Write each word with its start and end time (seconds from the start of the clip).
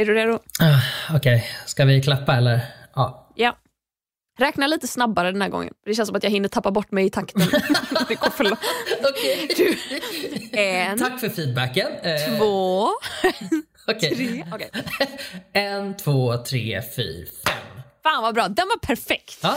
Är 0.00 0.04
du 0.06 0.14
redo? 0.14 0.38
Ah, 0.60 1.14
Okej, 1.16 1.46
ska 1.66 1.84
vi 1.84 2.02
klappa 2.02 2.36
eller? 2.36 2.60
Ja. 2.94 3.32
Ja. 3.34 3.56
Räkna 4.38 4.66
lite 4.66 4.86
snabbare 4.88 5.32
den 5.32 5.42
här 5.42 5.48
gången. 5.48 5.74
Det 5.86 5.94
känns 5.94 6.06
som 6.06 6.16
att 6.16 6.22
jag 6.22 6.30
hinner 6.30 6.48
tappa 6.48 6.70
bort 6.70 6.90
mig 6.92 7.06
i 7.06 7.10
takten. 7.10 7.42
det 8.08 8.14
går 8.14 8.30
för 8.30 8.44
långt. 8.44 8.60
Du, 9.56 9.76
en, 10.58 10.98
Tack 10.98 11.20
för 11.20 11.28
feedbacken. 11.28 11.86
Eh, 12.02 12.38
två, 12.38 12.88
okej. 13.86 14.16
tre. 14.16 14.44
Okej. 14.52 14.70
En, 15.52 15.96
två, 15.96 16.36
tre, 16.36 16.82
fyra, 16.96 17.26
fem. 17.46 17.82
Fan 18.02 18.22
vad 18.22 18.34
bra, 18.34 18.48
den 18.48 18.68
var 18.68 18.78
perfekt. 18.86 19.38
Ja. 19.42 19.56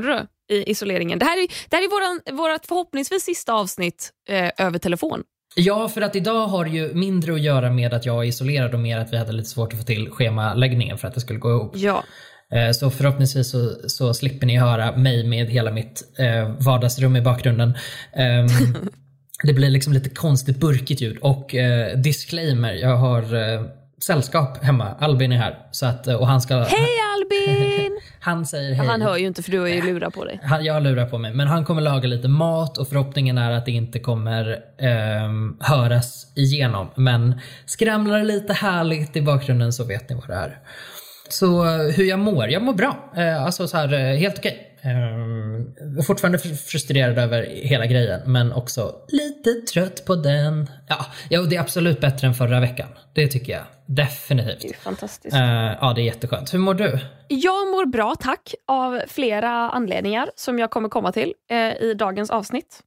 Mår 0.00 0.26
du 0.48 0.54
i 0.54 0.70
isoleringen? 0.70 1.18
Det 1.18 1.24
här 1.24 1.42
är, 1.42 1.48
det 1.68 1.76
här 1.76 1.82
är 1.84 1.88
våran, 1.90 2.38
vårat 2.38 2.66
förhoppningsvis 2.66 3.22
sista 3.22 3.52
avsnitt 3.52 4.10
eh, 4.28 4.66
över 4.66 4.78
telefon. 4.78 5.22
Ja, 5.56 5.88
för 5.88 6.00
att 6.00 6.16
idag 6.16 6.46
har 6.46 6.64
det 6.64 6.70
ju 6.70 6.94
mindre 6.94 7.34
att 7.34 7.40
göra 7.40 7.70
med 7.70 7.94
att 7.94 8.06
jag 8.06 8.24
är 8.24 8.28
isolerad 8.28 8.74
och 8.74 8.80
mer 8.80 8.98
att 8.98 9.12
vi 9.12 9.16
hade 9.16 9.32
lite 9.32 9.48
svårt 9.48 9.72
att 9.72 9.78
få 9.78 9.84
till 9.84 10.10
schemaläggningen 10.10 10.98
för 10.98 11.08
att 11.08 11.14
det 11.14 11.20
skulle 11.20 11.38
gå 11.38 11.50
ihop. 11.50 11.72
Ja. 11.74 12.04
Eh, 12.52 12.70
Så 12.72 12.90
förhoppningsvis 12.90 13.50
så, 13.50 13.88
så 13.88 14.14
slipper 14.14 14.46
ni 14.46 14.56
höra 14.56 14.96
mig 14.96 15.26
med 15.26 15.46
hela 15.46 15.70
mitt 15.70 16.02
eh, 16.18 16.48
vardagsrum 16.58 17.16
i 17.16 17.20
bakgrunden. 17.20 17.74
Ehm, 18.12 18.46
det 19.42 19.52
blir 19.52 19.70
liksom 19.70 19.92
lite 19.92 20.10
konstigt 20.10 20.56
burkigt 20.56 21.00
ljud 21.00 21.18
och 21.20 21.54
eh, 21.54 21.98
disclaimer, 21.98 22.72
jag 22.72 22.96
har 22.96 23.22
eh, 23.34 23.62
sällskap 24.04 24.64
hemma. 24.64 24.94
Albin 24.98 25.32
är 25.32 25.36
här. 25.36 25.58
Så 25.70 25.86
att, 25.86 26.06
och 26.06 26.26
han 26.26 26.40
ska... 26.40 26.54
Hej 26.54 26.88
Albin! 27.14 28.00
Han 28.20 28.46
säger 28.46 28.74
hej. 28.74 28.86
Han 28.86 29.02
hör 29.02 29.16
ju 29.16 29.26
inte 29.26 29.42
för 29.42 29.50
du 29.50 29.60
har 29.60 29.66
ju 29.66 29.82
lurat 29.82 30.14
på 30.14 30.24
dig. 30.24 30.40
Han, 30.42 30.64
jag 30.64 30.82
lurar 30.82 31.06
på 31.06 31.18
mig, 31.18 31.34
men 31.34 31.46
han 31.46 31.64
kommer 31.64 31.82
laga 31.82 32.08
lite 32.08 32.28
mat 32.28 32.78
och 32.78 32.88
förhoppningen 32.88 33.38
är 33.38 33.50
att 33.50 33.64
det 33.66 33.70
inte 33.72 33.98
kommer 33.98 34.58
ehm, 34.78 35.56
höras 35.60 36.32
igenom. 36.36 36.90
Men 36.94 37.40
skramlar 37.66 38.22
lite 38.24 38.52
härligt 38.52 39.16
i 39.16 39.22
bakgrunden 39.22 39.72
så 39.72 39.84
vet 39.84 40.08
ni 40.08 40.14
vad 40.16 40.28
det 40.28 40.34
är. 40.34 40.58
Så 41.28 41.64
eh, 41.64 41.94
hur 41.94 42.04
jag 42.04 42.18
mår? 42.18 42.48
Jag 42.48 42.62
mår 42.62 42.74
bra. 42.74 43.12
Eh, 43.16 43.44
alltså 43.44 43.68
så 43.68 43.76
här, 43.76 43.92
eh, 43.92 44.16
helt 44.16 44.38
okej. 44.38 44.64
Är 44.82 46.02
fortfarande 46.02 46.38
fr- 46.38 46.54
frustrerad 46.54 47.18
över 47.18 47.42
hela 47.50 47.86
grejen, 47.86 48.20
men 48.26 48.52
också 48.52 48.94
lite 49.08 49.72
trött 49.72 50.04
på 50.04 50.14
den. 50.14 50.70
Ja, 50.88 51.06
det 51.46 51.56
är 51.56 51.60
absolut 51.60 52.00
bättre 52.00 52.26
än 52.26 52.34
förra 52.34 52.60
veckan. 52.60 52.88
Det 53.12 53.26
tycker 53.28 53.52
jag. 53.52 53.62
Definitivt. 53.88 54.60
Det 54.60 54.68
är 54.68 54.74
fantastiskt. 54.74 55.36
Eh, 55.36 55.76
ja, 55.80 55.92
det 55.94 56.00
är 56.00 56.04
jätteskönt. 56.04 56.54
Hur 56.54 56.58
mår 56.58 56.74
du? 56.74 56.98
Jag 57.28 57.68
mår 57.68 57.86
bra, 57.86 58.14
tack, 58.20 58.54
av 58.66 59.00
flera 59.06 59.50
anledningar 59.50 60.30
som 60.34 60.58
jag 60.58 60.70
kommer 60.70 60.88
komma 60.88 61.12
till 61.12 61.34
eh, 61.50 61.82
i 61.82 61.94
dagens 61.94 62.30
avsnitt. 62.30 62.82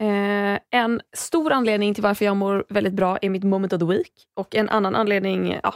Eh, 0.00 0.80
en 0.80 1.00
stor 1.16 1.52
anledning 1.52 1.94
till 1.94 2.02
varför 2.02 2.24
jag 2.24 2.36
mår 2.36 2.64
väldigt 2.68 2.92
bra 2.92 3.18
är 3.22 3.30
mitt 3.30 3.44
moment 3.44 3.72
of 3.72 3.80
the 3.80 3.86
week 3.86 4.12
och 4.36 4.54
en 4.54 4.68
annan 4.68 4.94
anledning, 4.94 5.60
ja, 5.62 5.74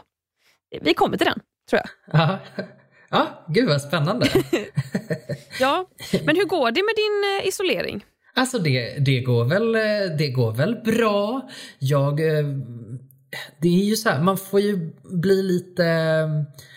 vi 0.81 0.95
kommer 0.95 1.17
till 1.17 1.27
den, 1.27 1.41
tror 1.71 1.83
jag. 1.83 2.21
Ja, 2.21 2.39
ja 3.11 3.45
gud 3.49 3.69
vad 3.69 3.83
spännande. 3.83 4.27
Ja, 5.61 5.87
men 6.25 6.37
hur 6.37 6.45
går 6.45 6.71
det 6.71 6.83
med 6.83 6.95
din 6.97 7.49
isolering? 7.49 8.05
Alltså 8.35 8.59
det, 8.59 8.99
det, 8.99 9.21
går 9.21 9.45
väl, 9.45 9.73
det 10.19 10.29
går 10.29 10.53
väl 10.53 10.77
bra. 10.85 11.49
Jag... 11.79 12.21
Det 13.59 13.69
är 13.69 13.85
ju 13.85 13.97
så 13.97 14.09
här, 14.09 14.23
man 14.23 14.37
får 14.37 14.61
ju 14.61 14.93
bli 15.05 15.43
lite... 15.43 15.85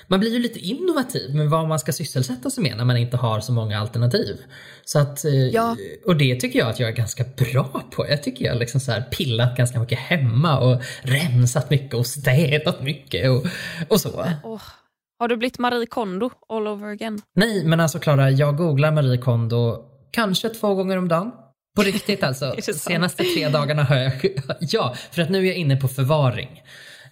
Man 0.07 0.19
blir 0.19 0.33
ju 0.33 0.39
lite 0.39 0.59
innovativ 0.59 1.35
med 1.35 1.49
vad 1.49 1.67
man 1.67 1.79
ska 1.79 1.91
sysselsätta 1.91 2.49
sig 2.49 2.63
med 2.63 2.77
när 2.77 2.85
man 2.85 2.97
inte 2.97 3.17
har 3.17 3.39
så 3.39 3.51
många 3.53 3.79
alternativ. 3.79 4.37
Så 4.85 4.99
att, 4.99 5.25
eh, 5.25 5.33
Ja. 5.33 5.75
Och 6.05 6.15
det 6.15 6.35
tycker 6.35 6.59
jag 6.59 6.69
att 6.69 6.79
jag 6.79 6.89
är 6.89 6.93
ganska 6.93 7.23
bra 7.37 7.83
på. 7.91 8.07
Jag 8.09 8.23
tycker 8.23 8.45
jag 8.45 8.53
har 8.53 8.59
liksom 8.59 8.79
så 8.79 8.91
här 8.91 9.01
pillat 9.01 9.57
ganska 9.57 9.79
mycket 9.79 9.99
hemma 9.99 10.59
och 10.59 10.81
rensat 11.01 11.69
mycket 11.69 11.93
och 11.93 12.07
städat 12.07 12.83
mycket 12.83 13.29
och, 13.29 13.45
och 13.89 14.01
så. 14.01 14.25
Åh, 14.43 14.61
har 15.19 15.27
du 15.27 15.37
blivit 15.37 15.59
Marie 15.59 15.85
Kondo 15.85 16.29
all 16.49 16.67
over 16.67 16.87
again? 16.87 17.21
Nej, 17.35 17.65
men 17.65 17.79
alltså 17.79 17.99
Klara, 17.99 18.31
jag 18.31 18.57
googlar 18.57 18.91
Marie 18.91 19.17
Kondo 19.17 19.85
kanske 20.11 20.49
två 20.49 20.75
gånger 20.75 20.97
om 20.97 21.07
dagen. 21.07 21.31
På 21.75 21.81
riktigt 21.81 22.23
alltså. 22.23 22.55
Senaste 22.73 23.23
tre 23.23 23.49
dagarna 23.49 23.83
har 23.83 23.95
jag... 23.95 24.11
Ja, 24.59 24.95
för 25.11 25.21
att 25.21 25.29
nu 25.29 25.39
är 25.39 25.43
jag 25.45 25.55
inne 25.55 25.75
på 25.75 25.87
förvaring. 25.87 26.61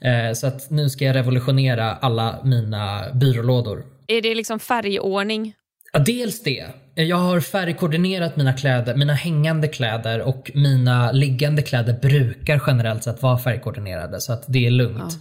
Eh, 0.01 0.33
Så 0.33 0.47
att 0.47 0.69
nu 0.69 0.89
ska 0.89 1.05
jag 1.05 1.15
revolutionera 1.15 1.91
alla 1.95 2.39
mina 2.43 3.03
byrålådor. 3.13 3.85
Är 4.07 4.21
det 4.21 4.35
liksom 4.35 4.59
färgordning? 4.59 5.53
Ja, 5.93 5.99
dels 5.99 6.43
det. 6.43 6.65
Jag 6.95 7.17
har 7.17 7.39
färgkoordinerat 7.39 8.35
mina 8.37 8.53
kläder, 8.53 8.95
mina 8.95 9.13
hängande 9.13 9.67
kläder 9.67 10.21
och 10.21 10.51
mina 10.53 11.11
liggande 11.11 11.61
kläder 11.61 11.93
brukar 11.93 12.61
generellt 12.67 13.03
sett 13.03 13.21
vara 13.21 13.37
färgkoordinerade 13.37 14.21
så 14.21 14.33
att 14.33 14.43
det 14.47 14.65
är 14.65 14.71
lugnt. 14.71 15.13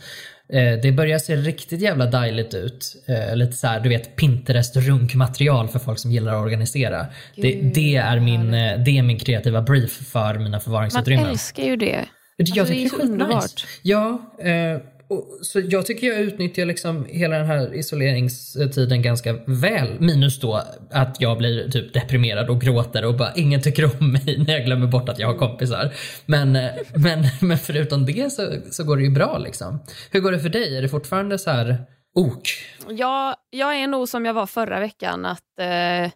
Eh, 0.53 0.79
Det 0.83 0.93
börjar 0.93 1.19
se 1.19 1.37
riktigt 1.37 1.81
jävla 1.81 2.07
dejligt 2.07 2.55
ut. 2.55 2.97
Eh, 3.09 3.37
Lite 3.37 3.53
så 3.53 3.67
här, 3.67 3.81
du 3.81 3.89
vet 3.89 4.17
Pinterest 4.17 4.77
runkmaterial 4.77 5.69
för 5.69 5.79
folk 5.79 5.99
som 5.99 6.13
gillar 6.13 6.33
att 6.35 6.43
organisera. 6.43 7.07
Det, 7.37 7.53
det, 7.75 7.97
är 7.97 8.21
min, 8.21 8.55
eh, 8.55 8.79
det 8.79 8.99
är 8.99 9.03
min 9.03 9.19
kreativa 9.19 9.63
brief 9.63 9.91
för 9.93 10.35
mina 10.35 10.49
Man 10.51 10.61
förvaringsutrymmen. 10.61 11.27
älskar 11.27 11.63
ju 11.63 11.77
det. 11.77 12.05
Jag 12.37 12.59
Alltså, 12.59 12.75
det 12.75 12.85
är 12.85 12.89
skitnice. 12.89 13.03
underbart. 13.13 13.67
Ja, 13.83 14.35
eh, 14.41 14.81
och, 15.13 15.39
så 15.47 15.61
jag 15.61 15.87
tycker 15.87 16.07
jag 16.07 16.21
utnyttjar 16.21 16.65
liksom 16.67 17.07
hela 17.09 17.37
den 17.39 17.47
här 17.47 17.75
isoleringstiden 17.75 19.03
ganska 19.03 19.33
väl. 19.47 20.01
Minus 20.01 20.41
då 20.41 20.63
att 20.91 21.17
jag 21.21 21.39
blir 21.39 21.71
typ 21.71 21.95
deprimerad 21.95 22.51
och 22.51 22.61
gråter 22.61 23.05
och 23.05 23.17
bara 23.17 23.33
ingen 23.35 23.63
tycker 23.63 23.85
om 24.01 24.13
mig 24.13 24.39
när 24.47 24.53
jag 24.55 24.65
glömmer 24.65 24.87
bort 24.87 25.09
att 25.09 25.19
jag 25.19 25.27
har 25.27 25.35
kompisar. 25.39 25.93
Men, 26.27 26.57
eh, 26.57 26.71
men, 26.95 27.25
men 27.41 27.59
förutom 27.59 28.07
det 28.07 28.33
så, 28.33 28.57
så 28.71 28.85
går 28.85 28.97
det 28.97 29.03
ju 29.03 29.11
bra 29.11 29.39
liksom. 29.39 29.79
Hur 30.11 30.21
går 30.21 30.33
det 30.33 30.41
för 30.41 30.49
dig? 30.49 30.77
Är 30.77 30.83
det 30.83 30.89
fortfarande 30.89 31.39
så 31.39 31.51
här 31.51 31.77
ok? 32.15 32.43
Jag, 32.89 33.37
jag 33.51 33.77
är 33.77 33.87
nog 33.87 34.09
som 34.09 34.25
jag 34.25 34.35
var 34.35 34.47
förra 34.47 34.81
veckan 34.81 35.25
att 35.27 35.59
eh, 35.61 36.11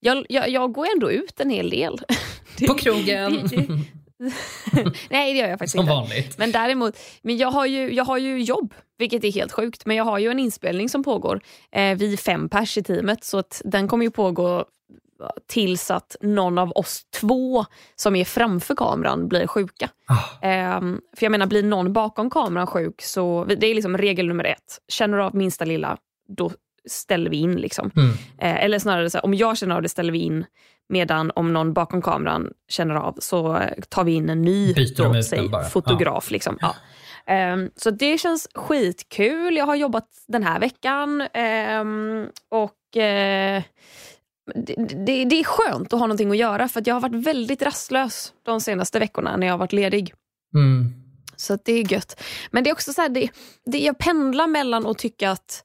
jag, 0.00 0.26
jag, 0.28 0.48
jag 0.48 0.72
går 0.72 0.86
ändå 0.94 1.10
ut 1.12 1.40
en 1.40 1.50
hel 1.50 1.70
del. 1.70 1.98
På 2.68 2.74
krogen? 2.74 3.32
Det- 3.50 3.56
det- 3.56 3.99
Nej, 5.10 5.32
det 5.32 5.38
gör 5.38 5.48
jag 5.48 5.58
faktiskt 5.58 5.72
Som 5.72 5.80
inte. 5.80 5.92
vanligt. 5.92 6.38
Men 6.38 6.52
däremot, 6.52 6.98
men 7.22 7.36
jag, 7.36 7.50
har 7.50 7.66
ju, 7.66 7.94
jag 7.94 8.04
har 8.04 8.18
ju 8.18 8.42
jobb, 8.42 8.74
vilket 8.98 9.24
är 9.24 9.32
helt 9.32 9.52
sjukt. 9.52 9.86
Men 9.86 9.96
jag 9.96 10.04
har 10.04 10.18
ju 10.18 10.30
en 10.30 10.38
inspelning 10.38 10.88
som 10.88 11.04
pågår. 11.04 11.40
Eh, 11.72 11.96
vi 11.96 12.12
är 12.12 12.16
fem 12.16 12.48
pers 12.48 12.78
i 12.78 12.82
teamet, 12.82 13.24
så 13.24 13.38
att 13.38 13.62
den 13.64 13.88
kommer 13.88 14.04
ju 14.04 14.10
pågå 14.10 14.64
tills 15.48 15.90
att 15.90 16.16
någon 16.20 16.58
av 16.58 16.72
oss 16.72 17.02
två 17.20 17.64
som 17.96 18.16
är 18.16 18.24
framför 18.24 18.74
kameran 18.74 19.28
blir 19.28 19.46
sjuka. 19.46 19.90
Ah, 20.08 20.46
Ehm, 20.46 21.00
för 21.16 21.24
jag 21.26 21.30
menar, 21.30 21.46
blir 21.46 21.62
någon 21.62 21.92
bakom 21.92 22.30
kameran 22.30 22.66
sjuk 22.66 23.02
så 23.02 23.44
det 23.44 23.66
är 23.66 23.74
liksom 23.74 23.98
regel 23.98 24.28
nummer 24.28 24.44
ett. 24.44 24.78
Känner 24.88 25.18
du 25.18 25.24
av 25.24 25.34
minsta 25.34 25.64
lilla, 25.64 25.96
då 26.28 26.50
ställer 26.88 27.30
vi 27.30 27.36
in. 27.36 27.56
Liksom. 27.56 27.90
mm. 27.96 28.10
Eh, 28.38 28.64
eller 28.64 28.78
snarare, 28.78 29.10
så 29.10 29.18
här, 29.18 29.24
om 29.24 29.34
jag 29.34 29.58
känner 29.58 29.74
av 29.74 29.82
det 29.82 29.88
ställer 29.88 30.12
vi 30.12 30.18
in. 30.18 30.44
Medan 30.88 31.32
om 31.34 31.52
någon 31.52 31.72
bakom 31.72 32.02
kameran 32.02 32.52
känner 32.68 32.94
av 32.94 33.16
så 33.18 33.56
eh, 33.56 33.72
tar 33.88 34.04
vi 34.04 34.12
in 34.12 34.30
en 34.30 34.42
ny 34.42 34.74
då, 34.96 35.22
säg, 35.22 35.50
fotograf. 35.70 36.30
Liksom. 36.30 36.58
Ja. 36.60 36.74
Ehm, 37.26 37.70
så 37.76 37.90
det 37.90 38.18
känns 38.18 38.48
skitkul. 38.54 39.56
Jag 39.56 39.66
har 39.66 39.74
jobbat 39.74 40.08
den 40.28 40.42
här 40.42 40.60
veckan. 40.60 41.20
ehm, 41.34 42.26
och 42.48 42.96
eh, 42.96 43.62
det, 44.54 44.74
det, 45.06 45.24
det 45.24 45.40
är 45.40 45.44
skönt 45.44 45.92
att 45.92 46.00
ha 46.00 46.06
någonting 46.06 46.30
att 46.30 46.36
göra 46.36 46.68
för 46.68 46.80
att 46.80 46.86
jag 46.86 46.94
har 46.94 47.00
varit 47.00 47.26
väldigt 47.26 47.62
rastlös 47.62 48.32
de 48.42 48.60
senaste 48.60 48.98
veckorna 48.98 49.36
när 49.36 49.46
jag 49.46 49.54
har 49.54 49.58
varit 49.58 49.72
ledig. 49.72 50.14
Mm. 50.54 50.92
Så 51.36 51.58
det 51.64 51.72
är 51.72 51.92
gött. 51.92 52.22
Men 52.50 52.64
det 52.64 52.70
är 52.70 52.72
också 52.72 52.92
så 52.92 53.02
här, 53.02 53.08
det, 53.08 53.78
jag 53.78 53.98
pendlar 53.98 54.46
mellan 54.46 54.86
att 54.86 54.98
tycka 54.98 55.30
att 55.30 55.64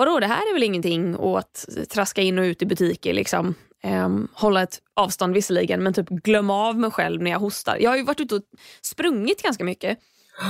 vadå, 0.00 0.20
det 0.20 0.26
här 0.26 0.50
är 0.50 0.54
väl 0.54 0.62
ingenting 0.62 1.16
och 1.16 1.38
att 1.38 1.68
traska 1.92 2.22
in 2.22 2.38
och 2.38 2.42
ut 2.42 2.62
i 2.62 2.66
butiker. 2.66 3.14
Liksom. 3.14 3.54
Ehm, 3.82 4.28
hålla 4.32 4.62
ett 4.62 4.78
avstånd 4.94 5.34
visserligen, 5.34 5.82
men 5.82 5.94
typ 5.94 6.08
glömma 6.08 6.68
av 6.68 6.78
mig 6.78 6.90
själv 6.90 7.22
när 7.22 7.30
jag 7.30 7.38
hostar. 7.38 7.76
Jag 7.80 7.90
har 7.90 7.96
ju 7.96 8.02
varit 8.02 8.20
ute 8.20 8.34
och 8.34 8.42
sprungit 8.82 9.42
ganska 9.42 9.64
mycket. 9.64 9.98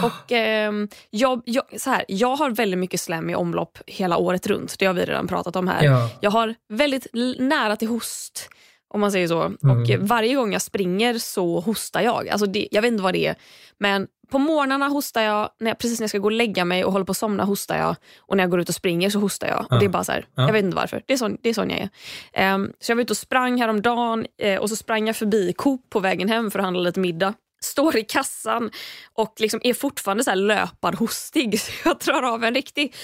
Och 0.05 0.33
ehm, 0.33 0.89
jag, 1.11 1.43
jag, 1.45 1.65
så 1.81 1.91
här, 1.91 2.05
jag 2.09 2.37
har 2.37 2.51
väldigt 2.51 2.79
mycket 2.79 3.01
slem 3.01 3.31
i 3.31 3.35
omlopp 3.35 3.79
hela 3.87 4.17
året 4.17 4.47
runt. 4.47 4.79
Det 4.79 4.87
har 4.87 4.95
vi 4.95 5.05
redan 5.05 5.29
pratat 5.29 5.57
om 5.57 5.69
här. 5.69 5.85
Ja. 5.85 6.11
Jag 6.21 6.31
har 6.31 6.55
väldigt 6.69 7.07
nära 7.39 7.77
till 7.77 7.89
host, 7.89 8.49
om 8.89 9.01
man 9.01 9.13
säger 9.13 9.29
så. 9.29 9.53
Och 9.63 9.91
eh, 9.91 10.01
varje 10.01 10.35
gång 10.35 10.53
jag 10.53 10.63
springer 10.63 11.19
så 11.19 11.61
hostar 11.61 12.01
jag. 12.01 12.29
Alltså 12.29 12.47
det, 12.47 12.69
jag 12.71 12.83
vet 12.83 12.93
inte 12.93 13.03
vad 13.03 13.15
det 13.15 13.27
är. 13.27 13.35
Men 13.79 14.07
på 14.31 14.39
morgnarna 14.39 14.89
hostar 14.89 15.23
jag, 15.23 15.51
när 15.61 15.71
jag, 15.71 15.79
precis 15.79 16.01
när 16.01 16.05
jag 16.05 16.11
ska 16.11 16.19
gå 16.19 16.25
och 16.27 16.33
lägga 16.33 16.65
mig 16.65 16.85
och 16.85 16.93
håller 16.93 17.05
på 17.05 17.11
att 17.11 17.17
somna 17.17 17.45
hostar 17.45 17.79
jag. 17.79 17.97
Och 18.19 18.37
när 18.37 18.45
jag 18.45 18.51
går 18.51 18.61
ut 18.61 18.69
och 18.69 18.75
springer 18.75 19.11
så 19.11 19.19
hostar 19.19 19.47
jag. 19.49 19.67
Och 19.71 19.79
det 19.79 19.85
är 19.85 19.89
bara 19.89 20.05
så 20.05 20.13
här, 20.13 20.27
Ja. 20.35 20.47
Jag 20.47 20.53
vet 20.53 20.65
inte 20.65 20.77
varför. 20.77 21.03
Det 21.07 21.13
är 21.13 21.17
sån, 21.17 21.37
det 21.43 21.49
är 21.49 21.55
sån 21.55 21.71
jag 21.71 21.79
är. 21.79 21.89
Ehm, 22.33 22.73
så 22.81 22.91
jag 22.93 22.97
var 22.97 23.03
ute 23.03 23.13
och 23.13 23.17
sprang 23.17 23.61
häromdagen 23.61 24.27
eh, 24.43 24.59
och 24.61 24.69
så 24.69 24.77
sprang 24.77 25.07
jag 25.07 25.17
förbi 25.17 25.53
Coop 25.57 25.91
på 25.91 26.01
vägen 26.01 26.29
hem 26.29 26.51
för 26.51 26.59
att 26.59 26.65
handla 26.65 26.83
lite 26.83 27.01
middag 27.01 27.35
står 27.65 27.97
i 27.97 28.05
kassan 28.05 28.71
och 29.15 29.35
liksom 29.39 29.61
är 29.65 29.75
fortfarande 29.75 30.25
så 30.25 30.31
här 30.31 30.37
löparhostig. 30.37 31.61
Så 31.61 31.73
jag 31.85 31.99
drar 31.99 32.23
av 32.23 32.45
en 32.45 32.55
riktig 32.55 32.95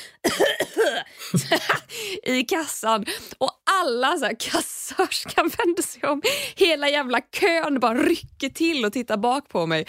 i 2.23 2.43
kassan 2.43 3.05
och 3.39 3.51
alla 3.83 4.17
så 4.17 4.25
här 4.25 4.37
kassörskan 4.41 5.51
vänder 5.59 5.83
sig 5.83 6.03
om. 6.03 6.23
Hela 6.57 6.89
jävla 6.89 7.21
kön 7.21 7.81
bara 7.81 7.95
rycker 7.95 8.49
till 8.49 8.85
och 8.85 8.93
tittar 8.93 9.17
bak 9.17 9.49
på 9.49 9.67
mig. 9.67 9.87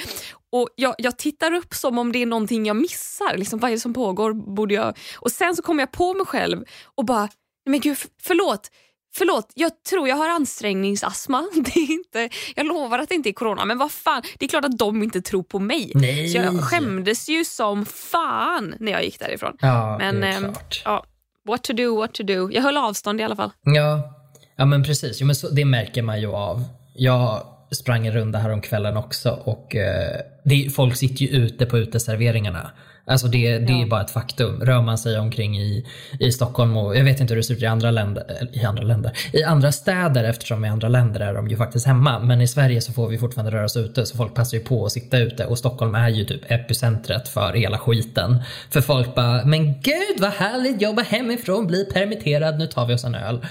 Och 0.51 0.69
jag, 0.75 0.95
jag 0.97 1.17
tittar 1.17 1.53
upp 1.53 1.73
som 1.73 1.97
om 1.97 2.11
det 2.11 2.21
är 2.21 2.25
någonting 2.25 2.65
jag 2.65 2.75
missar. 2.75 3.37
Liksom, 3.37 3.59
vad 3.59 3.71
är 3.71 3.75
det 3.75 3.79
som 3.79 3.93
pågår? 3.93 4.33
Borde 4.33 4.73
jag... 4.73 4.97
Och 5.15 5.31
Sen 5.31 5.55
så 5.55 5.61
kommer 5.61 5.81
jag 5.81 5.91
på 5.91 6.13
mig 6.13 6.25
själv 6.25 6.63
och 6.95 7.05
bara, 7.05 7.29
men 7.65 7.79
gud 7.79 7.97
förlåt 8.21 8.71
Förlåt, 9.15 9.51
jag 9.55 9.83
tror 9.89 10.07
jag 10.07 10.15
har 10.15 10.29
ansträngningsastma. 10.29 11.43
Det 11.65 11.79
är 11.79 11.91
inte, 11.91 12.29
jag 12.55 12.65
lovar 12.65 12.99
att 12.99 13.09
det 13.09 13.15
inte 13.15 13.29
är 13.29 13.33
corona, 13.33 13.65
men 13.65 13.77
vad 13.77 13.91
fan, 13.91 14.21
det 14.39 14.45
är 14.45 14.49
klart 14.49 14.65
att 14.65 14.77
de 14.77 15.03
inte 15.03 15.21
tror 15.21 15.43
på 15.43 15.59
mig. 15.59 15.91
Nej. 15.95 16.29
Så 16.29 16.37
jag 16.37 16.63
skämdes 16.63 17.29
ju 17.29 17.45
som 17.45 17.85
fan 17.85 18.75
när 18.79 18.91
jag 18.91 19.03
gick 19.03 19.19
därifrån. 19.19 19.57
Ja, 19.59 19.97
men 19.97 20.21
det 20.21 20.27
är 20.27 20.31
ehm, 20.31 20.43
klart. 20.43 20.81
ja, 20.85 21.05
what 21.47 21.63
to 21.63 21.73
do, 21.73 21.95
what 21.95 22.13
to 22.13 22.23
do. 22.23 22.49
Jag 22.51 22.61
höll 22.61 22.77
avstånd 22.77 23.21
i 23.21 23.23
alla 23.23 23.35
fall. 23.35 23.51
Ja, 23.61 24.13
ja 24.55 24.65
men 24.65 24.83
precis. 24.83 25.21
Jo, 25.21 25.27
men 25.27 25.35
så, 25.35 25.49
det 25.49 25.65
märker 25.65 26.01
man 26.01 26.21
ju 26.21 26.27
av. 26.31 26.63
Jag 26.95 27.43
sprang 27.71 28.07
en 28.07 28.13
runda 28.13 28.39
här 28.39 28.49
om 28.49 28.61
kvällen 28.61 28.97
också 28.97 29.31
och 29.31 29.75
eh, 29.75 30.21
det, 30.43 30.69
folk 30.75 30.95
sitter 30.95 31.25
ju 31.25 31.27
ute 31.27 31.65
på 31.65 31.77
uteserveringarna. 31.77 32.71
Alltså 33.07 33.27
det, 33.27 33.57
det 33.59 33.73
är 33.73 33.79
Ja. 33.79 33.87
bara 33.87 34.01
ett 34.01 34.11
faktum. 34.11 34.61
Rör 34.61 34.81
man 34.81 34.97
sig 34.97 35.19
omkring 35.19 35.57
i, 35.59 35.85
i 36.19 36.31
Stockholm 36.31 36.77
och 36.77 36.97
jag 36.97 37.03
vet 37.03 37.19
inte 37.19 37.33
hur 37.33 37.37
det 37.37 37.43
ser 37.43 37.53
ut 37.53 37.61
i 37.61 37.65
andra 37.65 37.91
länder, 37.91 38.47
i 38.53 38.63
andra 38.63 38.83
länder, 38.83 39.11
i 39.33 39.43
andra 39.43 39.71
städer 39.71 40.23
eftersom 40.23 40.65
i 40.65 40.69
andra 40.69 40.87
länder 40.87 41.19
är 41.19 41.33
de 41.33 41.47
ju 41.47 41.57
faktiskt 41.57 41.85
hemma. 41.87 42.19
Men 42.19 42.41
i 42.41 42.47
Sverige 42.47 42.81
så 42.81 42.93
får 42.93 43.07
vi 43.09 43.17
fortfarande 43.17 43.51
röra 43.51 43.65
oss 43.65 43.77
ute 43.77 44.05
så 44.05 44.17
folk 44.17 44.33
passar 44.33 44.57
ju 44.57 44.63
på 44.63 44.85
att 44.85 44.91
sitta 44.91 45.17
ute 45.17 45.45
och 45.45 45.57
Stockholm 45.57 45.95
är 45.95 46.09
ju 46.09 46.25
typ 46.25 46.51
epicentret 46.51 47.27
för 47.27 47.53
hela 47.53 47.77
skiten. 47.77 48.37
För 48.69 48.81
folk 48.81 49.15
bara, 49.15 49.45
men 49.45 49.81
gud 49.81 50.19
vad 50.19 50.31
härligt, 50.31 50.81
jobba 50.81 51.01
hemifrån, 51.01 51.67
bli 51.67 51.85
permitterad, 51.85 52.57
nu 52.59 52.67
tar 52.67 52.85
vi 52.85 52.93
oss 52.93 53.03
en 53.03 53.15
öl. 53.15 53.35
Uh, 53.35 53.41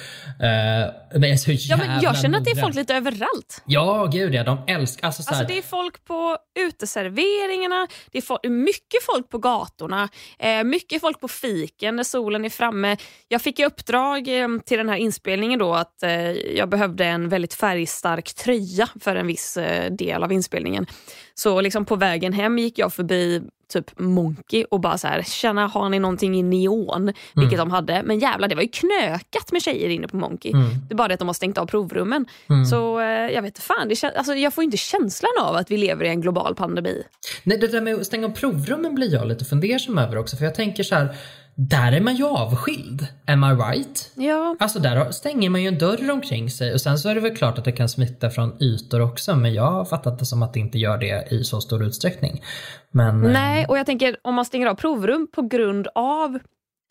men 0.40 1.22
jag 1.22 1.30
är 1.30 1.36
så 1.36 1.50
Ja, 1.52 1.76
men 1.76 2.00
jag 2.02 2.16
känner 2.18 2.38
att 2.38 2.44
det 2.44 2.50
är 2.50 2.60
folk 2.62 2.74
lite 2.74 2.94
överallt. 2.94 3.62
Ja, 3.66 4.08
gud 4.12 4.34
ja. 4.34 4.44
De 4.44 4.58
älskar... 4.66 5.06
Alltså, 5.06 5.22
Alltså 5.26 5.44
det 5.44 5.58
är 5.58 5.62
folk 5.62 6.04
på 6.04 6.36
uteserveringarna, 6.58 7.86
det 8.12 8.18
är 8.18 8.22
fo- 8.22 8.48
mycket 8.48 9.02
folk 9.12 9.30
på 9.30 9.38
gatorna, 9.46 10.08
eh, 10.38 10.64
mycket 10.64 11.00
folk 11.00 11.20
på 11.20 11.28
fiken 11.28 11.96
när 11.96 12.02
solen 12.02 12.44
är 12.44 12.50
framme. 12.50 12.96
Jag 13.28 13.42
fick 13.42 13.58
i 13.58 13.64
uppdrag 13.64 14.28
eh, 14.28 14.48
till 14.66 14.78
den 14.78 14.88
här 14.88 14.96
inspelningen 14.96 15.58
då 15.58 15.74
att 15.74 16.02
eh, 16.02 16.30
jag 16.30 16.68
behövde 16.68 17.04
en 17.04 17.28
väldigt 17.28 17.54
färgstark 17.54 18.34
tröja 18.34 18.88
för 19.00 19.16
en 19.16 19.26
viss 19.26 19.56
eh, 19.56 19.92
del 19.92 20.22
av 20.22 20.32
inspelningen. 20.32 20.86
Så 21.34 21.60
liksom 21.60 21.84
på 21.84 21.96
vägen 21.96 22.32
hem 22.32 22.58
gick 22.58 22.78
jag 22.78 22.92
förbi 22.92 23.42
typ 23.68 23.98
Monkey 23.98 24.64
och 24.70 24.80
bara 24.80 24.98
så 24.98 25.06
här, 25.08 25.22
tjena 25.22 25.66
har 25.66 25.88
ni 25.88 25.98
någonting 25.98 26.38
i 26.38 26.42
neon? 26.42 27.12
Vilket 27.34 27.58
de 27.58 27.70
hade. 27.70 28.02
Men 28.02 28.18
jävlar 28.18 28.48
det 28.48 28.54
var 28.54 28.62
ju 28.62 28.68
knökat 28.68 29.52
med 29.52 29.62
tjejer 29.62 29.88
inne 29.88 30.08
på 30.08 30.16
Monkey. 30.16 30.52
Det 30.88 30.94
är 30.94 30.96
bara 30.96 31.08
det 31.08 31.14
att 31.14 31.20
de 31.20 31.28
har 31.28 31.34
stängt 31.34 31.58
av 31.58 31.66
provrummen. 31.66 32.26
Så 32.70 33.00
eh, 33.00 33.06
jag 33.06 33.42
vet 33.42 33.48
inte 33.48 33.60
fan, 33.60 33.88
det 33.88 34.04
alltså, 34.04 34.34
jag 34.34 34.54
får 34.54 34.64
inte 34.64 34.76
känslan 34.76 35.32
av 35.40 35.56
att 35.56 35.70
vi 35.70 35.76
lever 35.76 36.04
i 36.04 36.08
en 36.08 36.20
global 36.20 36.54
pandemi. 36.54 37.02
Nej, 37.44 37.58
det 37.58 37.66
där 37.66 37.80
med 37.80 37.94
att 37.94 38.06
stänga 38.06 38.26
av 38.26 38.30
provrummen 38.30 38.94
blir 38.94 39.12
jag 39.12 39.28
lite 39.28 39.44
fundersam 39.44 39.98
över 39.98 40.16
också. 40.18 40.36
För 40.36 40.44
jag 40.44 40.54
tänker 40.54 40.82
så 40.82 40.94
här, 40.94 41.16
där 41.56 41.92
är 41.92 42.00
man 42.00 42.16
ju 42.16 42.26
avskild. 42.26 43.06
Am 43.26 43.44
I 43.44 43.46
right? 43.46 44.12
Ja, 44.14 44.56
Alltså 44.58 44.78
där 44.78 45.10
stänger 45.10 45.50
man 45.50 45.62
ju 45.62 45.68
en 45.68 45.78
dörr 45.78 46.10
omkring 46.10 46.50
sig 46.50 46.74
och 46.74 46.80
sen 46.80 46.98
så 46.98 47.08
är 47.08 47.14
det 47.14 47.20
väl 47.20 47.36
klart 47.36 47.58
att 47.58 47.64
det 47.64 47.72
kan 47.72 47.88
smitta 47.88 48.30
från 48.30 48.62
ytor 48.62 49.00
också 49.00 49.36
men 49.36 49.54
jag 49.54 49.70
har 49.70 49.84
fattat 49.84 50.18
det 50.18 50.26
som 50.26 50.42
att 50.42 50.54
det 50.54 50.60
inte 50.60 50.78
gör 50.78 50.98
det 50.98 51.28
i 51.30 51.44
så 51.44 51.60
stor 51.60 51.84
utsträckning. 51.84 52.42
Men 52.90 53.24
eh, 53.24 53.32
nej 53.32 53.66
och 53.66 53.78
jag 53.78 53.86
tänker 53.86 54.16
om 54.22 54.34
man 54.34 54.44
stänger 54.44 54.66
av 54.66 54.74
provrum 54.74 55.28
på 55.32 55.42
grund 55.42 55.88
av 55.94 56.38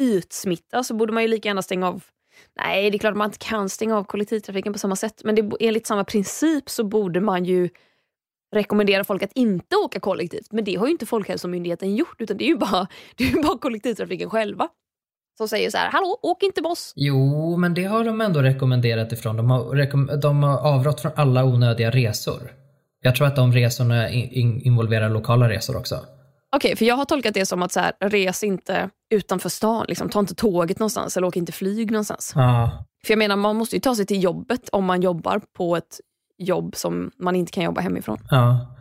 ytsmitta 0.01 0.83
så 0.83 0.94
borde 0.94 1.13
man 1.13 1.23
ju 1.23 1.29
lika 1.29 1.50
gärna 1.50 1.62
stänga 1.62 1.88
av 1.88 2.03
Nej, 2.59 2.91
det 2.91 2.97
är 2.97 3.00
klart 3.00 3.12
att 3.12 3.17
man 3.17 3.27
inte 3.27 3.38
kan 3.38 3.69
stänga 3.69 3.97
av 3.97 4.03
kollektivtrafiken 4.03 4.73
på 4.73 4.79
samma 4.79 4.95
sätt. 4.95 5.21
Men 5.23 5.35
det, 5.35 5.51
enligt 5.59 5.88
samma 5.88 6.03
princip 6.03 6.69
så 6.69 6.83
borde 6.83 7.21
man 7.21 7.45
ju 7.45 7.69
rekommendera 8.56 9.04
folk 9.04 9.24
att 9.24 9.31
inte 9.36 9.75
åka 9.75 10.00
kollektivt. 10.00 10.48
Men 10.52 10.63
det 10.63 10.75
har 10.75 10.86
ju 10.86 10.92
inte 10.92 11.06
Folkhälsomyndigheten 11.06 11.96
gjort 11.96 12.16
utan 12.22 12.38
det 12.38 12.44
är 12.44 12.48
ju 12.50 12.57
bara, 12.57 12.88
det 13.16 13.24
är 13.24 13.44
bara 13.44 13.57
kollektivtrafiken 13.57 14.30
själva 14.30 14.68
som 15.38 15.48
säger 15.48 15.69
så 15.69 15.78
här, 15.78 15.92
hallå, 15.92 16.19
åk 16.22 16.44
inte 16.44 16.62
med 16.62 16.72
oss. 16.72 16.94
Jo, 16.96 17.57
men 17.57 17.74
det 17.74 17.84
har 17.84 18.04
de 18.04 18.22
ändå 18.22 18.42
rekommenderat 18.42 19.12
ifrån. 19.12 19.38
De 19.38 19.50
har, 19.50 19.63
rekom- 19.75 20.16
de 20.22 20.44
har 20.44 20.57
avrått 20.60 21.02
från 21.02 21.12
alla 21.16 21.46
onödiga 21.46 21.92
resor. 21.92 22.52
Jag 23.02 23.16
tror 23.16 23.28
att 23.28 23.36
de 23.36 23.54
resorna 23.54 24.10
in- 24.10 24.30
in- 24.31 24.62
involverar 24.62 25.10
lokala 25.10 25.50
resor 25.50 25.78
också. 25.78 26.00
Okej, 26.56 26.75
för 26.75 26.86
jag 26.86 26.96
har 26.96 27.06
tolkat 27.06 27.34
det 27.34 27.46
som 27.46 27.63
att 27.63 27.72
så 27.72 27.80
här, 27.80 27.94
res 28.00 28.44
inte 28.44 28.90
utanför 29.10 29.50
stan. 29.50 29.86
Liksom. 29.88 30.10
Ta 30.10 30.19
inte 30.19 30.36
tåget 30.36 30.80
någonstans 30.80 31.18
eller 31.18 31.28
åk 31.28 31.36
inte 31.38 31.51
flyg 31.51 31.92
någonstans. 31.92 32.31
Ja, 32.36 32.86
För 33.06 33.12
jag 33.13 33.18
menar, 33.18 33.36
man 33.36 33.56
måste 33.56 33.75
ju 33.75 33.80
ta 33.80 33.96
sig 33.96 34.06
till 34.06 34.24
jobbet 34.24 34.69
om 34.72 34.86
man 34.86 35.01
jobbar 35.01 35.42
på 35.58 35.75
ett 35.75 36.00
jobb 36.38 36.76
som 36.76 37.12
man 37.20 37.36
inte 37.36 37.52
kan 37.52 37.64
jobba 37.64 37.82
hemifrån. 37.82 38.18
Ja. 38.30 38.76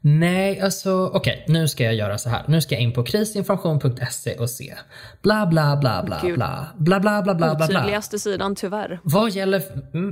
Nej, 0.00 0.60
alltså 0.60 1.10
okej, 1.14 1.44
nu 1.48 1.68
ska 1.68 1.84
jag 1.84 1.94
göra 1.94 2.18
så 2.18 2.28
här. 2.28 2.42
Nu 2.48 2.60
ska 2.60 2.74
jag 2.74 2.82
in 2.82 2.92
på 2.92 3.02
krisinformation.se 3.04 4.36
och 4.38 4.50
se. 4.50 4.74
Bla, 5.22 5.46
bla, 5.46 5.76
bla, 5.76 6.02
bla, 6.06 6.18
Gud. 6.22 6.34
bla. 6.34 6.66
Bla, 6.76 7.00
bla, 7.00 7.22
bla, 7.22 7.34
bla, 7.34 7.54
bla, 7.54 7.66
bla. 7.66 7.78
Otydligaste 7.80 8.18
sidan 8.18 8.54
tyvärr. 8.54 9.00
Vad 9.02 9.30
gäller, 9.30 9.62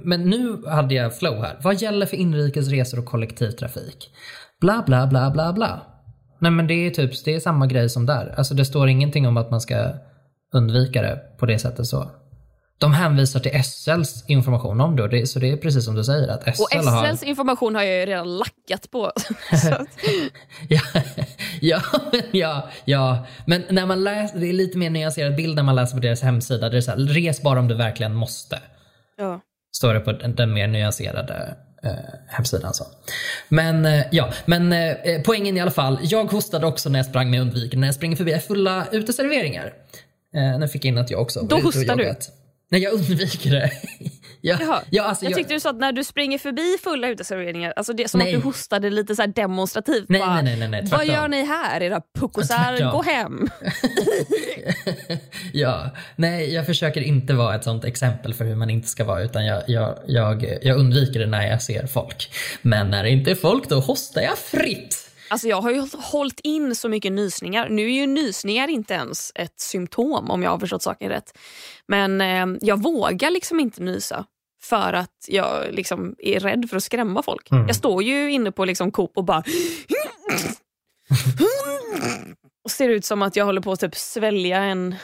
men 0.07 0.31
nu 0.31 0.63
hade 0.67 0.95
jag 0.95 1.19
flow 1.19 1.43
här. 1.43 1.59
Vad 1.63 1.83
gäller 1.83 2.07
för 2.07 2.17
inrikesresor 2.17 2.99
och 2.99 3.05
kollektivtrafik? 3.05 4.11
Bla, 4.61 4.83
bla, 4.87 5.07
bla, 5.07 5.31
bla, 5.31 5.53
bla. 5.53 5.81
Nej 6.39 6.51
men 6.51 6.67
det 6.67 6.75
är 6.75 6.91
typ, 6.91 7.25
det 7.25 7.35
är 7.35 7.41
samma 7.41 7.67
grej 7.67 7.89
som 7.89 8.07
där. 8.07 8.35
Alltså 8.37 8.55
det 8.55 8.65
står 8.65 8.89
ingenting 8.89 9.29
om 9.29 9.37
att 9.37 9.51
man 9.51 9.61
ska 9.61 9.93
undvika 10.55 11.03
det 11.03 11.21
på 11.39 11.47
det 11.47 11.59
sättet 11.59 11.87
så. 11.87 12.11
De 12.79 12.93
hänvisar 12.93 13.41
till 13.41 13.65
SLs 13.65 14.25
information 14.29 14.81
om 14.81 14.97
det, 14.97 15.27
så 15.27 15.39
det 15.39 15.51
är 15.51 15.57
precis 15.57 15.85
som 15.85 15.95
du 15.95 16.05
säger 16.05 16.29
att 16.29 16.57
SL 16.57 16.63
Och 16.63 16.85
har... 16.93 17.07
SLs 17.07 17.23
information 17.23 17.75
har 17.75 17.83
jag 17.83 18.01
ju 18.01 18.07
redan 18.07 18.39
lackat 18.39 18.91
på. 18.91 19.13
Ja, 20.69 20.81
ja, 21.61 21.81
ja, 22.33 22.69
ja. 22.85 23.27
Men 23.47 23.65
när 23.71 23.87
man 23.87 24.05
läser, 24.05 24.39
det 24.39 24.49
är 24.49 24.53
lite 24.53 24.79
mer 24.79 24.91
nyanserad 24.91 25.37
bild 25.37 25.57
när 25.57 25.63
man 25.63 25.75
läser 25.75 25.97
på 25.97 26.01
deras 26.03 26.23
hemsida. 26.23 26.69
Det 26.69 26.77
är 26.77 26.81
så 26.81 26.91
här, 26.91 26.99
res 26.99 27.43
bara 27.43 27.59
om 27.59 27.69
du 27.69 27.75
verkligen 27.75 28.15
måste. 28.15 28.59
ja. 29.19 29.41
Står 29.77 29.95
det 29.95 30.01
på 30.01 30.13
den, 30.13 30.35
den 30.35 30.53
mer 30.53 30.67
nyanserade 30.69 31.57
eh, 31.85 31.91
hemsidan. 32.29 32.75
Så. 32.75 32.85
Men 33.49 33.87
eh, 33.87 34.05
ja, 34.11 34.31
men 34.45 34.73
eh, 34.73 34.97
poängen 35.25 35.57
i 35.57 35.61
alla 35.61 35.71
fall. 35.71 35.99
Jag 36.03 36.25
hostade 36.25 36.67
också 36.67 36.89
när 36.89 36.99
jag 36.99 37.07
sprang 37.07 37.31
med 37.31 37.41
undviken. 37.41 37.81
När 37.81 37.89
jag 37.89 37.95
springer 37.95 38.17
förbi 38.17 38.39
fulla 38.39 38.87
uteserveringar. 38.93 39.73
Eh, 40.37 40.59
nu 40.59 40.69
fick 40.69 40.85
jag 40.85 40.89
in 40.89 40.99
att 40.99 41.11
jag 41.11 41.21
också 41.21 41.41
var 41.41 41.49
Då 41.49 41.57
ute 41.59 41.67
och 41.67 41.75
hostar 41.75 41.97
du? 41.97 42.15
Nej, 42.75 42.83
jag 42.83 42.93
undviker 42.93 43.51
det. 43.51 43.71
ja, 44.41 44.57
Jaha. 44.61 44.83
ja, 44.91 45.03
alltså, 45.03 45.25
jag 45.25 45.31
jag, 45.31 45.37
tyckte 45.39 45.55
du 45.55 45.61
sa 45.61 45.71
att 45.71 45.79
när 45.79 45.93
du 45.93 46.05
springer 46.05 46.39
förbi 46.39 46.77
fulla 46.83 47.09
uteserveringar, 47.09 47.73
alltså 47.77 47.93
det 47.93 48.05
är 48.05 48.09
som 48.09 48.19
Nej. 48.19 48.35
att 48.35 48.41
du 48.41 48.47
hostade 48.47 48.91
lite 48.91 49.17
så 49.17 49.27
demonstrativt. 49.27 50.05
Nej, 50.09 50.21
bara, 50.21 50.43
nej, 50.43 50.57
nej, 50.57 50.69
nej, 50.69 50.83
Vad 50.85 51.07
gör 51.07 51.29
ni 51.29 51.45
här 51.45 51.83
era 51.83 52.01
puckosar? 52.19 52.93
Gå 52.93 53.03
hem. 53.03 53.49
Ja, 55.53 55.91
nej 56.17 56.55
jag 56.55 56.67
försöker 56.67 57.01
inte 57.01 57.35
vara 57.35 57.55
ett 57.55 57.65
sånt 57.65 57.85
exempel 57.85 58.35
för 58.35 58.45
hur 58.45 58.57
man 58.57 58.71
inte 58.71 58.89
ska 58.89 59.05
vara 59.05 59.23
utan 59.23 59.47
jag, 59.47 59.63
jag, 59.67 59.99
jag, 60.07 60.59
jag 60.63 60.77
undviker 60.77 61.21
det 61.21 61.27
när 61.27 61.47
jag 61.47 61.63
ser 61.63 61.87
folk. 61.87 62.31
Men 62.63 62.91
när 62.91 63.03
det 63.03 63.11
inte 63.11 63.31
är 63.31 63.35
folk 63.35 63.69
då 63.69 63.81
hostar 63.81 64.23
jag 64.23 64.39
fritt. 64.39 65.11
Alltså 65.29 65.49
jag 65.49 65.61
har 65.61 65.71
ju 65.71 65.87
hållit 65.93 66.41
in 66.41 66.75
så 66.75 66.89
mycket 66.89 67.13
nysningar. 67.13 67.69
Nu 67.69 67.83
är 67.83 67.95
ju 67.95 68.07
nysningar 68.07 68.69
inte 68.69 68.95
ens 68.95 69.33
ett 69.35 69.61
symptom 69.61 70.31
om 70.31 70.43
jag 70.43 70.51
har 70.51 70.59
förstått 70.59 70.83
saken 70.83 71.09
rätt. 71.09 71.39
Men 71.89 72.21
eh, 72.21 72.47
jag 72.61 72.83
vågar 72.83 73.31
liksom 73.31 73.61
inte 73.61 73.83
nysa 73.83 74.27
för 74.63 74.93
att 74.93 75.25
jag 75.29 75.65
liksom 75.71 76.15
är 76.19 76.41
rädd 76.41 76.67
för 76.71 76.77
att 76.77 76.85
skrämma 76.85 77.23
folk. 77.23 77.47
Jag 77.51 77.77
står 77.77 78.03
ju 78.03 78.33
inne 78.33 78.53
på 78.53 78.65
liksom 78.65 78.93
Coop 78.93 79.17
och 79.17 79.25
bara 79.25 79.43
och 82.65 82.71
ser 82.71 82.89
ut 82.89 83.05
som 83.05 83.23
att 83.23 83.37
jag 83.37 83.45
håller 83.45 83.61
på 83.61 83.73
att 83.73 83.81
typ 83.81 83.95
svälja 83.95 84.59
en 84.59 84.95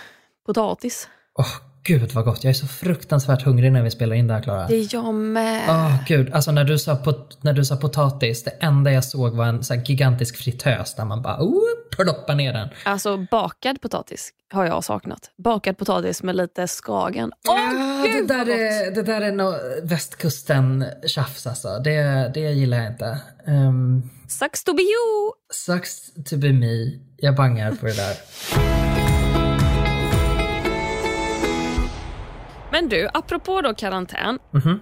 potatis. 0.46 1.08
Åh 1.38 1.69
gud 1.82 2.12
vad 2.12 2.24
gott, 2.24 2.44
jag 2.44 2.50
är 2.50 2.54
så 2.54 2.66
fruktansvärt 2.66 3.42
hungrig 3.42 3.72
när 3.72 3.82
vi 3.82 3.90
spelar 3.90 4.16
in 4.16 4.26
det 4.26 4.34
här 4.34 4.42
Klara. 4.42 4.66
Det 4.66 4.76
är 4.76 4.88
jag 4.94 5.14
med. 5.14 5.64
Åh 5.70 5.96
gud, 6.06 6.32
alltså 6.34 6.52
när 6.52 6.64
du, 6.64 6.78
sa 6.78 6.94
pot- 6.96 7.38
när 7.40 7.52
du 7.52 7.64
sa 7.64 7.76
potatis, 7.76 8.44
det 8.44 8.50
enda 8.50 8.92
jag 8.92 9.04
såg 9.04 9.34
var 9.36 9.46
en 9.46 9.64
så 9.64 9.74
gigantisk 9.74 10.36
fritös 10.36 10.94
där 10.94 11.04
man 11.04 11.22
bara 11.22 11.36
oh, 11.40 11.62
ploppar 11.96 12.34
ner 12.34 12.52
den. 12.52 12.68
Alltså 12.84 13.16
bakad 13.30 13.80
potatis 13.80 14.30
har 14.52 14.64
jag 14.66 14.84
saknat. 14.84 15.30
Bakad 15.38 15.78
potatis 15.78 16.22
med 16.22 16.36
lite 16.36 16.68
skagen. 16.68 17.32
Åh 17.48 17.54
Ah, 17.54 18.02
gud 18.04 18.28
det, 18.28 18.34
där 18.34 18.48
är, 18.48 18.94
det 18.94 19.02
där 19.02 19.20
är 19.20 19.32
nog 19.32 19.54
västkusten 19.82 20.84
tjafs 21.06 21.46
alltså. 21.46 21.78
Det, 21.78 22.30
det 22.34 22.40
gillar 22.40 22.78
jag 22.78 22.86
inte. 22.92 23.18
Um, 23.46 24.10
Sucks 24.28 24.64
to 24.64 24.74
be 24.74 24.82
you! 24.82 25.32
sucks 25.52 26.14
to 26.30 26.36
be 26.36 26.52
me. 26.52 26.98
Jag 27.16 27.34
bangar 27.36 27.72
på 27.72 27.86
det 27.86 27.96
där. 27.96 28.89
Men 32.72 32.88
du, 32.88 33.08
apropå 33.14 33.60
då 33.60 33.74
karantän. 33.74 34.38
Mhm. 34.52 34.80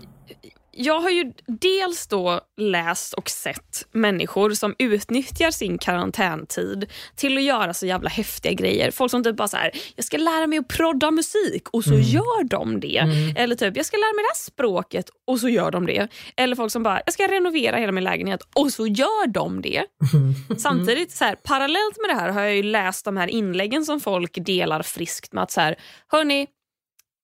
jag 0.81 1.01
har 1.01 1.11
ju 1.11 1.33
dels 1.47 2.07
då 2.07 2.41
läst 2.61 3.15
och 3.15 3.31
sett 3.31 3.87
människor 3.93 4.51
som 4.51 4.75
utnyttjar 4.79 5.51
sin 5.51 5.79
karantäntid 5.79 6.87
till 7.17 7.37
att 7.39 7.43
göra 7.45 7.75
så 7.75 7.87
jävla 7.87 8.09
häftiga 8.11 8.53
grejer. 8.53 8.91
Folk 8.91 9.11
som 9.11 9.25
typ 9.25 9.37
bara 9.37 9.49
så 9.49 9.57
här, 9.57 9.71
jag 9.97 10.05
ska 10.05 10.17
lära 10.17 10.47
mig 10.47 10.59
att 10.59 10.69
prodda 10.69 11.11
musik 11.11 11.69
och 11.73 11.85
så 11.85 11.91
Mm. 11.91 12.03
gör 12.03 12.45
de 12.45 12.81
det. 12.81 13.05
Eller 13.37 13.55
typ, 13.55 13.77
jag 13.77 13.87
ska 13.87 13.97
lära 13.97 14.15
mig 14.15 14.23
det 14.23 14.29
här 14.29 14.45
språket 14.45 15.11
och 15.27 15.41
så 15.41 15.49
gör 15.49 15.71
de 15.71 15.87
det. 15.87 16.09
Eller 16.37 16.57
folk 16.57 16.73
som 16.73 16.83
bara, 16.83 17.01
jag 17.07 17.13
ska 17.13 17.29
renovera 17.29 17.77
hela 17.77 17.93
min 17.93 18.05
lägenhet 18.05 18.41
och 18.55 18.73
så 18.73 18.87
gör 18.87 19.27
de 19.27 19.63
det. 19.63 19.85
Samtidigt, 20.59 21.13
så 21.13 21.25
här, 21.25 21.35
parallellt 21.35 21.97
med 22.07 22.17
det 22.17 22.21
här 22.21 22.29
har 22.31 22.41
jag 22.43 22.57
ju 22.57 22.63
läst 22.63 23.05
de 23.05 23.17
här 23.17 23.29
inläggen 23.29 23.85
som 23.85 24.01
folk 24.01 24.45
delar 24.47 24.83
friskt 24.83 25.33
med 25.33 25.43
att 25.43 25.51
så 25.51 25.61
här, 25.61 25.77
hörni, 26.09 26.47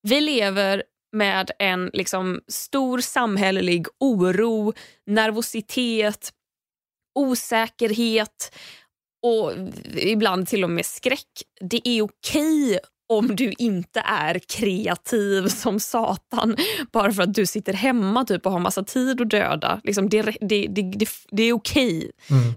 vi 0.09 0.21
lever 0.21 0.83
med 1.13 1.51
en 1.59 1.91
liksom 1.93 2.41
stor 2.49 3.01
samhällelig 3.01 3.87
oro, 4.01 4.73
nervositet, 5.07 6.33
osäkerhet 7.15 8.55
och 9.23 9.53
ibland 9.97 10.49
till 10.49 10.65
och 10.65 10.71
med 10.71 10.87
skräck. 10.87 11.43
Det 11.61 11.89
är 11.89 12.03
okej 12.03 12.79
om 13.19 13.37
du 13.37 13.53
inte 13.59 14.01
är 14.01 14.39
kreativ 14.39 15.49
som 15.49 15.81
satan 15.81 16.57
bara 16.93 17.13
för 17.13 17.23
att 17.23 17.35
du 17.35 17.47
sitter 17.47 17.73
hemma 17.73 18.25
typ 18.25 18.47
och 18.47 18.53
har 18.53 18.59
massa 18.59 18.85
tid 18.85 19.21
att 19.21 19.31
döda. 19.31 19.81
Liksom 19.85 20.09
det, 20.09 20.23
det, 20.23 20.67
det, 20.67 20.83
det, 20.83 21.09
det 21.31 21.43
är 21.43 21.53
okej. 21.53 22.11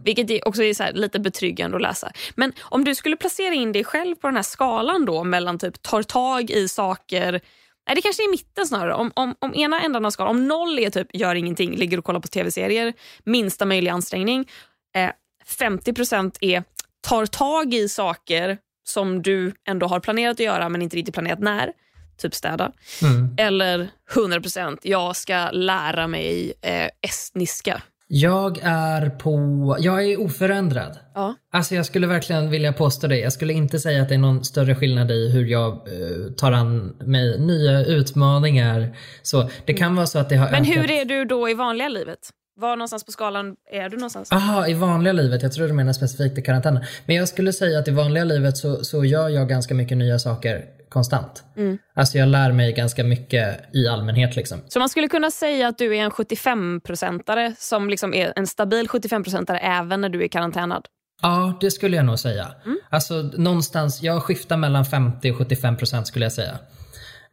Vilket 0.03 0.31
är 0.31 0.47
också 0.47 0.63
är 0.63 0.83
här 0.83 0.93
lite 0.93 1.19
betryggande 1.19 1.77
att 1.77 1.81
läsa. 1.81 2.11
Men 2.35 2.53
om 2.61 2.83
du 2.83 2.95
skulle 2.95 3.15
placera 3.15 3.53
in 3.53 3.71
dig 3.71 3.83
själv 3.83 4.15
på 4.15 4.27
den 4.27 4.35
här 4.35 4.43
skalan 4.43 5.05
då 5.05 5.23
mellan 5.23 5.59
typ 5.59 5.81
tar 5.81 6.03
tag 6.03 6.49
i 6.49 6.67
saker 6.67 7.41
Nej, 7.87 7.95
det 7.95 8.01
kanske 8.01 8.23
är 8.23 8.27
i 8.27 8.31
mitten 8.31 8.67
snarare. 8.67 8.93
Om, 8.93 9.11
om, 9.15 9.35
om 9.39 9.55
ena 9.55 9.81
ändan 9.81 10.05
av 10.05 10.09
skalan, 10.09 10.35
om 10.35 10.47
noll 10.47 10.79
är 10.79 10.89
typ 10.89 11.07
gör 11.15 11.35
ingenting, 11.35 11.75
ligger 11.75 11.97
och 11.97 12.05
kollar 12.05 12.19
på 12.19 12.27
tv-serier, 12.27 12.93
minsta 13.23 13.65
möjliga 13.65 13.93
ansträngning. 13.93 14.49
Eh, 14.95 15.11
50% 15.59 16.37
är 16.41 16.63
tar 17.07 17.25
tag 17.25 17.73
i 17.73 17.89
saker 17.89 18.57
som 18.88 19.22
du 19.22 19.53
ändå 19.67 19.88
har 19.88 20.00
planerat 20.00 20.32
att 20.34 20.39
göra 20.39 20.70
men 20.70 20.82
inte 20.82 20.98
riktigt 20.98 21.13
planerat 21.13 21.39
när. 21.39 21.72
Typ 22.17 22.36
städa. 22.36 22.72
Mm. 23.01 23.36
Eller 23.38 23.88
100% 24.13 24.77
jag 24.82 25.15
ska 25.15 25.50
lära 25.51 26.08
mig 26.08 26.53
eh, 26.62 26.89
estniska. 27.01 27.82
Jag 28.10 28.60
är 28.63 29.10
på... 29.10 29.75
Jag 29.79 30.06
är 30.06 30.22
oförändrad. 30.22 30.98
Ja. 31.15 31.36
Alltså 31.53 31.75
jag 31.75 31.86
skulle 31.86 32.08
verkligen 32.08 32.50
vilja 32.50 32.74
påstå 32.74 33.08
det. 33.08 33.17
Jag 33.20 33.34
skulle 33.34 33.53
inte 33.53 33.79
säga 33.79 34.01
att 34.01 34.10
det 34.10 34.15
är 34.15 34.20
någon 34.20 34.44
större 34.44 34.75
skillnad 34.75 35.12
i 35.12 35.29
hur 35.32 35.46
jag 35.46 35.74
eh, 35.74 36.32
tar 36.38 36.51
an 36.51 36.98
mig 37.06 37.39
nya 37.39 37.86
utmaningar. 37.86 38.98
Så 39.22 39.50
det 39.65 39.74
kan 39.74 39.96
vara 39.96 40.08
så 40.08 40.20
att 40.20 40.29
det 40.29 40.36
har 40.36 40.51
Men 40.51 40.62
ökat. 40.63 40.75
hur 40.77 40.91
är 40.91 41.06
du 41.06 41.25
då 41.25 41.50
i 41.50 41.53
vanliga 41.53 41.89
livet? 41.89 42.20
Var 42.59 42.75
någonstans 42.75 43.03
på 43.03 43.11
skalan 43.11 43.55
är 43.71 43.89
du 43.89 43.97
någonstans? 43.97 44.31
Aha, 44.31 44.67
i 44.67 44.73
vanliga 44.73 45.13
livet. 45.13 45.43
Jag 45.43 45.51
tror 45.51 45.67
du 45.67 45.73
menar 45.73 45.93
specifikt 45.93 46.37
i 46.37 46.41
karantänen. 46.41 46.83
Men 47.05 47.15
jag 47.15 47.27
skulle 47.27 47.53
säga 47.53 47.79
att 47.79 47.87
i 47.87 47.91
vanliga 47.91 48.23
livet 48.23 48.57
så, 48.57 48.83
så 48.83 49.05
gör 49.05 49.29
jag 49.29 49.49
ganska 49.49 49.73
mycket 49.73 49.97
nya 49.97 50.19
saker 50.19 50.65
konstant. 50.89 51.43
Mm. 51.57 51.77
Alltså 51.95 52.17
jag 52.17 52.29
lär 52.29 52.51
mig 52.51 52.73
ganska 52.73 53.03
mycket 53.03 53.59
i 53.73 53.87
allmänhet 53.87 54.35
liksom. 54.35 54.61
Så 54.67 54.79
man 54.79 54.89
skulle 54.89 55.07
kunna 55.07 55.31
säga 55.31 55.67
att 55.67 55.77
du 55.77 55.95
är 55.95 56.01
en 56.01 56.11
75-procentare 56.11 57.55
som 57.57 57.89
liksom 57.89 58.13
är 58.13 58.33
en 58.35 58.47
stabil 58.47 58.87
75-procentare 58.87 59.57
även 59.57 60.01
när 60.01 60.09
du 60.09 60.23
är 60.23 60.27
karantänad? 60.27 60.85
Ja, 61.21 61.57
det 61.61 61.71
skulle 61.71 61.95
jag 61.95 62.05
nog 62.05 62.19
säga. 62.19 62.47
Mm. 62.65 62.77
Alltså 62.89 63.13
någonstans, 63.21 64.03
jag 64.03 64.23
skiftar 64.23 64.57
mellan 64.57 64.85
50 64.85 65.31
och 65.31 65.37
75 65.37 65.77
procent 65.77 66.07
skulle 66.07 66.25
jag 66.25 66.33
säga. 66.33 66.57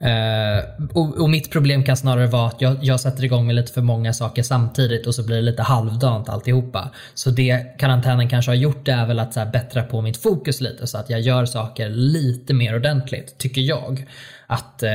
Eh, 0.05 0.65
och, 0.93 1.21
och 1.21 1.31
mitt 1.31 1.51
problem 1.51 1.85
kan 1.85 1.97
snarare 1.97 2.27
vara 2.27 2.49
att 2.49 2.61
jag, 2.61 2.77
jag 2.83 3.01
sätter 3.01 3.25
igång 3.25 3.47
med 3.47 3.55
lite 3.55 3.73
för 3.73 3.81
många 3.81 4.13
saker 4.13 4.43
samtidigt 4.43 5.07
och 5.07 5.15
så 5.15 5.27
blir 5.27 5.37
det 5.37 5.43
lite 5.43 5.63
halvdant 5.63 6.29
alltihopa. 6.29 6.91
Så 7.15 7.31
det 7.31 7.79
karantänen 7.79 8.29
kanske 8.29 8.51
har 8.51 8.57
gjort 8.57 8.87
det 8.87 8.93
är 8.93 9.07
väl 9.07 9.19
att 9.19 9.35
så 9.35 9.41
här, 9.41 9.47
bättra 9.47 9.83
på 9.83 10.01
mitt 10.01 10.17
fokus 10.17 10.61
lite 10.61 10.87
så 10.87 10.99
att 10.99 11.11
jag 11.11 11.21
gör 11.21 11.47
saker 11.47 11.89
lite 11.89 12.55
mer 12.55 12.77
ordentligt, 12.77 13.39
tycker 13.39 13.61
jag. 13.61 14.07
Att, 14.47 14.83
eh, 14.83 14.93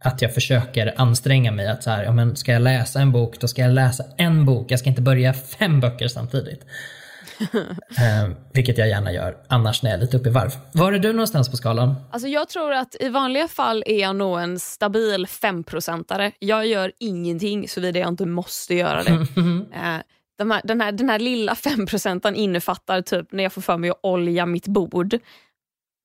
att 0.00 0.22
jag 0.22 0.34
försöker 0.34 0.94
anstränga 0.96 1.52
mig 1.52 1.68
att 1.68 1.82
så 1.82 1.90
här, 1.90 2.04
ja, 2.04 2.12
men 2.12 2.36
ska 2.36 2.52
jag 2.52 2.62
läsa 2.62 3.00
en 3.00 3.12
bok, 3.12 3.40
då 3.40 3.48
ska 3.48 3.62
jag 3.62 3.72
läsa 3.72 4.04
en 4.16 4.44
bok. 4.44 4.70
Jag 4.70 4.78
ska 4.78 4.88
inte 4.88 5.02
börja 5.02 5.32
fem 5.32 5.80
böcker 5.80 6.08
samtidigt. 6.08 6.60
Eh, 7.98 8.30
vilket 8.52 8.78
jag 8.78 8.88
gärna 8.88 9.12
gör 9.12 9.36
annars 9.48 9.82
när 9.82 9.90
jag 9.90 9.98
är 9.98 10.00
lite 10.00 10.16
uppe 10.16 10.28
i 10.28 10.32
varv. 10.32 10.50
Var 10.72 10.92
är 10.92 10.98
du 10.98 11.12
någonstans 11.12 11.50
på 11.50 11.56
skalan? 11.56 11.94
Alltså 12.10 12.28
jag 12.28 12.48
tror 12.48 12.72
att 12.72 12.96
i 13.00 13.08
vanliga 13.08 13.48
fall 13.48 13.84
är 13.86 14.00
jag 14.00 14.16
nog 14.16 14.40
en 14.40 14.58
stabil 14.58 15.26
5-procentare. 15.26 16.32
Jag 16.38 16.66
gör 16.66 16.92
ingenting 16.98 17.68
såvida 17.68 17.98
jag 17.98 18.08
inte 18.08 18.26
måste 18.26 18.74
göra 18.74 19.02
det. 19.02 19.26
Eh, 19.74 20.00
de 20.38 20.50
här, 20.50 20.60
den, 20.64 20.80
här, 20.80 20.92
den 20.92 21.08
här 21.08 21.18
lilla 21.18 21.54
5 21.54 21.86
procenten 21.86 22.34
innefattar 22.34 23.02
typ 23.02 23.32
när 23.32 23.42
jag 23.42 23.52
får 23.52 23.62
för 23.62 23.76
mig 23.76 23.90
att 23.90 23.98
olja 24.02 24.46
mitt 24.46 24.66
bord. 24.66 25.18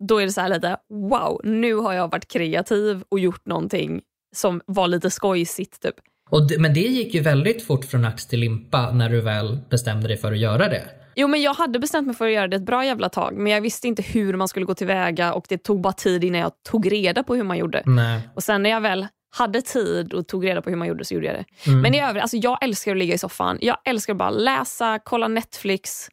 Då 0.08 0.22
är 0.22 0.26
det 0.26 0.32
så 0.32 0.42
här 0.42 0.50
lite, 0.50 0.78
wow, 0.90 1.42
nu 1.44 1.76
har 1.76 1.94
jag 1.94 2.12
varit 2.12 2.28
kreativ 2.28 3.04
och 3.10 3.20
gjort 3.20 3.46
någonting 3.46 4.02
som 4.36 4.62
var 4.66 4.88
lite 4.88 5.10
skojsigt. 5.10 5.82
Typ. 5.82 5.96
Och 6.32 6.48
det, 6.48 6.60
men 6.60 6.74
det 6.74 6.80
gick 6.80 7.14
ju 7.14 7.22
väldigt 7.22 7.66
fort 7.66 7.86
från 7.86 8.06
ax 8.06 8.26
till 8.26 8.40
limpa 8.40 8.92
när 8.92 9.10
du 9.10 9.22
väl 9.22 9.60
bestämde 9.70 10.08
dig 10.08 10.18
för 10.18 10.32
att 10.32 10.40
göra 10.40 10.68
det. 10.68 10.84
Jo, 11.16 11.28
men 11.28 11.42
jag 11.42 11.54
hade 11.54 11.80
bestämt 11.80 12.08
mig 12.08 12.16
för 12.16 12.28
att 12.28 12.34
göra 12.34 12.48
det 12.48 12.56
ett 12.56 12.66
bra 12.66 12.86
jävla 12.86 13.10
tag, 13.10 13.38
men 13.38 13.52
jag 13.52 13.62
visste 13.62 13.88
inte 13.88 14.02
hur 14.02 14.34
man 14.34 14.48
skulle 14.48 14.66
gå 14.66 14.74
tillväga 14.74 15.34
och 15.34 15.46
det 15.50 15.58
tog 15.58 15.82
bara 15.82 15.94
tid 15.94 16.24
innan 16.24 16.42
jag 16.42 16.52
tog 16.70 16.92
reda 16.92 17.24
på 17.24 17.36
hur 17.36 17.44
man 17.44 17.58
gjorde. 17.58 17.84
Nej. 17.86 18.30
Och 18.36 18.44
sen 18.44 18.64
när 18.64 18.70
jag 18.70 18.82
väl 18.82 19.08
hade 19.36 19.62
tid 19.62 20.14
och 20.14 20.28
tog 20.28 20.46
reda 20.46 20.62
på 20.62 20.70
hur 20.70 20.78
man 20.78 20.88
gjorde 20.88 21.06
så 21.06 21.14
gjorde 21.14 21.28
jag 21.28 21.36
det. 21.36 21.72
Men 21.72 21.96
i 21.96 22.02
övrigt, 22.02 22.22
alltså 22.22 22.38
jag 22.38 22.64
älskar 22.64 22.92
att 22.92 22.98
ligga 22.98 23.14
i 23.14 23.18
soffan. 23.18 23.58
Jag 23.62 23.78
älskar 23.86 24.14
att 24.14 24.18
bara 24.18 24.30
läsa, 24.30 25.00
kolla 25.04 25.28
Netflix. 25.28 26.10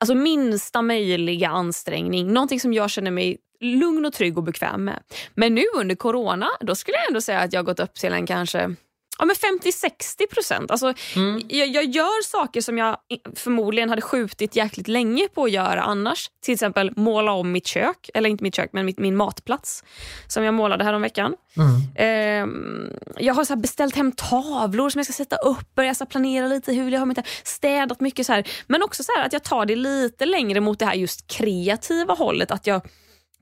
Alltså 0.00 0.14
minsta 0.14 0.82
möjliga 0.82 1.48
ansträngning. 1.48 2.32
Någonting 2.32 2.60
som 2.60 2.72
jag 2.72 2.90
känner 2.90 3.10
mig 3.10 3.38
lugn 3.60 4.06
och 4.06 4.12
trygg 4.12 4.38
och 4.38 4.44
bekväm 4.44 4.84
med. 4.84 5.02
Men 5.34 5.54
nu 5.54 5.64
under 5.76 5.94
corona, 5.94 6.48
då 6.60 6.74
skulle 6.74 6.96
jag 6.96 7.08
ändå 7.08 7.20
säga 7.20 7.40
att 7.40 7.52
jag 7.52 7.64
gått 7.64 7.80
upp 7.80 7.94
till 7.94 8.12
en 8.12 8.26
kanske 8.26 8.74
ja, 9.18 9.24
men 9.24 9.36
50-60 9.36 10.34
procent. 10.34 10.70
Alltså, 10.70 10.94
jag, 11.48 11.68
jag 11.68 11.84
gör 11.84 12.22
saker 12.24 12.60
som 12.60 12.78
jag 12.78 12.96
förmodligen 13.36 13.90
hade 13.90 14.02
skjutit 14.02 14.56
jäkligt 14.56 14.88
länge 14.88 15.28
på 15.34 15.44
att 15.44 15.50
göra 15.50 15.82
annars. 15.82 16.30
Till 16.42 16.54
exempel 16.54 16.92
måla 16.96 17.32
om 17.32 17.52
mitt 17.52 17.66
kök, 17.66 18.10
eller 18.14 18.30
inte 18.30 18.44
mitt 18.44 18.54
kök, 18.54 18.70
men 18.72 18.86
mitt, 18.86 18.98
min 18.98 19.16
matplats 19.16 19.84
som 20.26 20.44
jag 20.44 20.54
målade 20.54 20.84
häromveckan. 20.84 21.34
Ehm, 21.96 22.90
jag 23.16 23.34
har 23.34 23.44
så 23.44 23.56
beställt 23.56 23.96
hem 23.96 24.12
tavlor 24.12 24.90
som 24.90 24.98
jag 24.98 25.06
ska 25.06 25.12
sätta 25.12 25.36
upp, 25.36 25.74
börja 25.74 25.94
så 25.94 26.04
här 26.04 26.08
planera 26.10 26.46
lite 26.46 26.72
hur 26.72 26.90
jag 26.90 26.98
har 26.98 27.06
mitt 27.06 27.18
städat 27.44 28.00
mycket 28.00 28.26
så 28.26 28.32
här. 28.32 28.48
Men 28.66 28.82
också 28.82 29.02
så 29.02 29.12
att 29.24 29.32
jag 29.32 29.44
tar 29.44 29.66
det 29.66 29.76
lite 29.76 30.26
längre 30.26 30.60
mot 30.60 30.78
det 30.78 30.86
här 30.86 30.94
just 30.94 31.26
kreativa 31.26 32.14
hållet. 32.14 32.50
Att 32.50 32.66
jag 32.66 32.82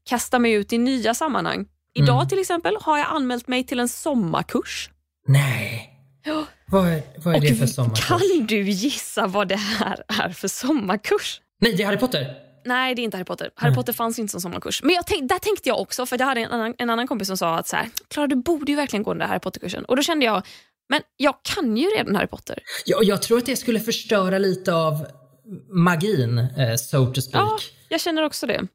kastar 0.08 0.38
mig 0.38 0.52
ut 0.52 0.72
i 0.72 0.78
nya 0.78 1.14
sammanhang. 1.14 1.66
Idag 1.94 2.28
till 2.28 2.38
exempel 2.38 2.76
har 2.80 2.98
jag 2.98 3.06
anmält 3.06 3.48
mig 3.48 3.64
till 3.64 3.80
en 3.80 3.88
sommarkurs. 3.88 4.90
Nej. 5.26 5.92
Ja. 6.24 6.44
Vad 6.66 6.88
är, 6.88 7.02
vad 7.24 7.36
är 7.36 7.40
det 7.40 7.52
Och 7.52 7.58
för 7.58 7.66
sommarkurs? 7.66 8.06
Kan 8.06 8.46
du 8.46 8.62
gissa 8.62 9.26
vad 9.26 9.48
det 9.48 9.56
här 9.56 10.02
är 10.08 10.28
för 10.28 10.48
sommarkurs? 10.48 11.40
Nej, 11.60 11.74
det 11.76 11.82
är 11.82 11.86
Harry 11.86 11.98
Potter. 11.98 12.34
Nej, 12.64 12.94
det 12.94 13.02
är 13.02 13.04
inte 13.04 13.16
Harry 13.16 13.24
Potter. 13.24 13.50
Harry 13.54 13.74
Potter 13.74 13.92
fanns 13.92 14.18
inte 14.18 14.30
som 14.30 14.40
sommarkurs. 14.40 14.82
Men 14.82 14.94
jag 14.94 15.06
tänk, 15.06 15.28
där 15.28 15.38
tänkte 15.38 15.68
jag 15.68 15.80
också, 15.80 16.06
för 16.06 16.18
jag 16.18 16.26
hade 16.26 16.40
en 16.40 16.50
annan, 16.50 16.74
en 16.78 16.90
annan 16.90 17.06
kompis 17.06 17.28
som 17.28 17.36
sa 17.36 17.58
att 17.58 17.68
så 17.68 17.76
här, 17.76 17.88
Klara 18.08 18.26
du 18.26 18.36
borde 18.36 18.72
ju 18.72 18.76
verkligen 18.76 19.02
gå 19.02 19.10
den 19.10 19.18
där 19.18 19.26
Harry 19.26 19.40
Potter-kursen. 19.40 19.84
Och 19.84 19.96
då 19.96 20.02
kände 20.02 20.24
jag, 20.24 20.46
men 20.88 21.00
jag 21.16 21.34
kan 21.42 21.76
ju 21.76 21.86
redan 21.86 22.16
Harry 22.16 22.26
Potter. 22.26 22.58
Ja, 22.86 22.98
jag 23.02 23.22
tror 23.22 23.38
att 23.38 23.46
det 23.46 23.56
skulle 23.56 23.80
förstöra 23.80 24.38
lite 24.38 24.74
av 24.74 25.06
magin, 25.70 26.38
eh, 26.38 26.74
so 26.76 27.06
to 27.06 27.20
speak. 27.20 27.44
Ja, 27.44 27.58
jag 27.88 28.00
känner 28.00 28.22
också 28.24 28.46
det. 28.46 28.66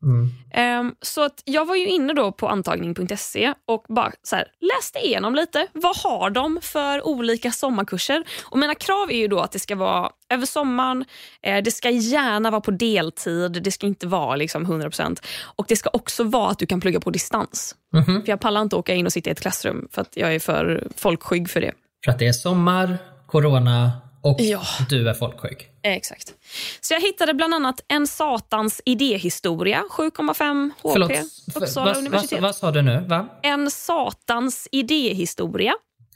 Ehm, 0.54 0.96
så 1.02 1.24
att 1.24 1.42
jag 1.46 1.66
var 1.66 1.76
ju 1.76 1.88
inne 1.88 2.14
då 2.14 2.32
på 2.32 2.48
antagning.se 2.48 3.54
och 3.68 3.86
bara 3.90 4.12
så 4.24 4.36
här, 4.36 4.48
läste 4.62 5.00
igenom 5.00 5.36
lite. 5.36 5.68
Vad 5.74 5.98
har 5.98 6.30
de 6.30 6.60
för 6.62 7.08
olika 7.08 7.52
sommarkurser? 7.52 8.24
Och 8.44 8.58
Mina 8.58 8.76
krav 8.76 9.12
är 9.12 9.18
ju 9.18 9.28
då 9.28 9.40
att 9.40 9.52
det 9.52 9.60
ska 9.60 9.76
vara 9.76 10.10
över 10.30 10.46
sommaren, 10.46 11.06
eh, 11.44 11.64
det 11.64 11.72
ska 11.72 11.90
gärna 11.90 12.52
vara 12.52 12.62
på 12.62 12.72
deltid, 12.72 13.64
det 13.64 13.72
ska 13.72 13.88
inte 13.88 14.08
vara 14.08 14.36
liksom 14.36 14.66
100% 14.66 15.22
och 15.56 15.66
det 15.68 15.76
ska 15.76 15.90
också 15.94 16.24
vara 16.24 16.50
att 16.52 16.60
du 16.60 16.66
kan 16.66 16.82
plugga 16.82 17.00
på 17.00 17.10
distans. 17.10 17.76
För 18.06 18.30
Jag 18.30 18.40
pallar 18.40 18.62
inte 18.62 18.76
åka 18.76 18.94
in 18.94 19.06
och 19.06 19.14
sitta 19.14 19.30
i 19.30 19.34
ett 19.34 19.42
klassrum 19.42 19.88
för 19.92 20.02
att 20.02 20.18
jag 20.18 20.36
är 20.36 20.40
för 20.40 20.88
folkskygg 20.96 21.50
för 21.50 21.62
det. 21.62 21.72
För 22.06 22.12
att 22.12 22.20
det 22.20 22.28
är 22.28 22.34
sommar, 22.34 22.98
corona 23.28 23.92
och 24.22 24.38
Ja. 24.42 24.62
du 24.90 25.10
är 25.10 25.14
folkskygg. 25.14 25.68
Eh, 25.84 25.94
Exakt. 25.94 26.34
Så 26.82 26.94
jag 26.94 27.02
hittade 27.02 27.34
bland 27.34 27.54
annat 27.54 27.82
En 27.88 28.08
satans 28.08 28.82
idéhistoria, 28.86 29.84
7,5 29.90 30.72
HP, 30.82 30.92
Förlåt, 30.94 31.12
för- 31.54 31.62
Uppsala 31.62 31.86
vad, 31.86 31.98
universitet. 31.98 32.32
vad, 32.32 32.42
vad 32.42 32.56
sa 32.56 32.72
du 32.72 32.82
nu? 32.82 33.04
Va? 33.08 33.28
En 33.44 33.72
satans 33.72 34.68
idéhistoria. 34.72 35.74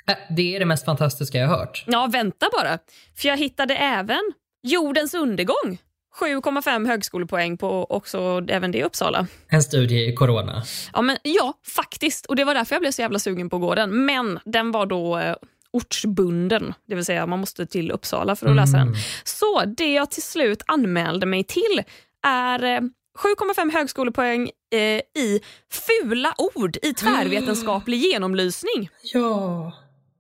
Äh, 0.08 0.16
det 0.36 0.56
är 0.56 0.60
det 0.60 0.66
mest 0.66 0.86
fantastiska 0.86 1.38
jag 1.38 1.48
har 1.48 1.58
hört. 1.58 1.84
Ja, 1.88 2.08
vänta 2.12 2.48
bara. 2.54 2.80
För 3.18 3.28
jag 3.28 3.38
hittade 3.38 3.76
även 3.76 4.22
Jordens 4.64 5.14
undergång. 5.14 5.78
7,5 6.20 6.88
högskolepoäng 6.88 7.58
på 7.58 7.84
också 7.90 8.46
även 8.50 8.72
det 8.72 8.78
i 8.78 8.84
Uppsala. 8.84 9.28
En 9.48 9.64
studie 9.64 10.10
i 10.10 10.14
corona. 10.14 10.64
Ja, 10.94 11.02
men, 11.02 11.18
ja, 11.24 11.54
faktiskt. 11.76 12.26
Och 12.26 12.36
Det 12.36 12.44
var 12.44 12.54
därför 12.54 12.76
jag 12.76 12.82
blev 12.82 12.92
så 12.92 13.02
jävla 13.02 13.20
sugen 13.20 13.50
på 13.50 13.56
att 13.56 13.62
gå 13.62 13.76
den. 13.76 14.06
Men 14.06 14.40
den 14.46 14.72
var 14.72 14.86
då 14.86 15.18
eh, 15.18 15.36
ortsbunden, 15.76 16.74
det 16.88 16.96
vill 16.96 17.06
säga 17.06 17.26
man 17.26 17.40
måste 17.40 17.66
till 17.66 17.92
Uppsala 17.92 18.36
för 18.36 18.48
att 18.48 18.56
läsa 18.56 18.78
den. 18.78 18.96
Så 19.24 19.66
det 19.66 19.94
jag 19.94 20.12
till 20.12 20.24
slut 20.24 20.64
anmälde 20.68 21.26
mig 21.26 21.44
till 21.44 21.84
är 22.28 22.64
eh, 22.64 22.82
7,5 23.18 23.72
högskolepoäng 23.74 24.50
eh, 24.74 24.80
i 25.24 25.42
fula 25.72 26.34
ord 26.38 26.78
i 26.82 26.94
tvärvetenskaplig 26.94 27.98
genomlysning. 28.12 28.90
Ja, 29.14 29.72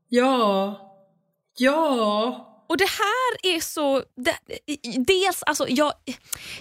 ja, 0.09 0.79
ja. 1.57 2.54
Och 2.67 2.77
det 2.77 2.87
här 2.87 3.55
är 3.55 3.59
så... 3.59 4.03
Det, 4.15 4.35
dels, 4.97 5.43
alltså, 5.45 5.65
jag, 5.69 5.93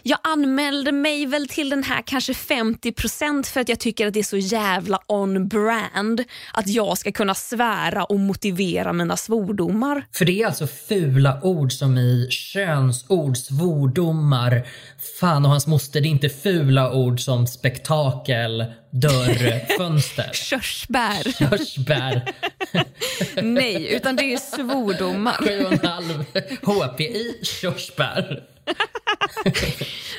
jag 0.03 0.19
anmälde 0.23 0.93
mig 0.93 1.27
väl 1.27 1.49
till 1.49 1.71
den 1.71 1.83
här 1.83 2.03
kanske 2.07 2.33
50% 2.33 3.47
för 3.47 3.61
att 3.61 3.69
jag 3.69 3.81
tycker 3.81 4.07
att 4.07 4.15
det 4.15 4.21
är 4.21 4.25
så 4.25 4.37
jävla 4.37 5.01
on 5.07 5.49
brand 5.49 6.25
att 6.53 6.69
jag 6.69 6.99
ska 6.99 7.13
kunna 7.13 7.35
svära 7.35 8.05
och 8.05 8.21
motivera 8.21 8.93
mina 8.93 9.17
svordomar. 9.17 10.07
För 10.13 10.25
det 10.25 10.43
är 10.43 10.47
alltså 10.47 10.67
fula 10.67 11.41
ord 11.43 11.73
som 11.73 11.99
i 11.99 12.27
könsord, 12.31 13.37
svordomar, 13.37 14.67
fan 15.21 15.45
och 15.45 15.51
hans 15.51 15.67
moster. 15.67 16.01
Det 16.01 16.09
är 16.09 16.11
inte 16.11 16.29
fula 16.29 16.93
ord 16.93 17.21
som 17.21 17.47
spektakel, 17.47 18.65
dörr, 18.95 19.77
fönster. 19.79 20.31
Körsbär. 20.35 21.33
Körsbär. 21.33 22.33
Nej, 23.43 23.95
utan 23.95 24.17
det 24.17 24.33
är 24.33 24.37
svordomar. 24.37 25.33
7,5 25.33 26.25
HPI 26.63 27.41
körsbär. 27.43 28.45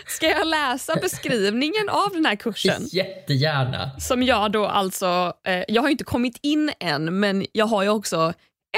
Ska 0.07 0.27
jag 0.27 0.47
läsa 0.47 0.95
beskrivningen 0.95 1.89
av 1.89 2.09
den 2.13 2.25
här 2.25 2.35
kursen? 2.35 2.87
Jättegärna. 2.91 3.91
Som 3.99 4.23
jag 4.23 4.51
då 4.51 4.65
alltså, 4.65 5.33
eh, 5.47 5.63
jag 5.67 5.81
har 5.81 5.89
inte 5.89 6.03
kommit 6.03 6.39
in 6.41 6.71
än 6.79 7.19
men 7.19 7.45
jag 7.51 7.65
har 7.65 7.83
ju 7.83 7.89
också 7.89 8.33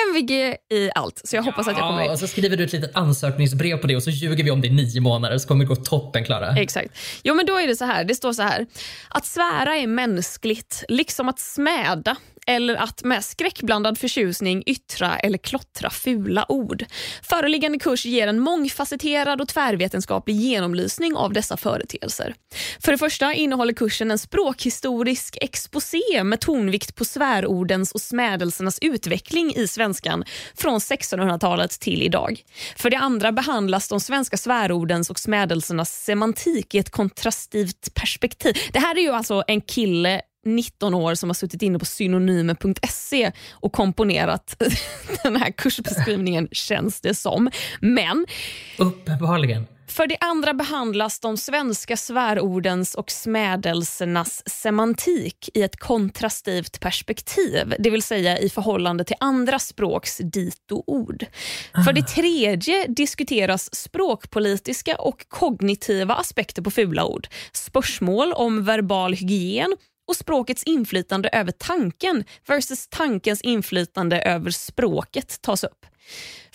MVG 0.09 0.31
i 0.73 0.89
allt 0.95 1.21
så 1.23 1.35
jag 1.35 1.43
hoppas 1.43 1.67
att 1.67 1.77
jag 1.77 1.89
kommer 1.89 2.03
in. 2.03 2.11
och 2.11 2.19
så 2.19 2.27
skriver 2.27 2.57
du 2.57 2.63
ett 2.63 2.73
litet 2.73 2.95
ansökningsbrev 2.95 3.77
på 3.77 3.87
det 3.87 3.95
och 3.95 4.03
så 4.03 4.09
ljuger 4.09 4.43
vi 4.43 4.51
om 4.51 4.61
det 4.61 4.67
i 4.67 4.71
nio 4.71 5.01
månader 5.01 5.37
så 5.37 5.47
kommer 5.47 5.65
det 5.65 5.67
gå 5.67 5.75
toppen 5.75 6.25
Klara. 6.25 6.55
Exakt. 6.55 6.97
Jo 7.23 7.35
men 7.35 7.45
då 7.45 7.59
är 7.59 7.67
det 7.67 7.75
så 7.75 7.85
här, 7.85 8.03
det 8.03 8.15
står 8.15 8.33
så 8.33 8.41
här. 8.41 8.65
Att 9.09 9.25
svära 9.25 9.75
är 9.75 9.87
mänskligt, 9.87 10.83
liksom 10.87 11.29
att 11.29 11.39
smäda 11.39 12.15
eller 12.47 12.75
att 12.75 13.03
med 13.03 13.23
skräckblandad 13.23 13.97
förtjusning 13.97 14.63
yttra 14.65 15.17
eller 15.17 15.37
klottra 15.37 15.89
fula 15.89 16.45
ord. 16.49 16.85
Föreliggande 17.21 17.79
kurs 17.79 18.05
ger 18.05 18.27
en 18.27 18.39
mångfacetterad 18.39 19.41
och 19.41 19.47
tvärvetenskaplig 19.47 20.35
genomlysning 20.35 21.15
av 21.15 21.33
dessa 21.33 21.57
företeelser. 21.57 22.35
För 22.79 22.91
det 22.91 22.97
första 22.97 23.33
innehåller 23.33 23.73
kursen 23.73 24.11
en 24.11 24.19
språkhistorisk 24.19 25.37
exposé 25.41 26.23
med 26.23 26.39
tonvikt 26.39 26.95
på 26.95 27.05
svärordens 27.05 27.91
och 27.91 28.01
smädelsernas 28.01 28.79
utveckling 28.81 29.53
i 29.55 29.67
svenskan 29.67 30.23
från 30.55 30.79
1600-talet 30.79 31.71
till 31.71 32.03
idag. 32.03 32.41
För 32.75 32.89
det 32.89 32.97
andra 32.97 33.31
behandlas 33.31 33.87
de 33.87 33.99
svenska 33.99 34.37
svärordens 34.37 35.09
och 35.09 35.19
smädelsernas 35.19 36.03
semantik 36.03 36.75
i 36.75 36.77
ett 36.77 36.89
kontrastivt 36.89 37.93
perspektiv. 37.93 38.53
Det 38.71 38.79
här 38.79 38.97
är 38.97 39.01
ju 39.01 39.11
alltså 39.11 39.43
en 39.47 39.61
kille 39.61 40.21
19 40.47 40.93
år 40.93 41.15
som 41.15 41.29
har 41.29 41.33
suttit 41.33 41.61
inne 41.61 41.79
på 41.79 41.85
synonymer.se 41.85 43.31
och 43.51 43.73
komponerat 43.73 44.63
den 45.23 45.35
här 45.35 45.51
kursbeskrivningen 45.51 46.47
känns 46.51 47.01
det 47.01 47.13
som. 47.13 47.49
Men 47.79 48.25
Uppenbarligen. 48.77 49.67
för 49.87 50.07
det 50.07 50.17
andra 50.19 50.53
behandlas 50.53 51.19
de 51.19 51.37
svenska 51.37 51.97
svärordens 51.97 52.95
och 52.95 53.11
smädelsernas 53.11 54.49
semantik 54.49 55.49
i 55.53 55.61
ett 55.61 55.79
kontrastivt 55.79 56.79
perspektiv, 56.79 57.73
det 57.79 57.89
vill 57.89 58.03
säga 58.03 58.39
i 58.39 58.49
förhållande 58.49 59.03
till 59.03 59.15
andra 59.19 59.59
språks 59.59 60.17
dito-ord. 60.17 61.25
För 61.85 61.93
det 61.93 62.07
tredje 62.07 62.87
diskuteras 62.87 63.75
språkpolitiska 63.75 64.95
och 64.95 65.25
kognitiva 65.29 66.15
aspekter 66.15 66.61
på 66.61 66.71
fula 66.71 67.05
ord, 67.05 67.27
spörsmål 67.51 68.33
om 68.33 68.63
verbal 68.63 69.13
hygien 69.13 69.75
och 70.07 70.15
språkets 70.15 70.63
inflytande 70.63 71.29
över 71.29 71.51
tanken 71.51 72.23
versus 72.47 72.87
tankens 72.87 73.41
inflytande 73.41 74.21
över 74.21 74.51
språket 74.51 75.41
tas 75.41 75.63
upp. 75.63 75.85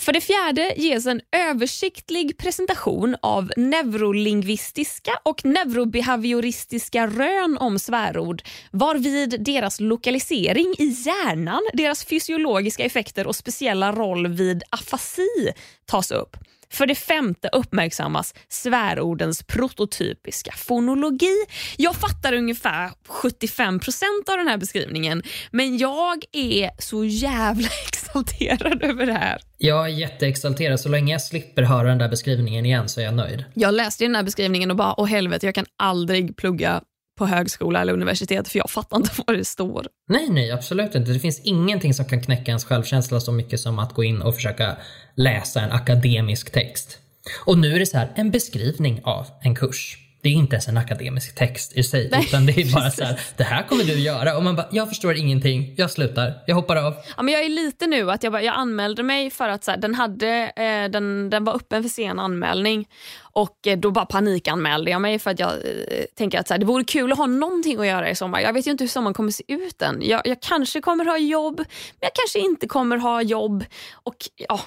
För 0.03 0.13
det 0.13 0.21
fjärde 0.21 0.75
ges 0.77 1.07
en 1.07 1.21
översiktlig 1.37 2.39
presentation 2.39 3.17
av 3.23 3.53
neurolingvistiska 3.57 5.19
och 5.23 5.45
neurobehavioristiska 5.45 7.07
rön 7.07 7.59
om 7.59 7.79
svärord 7.79 8.43
varvid 8.71 9.45
deras 9.45 9.81
lokalisering 9.81 10.75
i 10.79 10.85
hjärnan, 10.85 11.63
deras 11.73 12.05
fysiologiska 12.05 12.85
effekter 12.85 13.27
och 13.27 13.37
speciella 13.37 13.93
roll 13.93 14.27
vid 14.27 14.63
afasi 14.71 15.53
tas 15.87 16.11
upp. 16.11 16.37
För 16.73 16.87
det 16.87 16.95
femte 16.95 17.49
uppmärksammas 17.53 18.35
svärordens 18.49 19.43
prototypiska 19.43 20.53
fonologi. 20.53 21.37
Jag 21.77 21.97
fattar 21.97 22.33
ungefär 22.33 22.91
75% 23.09 24.31
av 24.31 24.37
den 24.39 24.49
här 24.49 24.57
beskrivningen 24.59 25.23
men 25.51 25.79
jag 25.79 26.25
är 26.33 26.71
så 26.79 27.05
jävla 27.05 27.69
exalterad 27.89 28.83
över 28.83 29.07
det 29.07 29.13
här. 29.13 29.39
Jag 29.65 29.85
är 29.85 29.89
jätteexalterad. 29.89 30.81
Så 30.81 30.89
länge 30.89 31.13
jag 31.13 31.23
slipper 31.23 31.63
höra 31.63 31.89
den 31.89 31.99
där 31.99 32.09
beskrivningen 32.09 32.67
igen 32.67 32.89
så 32.89 33.01
är 33.01 33.05
jag 33.05 33.15
nöjd. 33.15 33.45
Jag 33.55 33.75
läste 33.75 34.05
den 34.05 34.15
här 34.15 34.23
beskrivningen 34.23 34.71
och 34.71 34.77
bara, 34.77 35.01
åh 35.01 35.07
helvete, 35.07 35.47
jag 35.47 35.55
kan 35.55 35.67
aldrig 35.79 36.37
plugga 36.37 36.83
på 37.19 37.27
högskola 37.27 37.81
eller 37.81 37.93
universitet 37.93 38.49
för 38.49 38.59
jag 38.59 38.71
fattar 38.71 38.97
inte 38.97 39.11
vad 39.27 39.37
det 39.37 39.45
står. 39.45 39.87
Nej, 40.09 40.29
nej, 40.31 40.51
absolut 40.51 40.95
inte. 40.95 41.13
Det 41.13 41.19
finns 41.19 41.41
ingenting 41.41 41.95
som 41.95 42.05
kan 42.05 42.23
knäcka 42.23 42.51
ens 42.51 42.65
självkänsla 42.65 43.21
så 43.21 43.33
mycket 43.33 43.61
som 43.61 43.79
att 43.79 43.95
gå 43.95 44.05
in 44.05 44.23
och 44.23 44.35
försöka 44.35 44.77
läsa 45.17 45.61
en 45.61 45.73
akademisk 45.73 46.53
text. 46.53 46.99
Och 47.47 47.59
nu 47.59 47.75
är 47.75 47.79
det 47.79 47.87
så 47.87 47.99
här, 47.99 48.13
en 48.15 48.31
beskrivning 48.31 49.01
av 49.05 49.27
en 49.43 49.55
kurs. 49.55 49.99
Det 50.23 50.29
är 50.29 50.33
inte 50.33 50.55
ens 50.55 50.69
en 50.69 50.77
akademisk 50.77 51.35
text 51.35 51.73
i 51.73 51.83
sig, 51.83 52.09
Nej, 52.13 52.25
utan 52.29 52.47
det 52.47 52.53
är 52.53 52.75
bara 52.75 52.91
så 52.91 53.05
här, 53.05 53.21
det 53.37 53.45
här 53.45 53.63
kommer 53.63 53.85
du 53.85 53.93
göra. 53.93 54.37
Och 54.37 54.43
man 54.43 54.57
bara, 54.57 54.69
jag 54.71 54.89
förstår 54.89 55.15
ingenting, 55.17 55.75
jag 55.77 55.91
slutar, 55.91 56.35
jag 56.47 56.55
hoppar 56.55 56.77
av. 56.77 56.95
Ja, 57.17 57.23
men 57.23 57.35
jag 57.35 57.45
är 57.45 57.49
lite 57.49 57.87
nu 57.87 58.11
att 58.11 58.23
jag, 58.23 58.33
bara, 58.33 58.43
jag 58.43 58.55
anmälde 58.55 59.03
mig 59.03 59.31
för 59.31 59.49
att 59.49 59.65
så 59.65 59.71
här, 59.71 59.79
den, 59.79 59.95
hade, 59.95 60.53
eh, 60.57 60.91
den, 60.91 61.31
den 61.31 61.45
var 61.45 61.55
öppen 61.55 61.83
för 61.83 61.91
sen 61.91 62.19
anmälning 62.19 62.89
och 63.21 63.67
eh, 63.67 63.79
då 63.79 63.91
bara 63.91 64.07
panikanmälde 64.07 64.91
jag 64.91 65.01
mig 65.01 65.19
för 65.19 65.31
att 65.31 65.39
jag 65.39 65.51
eh, 65.53 66.05
tänker 66.17 66.39
att 66.41 66.49
så 66.49 66.55
här, 66.55 66.59
det 66.59 66.67
vore 66.67 66.85
kul 66.85 67.13
att 67.13 67.19
ha 67.19 67.27
någonting 67.27 67.81
att 67.81 67.87
göra 67.87 68.11
i 68.11 68.15
sommar. 68.15 68.41
Jag 68.41 68.53
vet 68.53 68.67
ju 68.67 68.71
inte 68.71 68.85
hur 68.85 68.89
sommaren 68.89 69.15
kommer 69.15 69.31
se 69.31 69.45
ut 69.49 69.83
än. 69.83 70.03
Jag, 70.03 70.21
jag 70.25 70.41
kanske 70.43 70.81
kommer 70.81 71.05
ha 71.05 71.19
jobb, 71.19 71.57
men 71.59 72.01
jag 72.01 72.15
kanske 72.15 72.39
inte 72.39 72.67
kommer 72.67 72.97
ha 72.97 73.23
jobb. 73.23 73.65
Och 73.93 74.17
ja, 74.49 74.61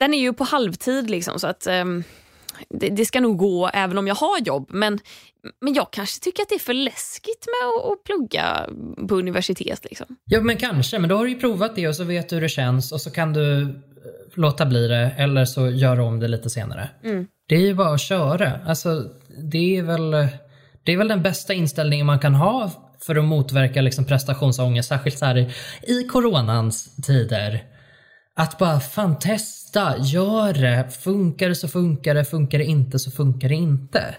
Den 0.00 0.14
är 0.14 0.18
ju 0.18 0.32
på 0.32 0.44
halvtid 0.44 1.10
liksom 1.10 1.38
så 1.40 1.46
att 1.46 1.66
ehm, 1.66 2.04
det, 2.68 2.88
det 2.88 3.04
ska 3.04 3.20
nog 3.20 3.36
gå 3.36 3.70
även 3.72 3.98
om 3.98 4.06
jag 4.06 4.14
har 4.14 4.40
jobb. 4.40 4.68
Men, 4.72 4.98
men 5.60 5.74
jag 5.74 5.90
kanske 5.90 6.20
tycker 6.20 6.42
att 6.42 6.48
det 6.48 6.54
är 6.54 6.58
för 6.58 6.74
läskigt 6.74 7.46
med 7.46 7.68
att, 7.68 7.92
att 7.92 8.04
plugga 8.04 8.66
på 9.08 9.14
universitet. 9.14 9.84
Liksom. 9.84 10.06
Ja 10.24 10.40
men 10.40 10.56
kanske, 10.56 10.98
men 10.98 11.08
då 11.08 11.16
har 11.16 11.24
du 11.24 11.30
ju 11.30 11.40
provat 11.40 11.76
det 11.76 11.88
och 11.88 11.96
så 11.96 12.04
vet 12.04 12.28
du 12.28 12.36
hur 12.36 12.42
det 12.42 12.48
känns 12.48 12.92
och 12.92 13.00
så 13.00 13.10
kan 13.10 13.32
du 13.32 13.62
eh, 13.62 13.68
låta 14.34 14.66
bli 14.66 14.88
det 14.88 15.14
eller 15.16 15.44
så 15.44 15.70
gör 15.70 15.96
du 15.96 16.02
om 16.02 16.20
det 16.20 16.28
lite 16.28 16.50
senare. 16.50 16.90
Det 17.48 17.54
är 17.54 17.60
ju 17.60 17.74
bara 17.74 17.94
att 17.94 18.00
köra. 18.00 18.52
Alltså, 18.66 19.04
det 19.38 19.76
är 19.76 19.82
väl, 19.82 20.10
det 20.84 20.92
är 20.92 20.96
väl 20.96 21.08
den 21.08 21.22
bästa 21.22 21.54
inställningen 21.54 22.06
man 22.06 22.18
kan 22.18 22.34
ha 22.34 22.70
för 23.00 23.16
att 23.16 23.24
motverka 23.24 23.82
liksom 23.82 24.04
prestationsångest, 24.04 24.88
särskilt 24.88 25.18
så 25.18 25.24
här 25.24 25.38
i, 25.38 25.50
i 25.82 26.04
coronans 26.04 26.96
tider. 27.02 27.64
Att 28.38 28.58
bara 28.58 28.80
fan 28.80 29.18
testa, 29.18 29.94
gör 29.98 30.52
det. 30.52 30.90
Funkar 30.90 31.48
det 31.48 31.54
så 31.54 31.68
funkar 31.68 32.14
det, 32.14 32.24
funkar 32.24 32.58
det 32.58 32.64
inte 32.64 32.98
så 32.98 33.10
funkar 33.10 33.48
det 33.48 33.54
inte. 33.54 34.14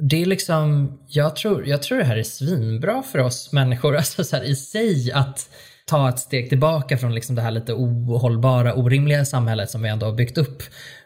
Det 0.00 0.22
är 0.22 0.26
liksom, 0.26 0.92
jag 1.08 1.36
tror, 1.36 1.66
jag 1.66 1.82
tror 1.82 1.98
det 1.98 2.04
här 2.04 2.16
är 2.16 2.22
svinbra 2.22 3.02
för 3.02 3.18
oss 3.18 3.52
människor, 3.52 3.96
alltså 3.96 4.24
så 4.24 4.36
här, 4.36 4.44
i 4.44 4.56
sig 4.56 5.12
att 5.12 5.48
ta 5.86 6.08
ett 6.08 6.18
steg 6.18 6.48
tillbaka 6.48 6.98
från 6.98 7.14
liksom 7.14 7.36
det 7.36 7.42
här 7.42 7.50
lite 7.50 7.72
ohållbara, 7.72 8.74
orimliga 8.74 9.24
samhället 9.24 9.70
som 9.70 9.82
vi 9.82 9.88
ändå 9.88 10.06
har 10.06 10.12
byggt 10.12 10.38
upp. 10.38 10.62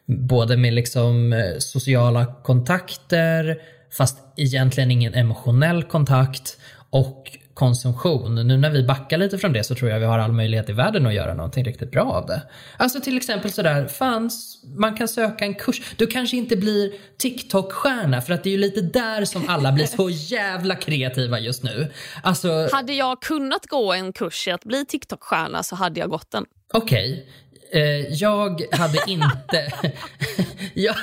Både 0.07 0.57
med 0.57 0.75
liksom 0.75 1.33
eh, 1.33 1.59
sociala 1.59 2.27
kontakter, 2.43 3.59
fast 3.93 4.19
egentligen 4.37 4.91
ingen 4.91 5.15
emotionell 5.15 5.83
kontakt 5.83 6.59
och 6.91 7.39
konsumtion. 7.55 8.35
Nu 8.35 8.57
när 8.57 8.71
vi 8.71 8.83
backar 8.83 9.19
lite 9.19 9.39
från 9.39 9.53
det 9.53 9.65
så 9.65 9.75
tror 9.75 9.91
jag 9.91 10.01
vi 10.01 10.07
har 10.07 10.19
all 10.19 10.33
möjlighet 10.33 10.69
i 10.69 10.73
världen 10.73 11.07
att 11.07 11.15
göra 11.15 11.35
någonting 11.35 11.65
riktigt 11.65 11.91
bra 11.91 12.03
av 12.13 12.27
det. 12.27 12.43
Alltså 12.77 13.01
till 13.01 13.17
exempel 13.17 13.53
sådär, 13.53 13.87
fanns 13.89 14.63
man 14.77 14.97
kan 14.97 15.09
söka 15.09 15.45
en 15.45 15.55
kurs. 15.55 15.95
Du 15.97 16.07
kanske 16.07 16.37
inte 16.37 16.57
blir 16.57 16.93
TikTok-stjärna 17.19 18.21
för 18.21 18.35
att 18.35 18.45
det 18.45 18.49
är 18.51 18.53
ju 18.53 18.59
lite 18.59 18.81
där 18.81 19.25
som 19.25 19.49
alla 19.49 19.73
blir 19.73 19.87
så 19.87 20.11
jävla 20.37 20.75
kreativa 20.75 21.39
just 21.39 21.63
nu. 21.63 21.93
Alltså, 22.23 22.69
Hade 22.73 22.93
jag 22.93 23.23
kunnat 23.23 23.67
gå 23.67 23.93
en 23.93 24.13
kurs 24.13 24.49
i 24.49 24.51
att 24.51 24.65
bli 24.65 24.85
TikTok-stjärna 24.85 25.63
så 25.63 25.77
hade 25.77 26.01
jag 26.01 26.11
gått 26.11 26.31
den. 26.31 26.45
okej. 26.73 27.13
Eh, 27.13 27.50
Eh, 27.73 27.83
jag 28.13 28.63
hade 28.73 28.99
inte... 29.07 29.73
jag, 30.75 30.95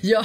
jag, 0.00 0.24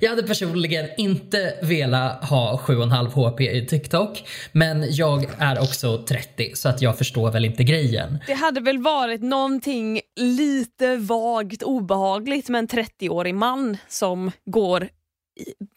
jag 0.00 0.10
hade 0.10 0.22
personligen 0.22 0.86
inte 0.96 1.54
velat 1.62 2.24
ha 2.24 2.60
7,5 2.66 3.30
HP 3.30 3.40
i 3.40 3.66
TikTok. 3.66 4.28
Men 4.52 4.86
jag 4.90 5.26
är 5.38 5.60
också 5.62 6.04
30 6.08 6.50
så 6.54 6.68
att 6.68 6.82
jag 6.82 6.98
förstår 6.98 7.30
väl 7.30 7.44
inte 7.44 7.64
grejen. 7.64 8.18
Det 8.26 8.34
hade 8.34 8.60
väl 8.60 8.78
varit 8.78 9.22
någonting 9.22 10.00
lite 10.16 10.96
vagt 10.96 11.62
obehagligt 11.62 12.48
med 12.48 12.58
en 12.58 12.68
30-årig 12.68 13.34
man 13.34 13.76
som 13.88 14.30
går 14.46 14.88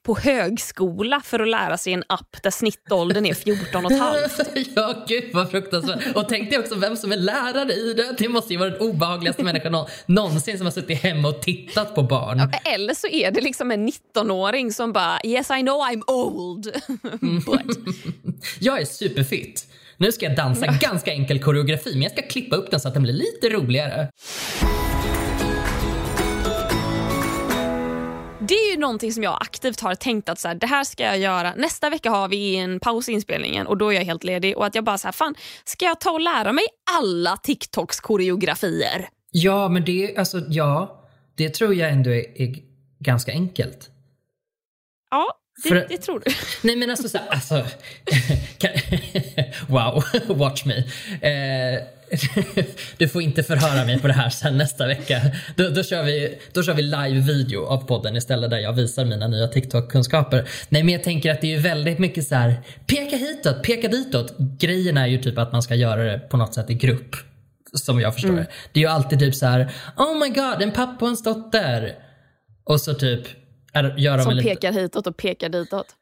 på 0.04 0.16
högskola 0.16 1.22
för 1.22 1.40
att 1.40 1.48
lära 1.48 1.78
sig 1.78 1.94
en 1.94 2.04
app 2.08 2.38
där 2.44 2.52
snittåldern 2.52 3.26
är 3.26 3.34
14 3.34 3.86
och 3.86 3.92
ett 3.92 4.00
halvt. 4.00 4.40
ja, 4.76 5.06
gud 5.08 5.24
vad 5.34 5.52
fruktansvärt. 5.52 6.16
Och 6.16 6.30
tänk 6.30 6.50
dig 6.50 6.60
också 6.60 6.76
vem 6.76 6.98
som 6.98 7.12
är 7.12 7.18
lärare 7.18 7.74
i 7.74 7.94
det. 7.94 8.16
Det 8.18 8.30
måste 8.30 8.54
ju 8.54 8.60
vara 8.60 8.70
den 8.70 8.80
obehagligaste 8.80 9.44
människan 9.44 9.86
någonsin 10.06 10.58
som 10.58 10.68
har 10.68 10.72
suttit 10.72 11.02
hemma 11.02 11.28
och 11.28 11.42
tittat 11.42 11.96
på 11.96 12.04
barn. 12.04 12.38
Ja, 12.38 12.72
eller 12.72 12.94
så 12.94 13.08
är 13.08 13.32
det 13.32 13.42
liksom 13.42 13.72
en 13.72 13.90
19-åring 13.90 14.74
som 14.74 14.94
bara 14.94 15.20
“Yes 15.24 15.50
I 15.50 15.62
know 15.62 15.82
I'm 15.82 16.04
old”. 16.08 16.64
But... 17.46 17.78
jag 18.60 18.82
är 18.82 18.86
superfit. 18.86 19.66
Nu 19.98 20.12
ska 20.12 20.26
jag 20.26 20.36
dansa 20.36 20.66
ganska 20.66 21.12
enkel 21.12 21.44
koreografi 21.44 21.92
men 21.94 22.02
jag 22.02 22.12
ska 22.12 22.22
klippa 22.22 22.56
upp 22.56 22.72
den 22.72 22.80
så 22.80 22.88
att 22.88 22.94
den 22.94 23.04
blir 23.04 23.14
lite 23.14 23.50
roligare. 23.50 24.08
Det 28.50 28.56
är 28.56 28.72
ju 28.72 28.80
någonting 28.80 29.14
som 29.14 29.24
jag 29.24 29.38
aktivt 29.42 29.80
har 29.80 29.96
tänkt 29.96 30.30
att 30.30 30.40
så 30.40 30.48
här, 30.48 30.56
det 30.56 30.68
här 30.68 30.84
ska 30.84 31.04
jag 31.04 31.20
göra. 31.20 31.54
Nästa 31.56 31.90
vecka 31.90 32.10
har 32.10 32.28
vi 32.28 32.56
en 32.56 32.80
paus 32.80 33.10
i 33.10 33.12
inspelningen 33.12 33.68
och 33.68 33.78
då 33.78 33.90
är 33.90 33.96
jag 33.96 34.06
helt 34.06 34.24
ledig. 34.24 34.58
Och 34.58 34.66
att 34.66 34.76
jag 34.76 34.84
bara 34.84 34.98
så 34.98 35.08
här, 35.08 35.12
fan, 35.12 35.36
ska 35.64 35.86
jag 35.86 36.00
ta 36.00 36.12
och 36.12 36.22
lära 36.22 36.54
mig 36.54 36.64
alla 36.98 37.38
TikToks 37.38 38.00
koreografier? 38.00 39.10
Ja, 39.32 39.70
men 39.70 39.86
det, 39.86 40.18
alltså, 40.18 40.42
ja, 40.50 41.04
det 41.36 41.50
tror 41.50 41.74
jag 41.76 41.92
ändå 41.92 42.10
är, 42.10 42.42
är 42.42 42.56
ganska 43.00 43.32
enkelt. 43.32 43.90
Ja, 45.12 45.39
det, 45.64 45.70
För, 45.70 45.86
det, 45.90 45.98
tror 45.98 46.22
du? 46.26 46.32
Nej 46.68 46.76
men 46.76 46.90
alltså, 46.90 47.10
så, 47.10 47.18
alltså 47.30 47.66
wow, 49.68 50.04
watch 50.28 50.66
me. 50.66 50.78
Eh, 51.22 51.84
du 52.98 53.08
får 53.08 53.22
inte 53.22 53.44
förhöra 53.44 53.86
mig 53.86 54.00
på 54.00 54.08
det 54.08 54.14
här 54.14 54.30
sen 54.30 54.58
nästa 54.58 54.88
vecka. 54.88 55.22
Då, 55.56 55.70
då, 55.70 55.84
kör, 55.84 56.04
vi, 56.04 56.40
då 56.54 56.64
kör 56.64 56.74
vi 56.74 56.82
live-video 56.82 57.66
av 57.66 57.88
podden 57.88 58.16
istället 58.16 58.50
där 58.50 58.58
jag 58.58 58.74
visar 58.74 59.06
mina 59.06 59.28
nya 59.28 59.48
TikTok-kunskaper. 59.48 60.48
Nej 60.70 60.84
men 60.84 60.94
jag 60.94 61.04
tänker 61.04 61.32
att 61.32 61.42
det 61.42 61.56
är 61.56 61.60
väldigt 61.60 62.00
mycket 62.00 62.28
så 62.28 62.36
här, 62.36 62.62
peka 62.88 63.16
hitåt, 63.16 63.64
peka 63.64 63.88
ditåt. 63.88 64.36
Grejen 64.60 64.98
är 64.98 65.08
ju 65.08 65.18
typ 65.18 65.38
att 65.38 65.52
man 65.52 65.62
ska 65.62 65.76
göra 65.76 66.04
det 66.04 66.20
på 66.20 66.38
något 66.38 66.54
sätt 66.54 66.70
i 66.70 66.74
grupp. 66.74 67.16
Som 67.74 68.00
jag 68.00 68.14
förstår 68.14 68.30
mm. 68.30 68.44
det. 68.44 68.52
Det 68.74 68.80
är 68.80 68.82
ju 68.82 68.90
alltid 68.90 69.20
typ 69.20 69.36
så 69.36 69.46
här, 69.46 69.72
oh 69.98 70.20
my 70.20 70.30
god, 70.30 70.62
en 70.62 70.72
pappa 70.72 71.06
och 71.06 71.12
en 71.12 71.18
dotter. 71.24 71.96
Och 72.64 72.82
så 72.82 72.94
typ 72.94 73.28
är, 73.74 73.98
gör 73.98 74.18
Som 74.18 74.34
lite... 74.34 74.50
pekar 74.50 74.72
hitåt 74.72 75.08
och 75.08 75.18
pekar 75.18 75.50
ditåt. 75.50 75.96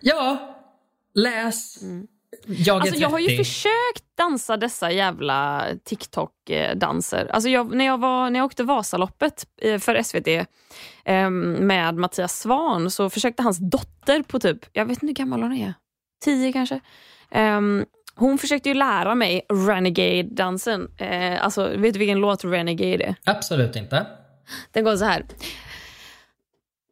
Ja, 0.00 0.56
läs. 1.14 1.82
Mm. 1.82 2.06
Jag, 2.46 2.80
alltså, 2.80 2.96
jag 2.96 3.08
har 3.08 3.18
ju 3.18 3.36
försökt 3.36 4.04
dansa 4.14 4.56
dessa 4.56 4.90
jävla 4.90 5.66
TikTok-danser. 5.84 7.30
Alltså 7.32 7.48
jag, 7.48 7.74
när, 7.74 7.84
jag 7.84 7.98
var, 7.98 8.30
när 8.30 8.40
jag 8.40 8.46
åkte 8.46 8.64
Vasaloppet 8.64 9.46
eh, 9.62 9.78
för 9.78 10.02
SVT 10.02 10.28
eh, 11.04 11.30
med 11.30 11.94
Mattias 11.94 12.40
Svan 12.40 12.90
så 12.90 13.10
försökte 13.10 13.42
hans 13.42 13.58
dotter 13.58 14.22
på 14.22 14.40
typ, 14.40 14.58
jag 14.72 14.84
vet 14.84 15.02
inte 15.02 15.06
hur 15.06 15.14
gammal 15.14 15.42
hon 15.42 15.52
är, 15.52 15.74
tio 16.24 16.52
kanske. 16.52 16.80
Eh, 17.30 17.60
hon 18.14 18.38
försökte 18.38 18.68
ju 18.68 18.74
lära 18.74 19.14
mig 19.14 19.46
Renegade-dansen. 19.48 20.88
Eh, 20.98 21.44
alltså, 21.44 21.68
vet 21.76 21.92
du 21.92 21.98
vilken 21.98 22.18
låt 22.18 22.44
Renegade 22.44 23.04
är? 23.04 23.14
Absolut 23.24 23.76
inte. 23.76 24.06
Den 24.72 24.84
går 24.84 24.96
så 24.96 25.04
här. 25.04 25.24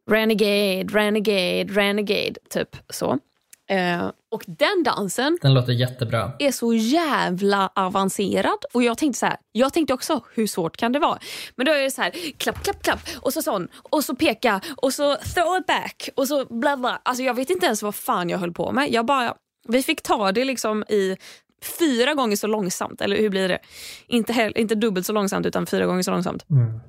Renegade, 0.07 0.83
renegade, 0.83 1.63
renegade. 1.63 2.35
Typ 2.49 2.75
så. 2.89 3.19
Eh, 3.69 4.11
och 4.31 4.43
den 4.47 4.83
dansen 4.85 5.37
Den 5.41 5.53
låter 5.53 5.73
jättebra. 5.73 6.31
är 6.39 6.51
så 6.51 6.73
jävla 6.73 7.71
avancerad. 7.75 8.57
Och 8.73 8.83
jag 8.83 8.97
tänkte 8.97 9.19
så 9.19 9.25
här, 9.25 9.37
jag 9.51 9.73
tänkte 9.73 9.93
också 9.93 10.21
hur 10.35 10.47
svårt 10.47 10.77
kan 10.77 10.91
det 10.91 10.99
vara? 10.99 11.19
Men 11.55 11.65
då 11.65 11.71
är 11.71 11.81
det 11.81 11.91
så 11.91 12.01
här, 12.01 12.11
klapp, 12.37 12.63
klapp, 12.63 12.83
klapp 12.83 12.99
och 13.15 13.33
så 13.33 13.41
sån 13.41 13.67
och 13.89 14.03
så 14.03 14.15
peka 14.15 14.61
och 14.77 14.93
så 14.93 15.15
throw 15.15 15.57
it 15.59 15.65
back 15.65 16.09
och 16.15 16.27
så 16.27 16.45
bla 16.45 16.77
bla. 16.77 17.01
Alltså 17.05 17.23
jag 17.23 17.33
vet 17.33 17.49
inte 17.49 17.65
ens 17.65 17.83
vad 17.83 17.95
fan 17.95 18.29
jag 18.29 18.37
höll 18.37 18.53
på 18.53 18.71
med. 18.71 18.91
Jag 18.91 19.05
bara, 19.05 19.33
vi 19.67 19.83
fick 19.83 20.01
ta 20.01 20.31
det 20.31 20.45
liksom 20.45 20.83
i 20.89 21.17
fyra 21.79 22.13
gånger 22.13 22.35
så 22.35 22.47
långsamt. 22.47 23.01
Eller 23.01 23.17
hur 23.17 23.29
blir 23.29 23.47
det? 23.49 23.59
Inte, 24.07 24.51
inte 24.55 24.75
dubbelt 24.75 25.05
så 25.05 25.13
långsamt 25.13 25.45
utan 25.45 25.65
fyra 25.65 25.85
gånger 25.85 26.01
så 26.03 26.11
långsamt. 26.11 26.45
Mm. 26.49 26.79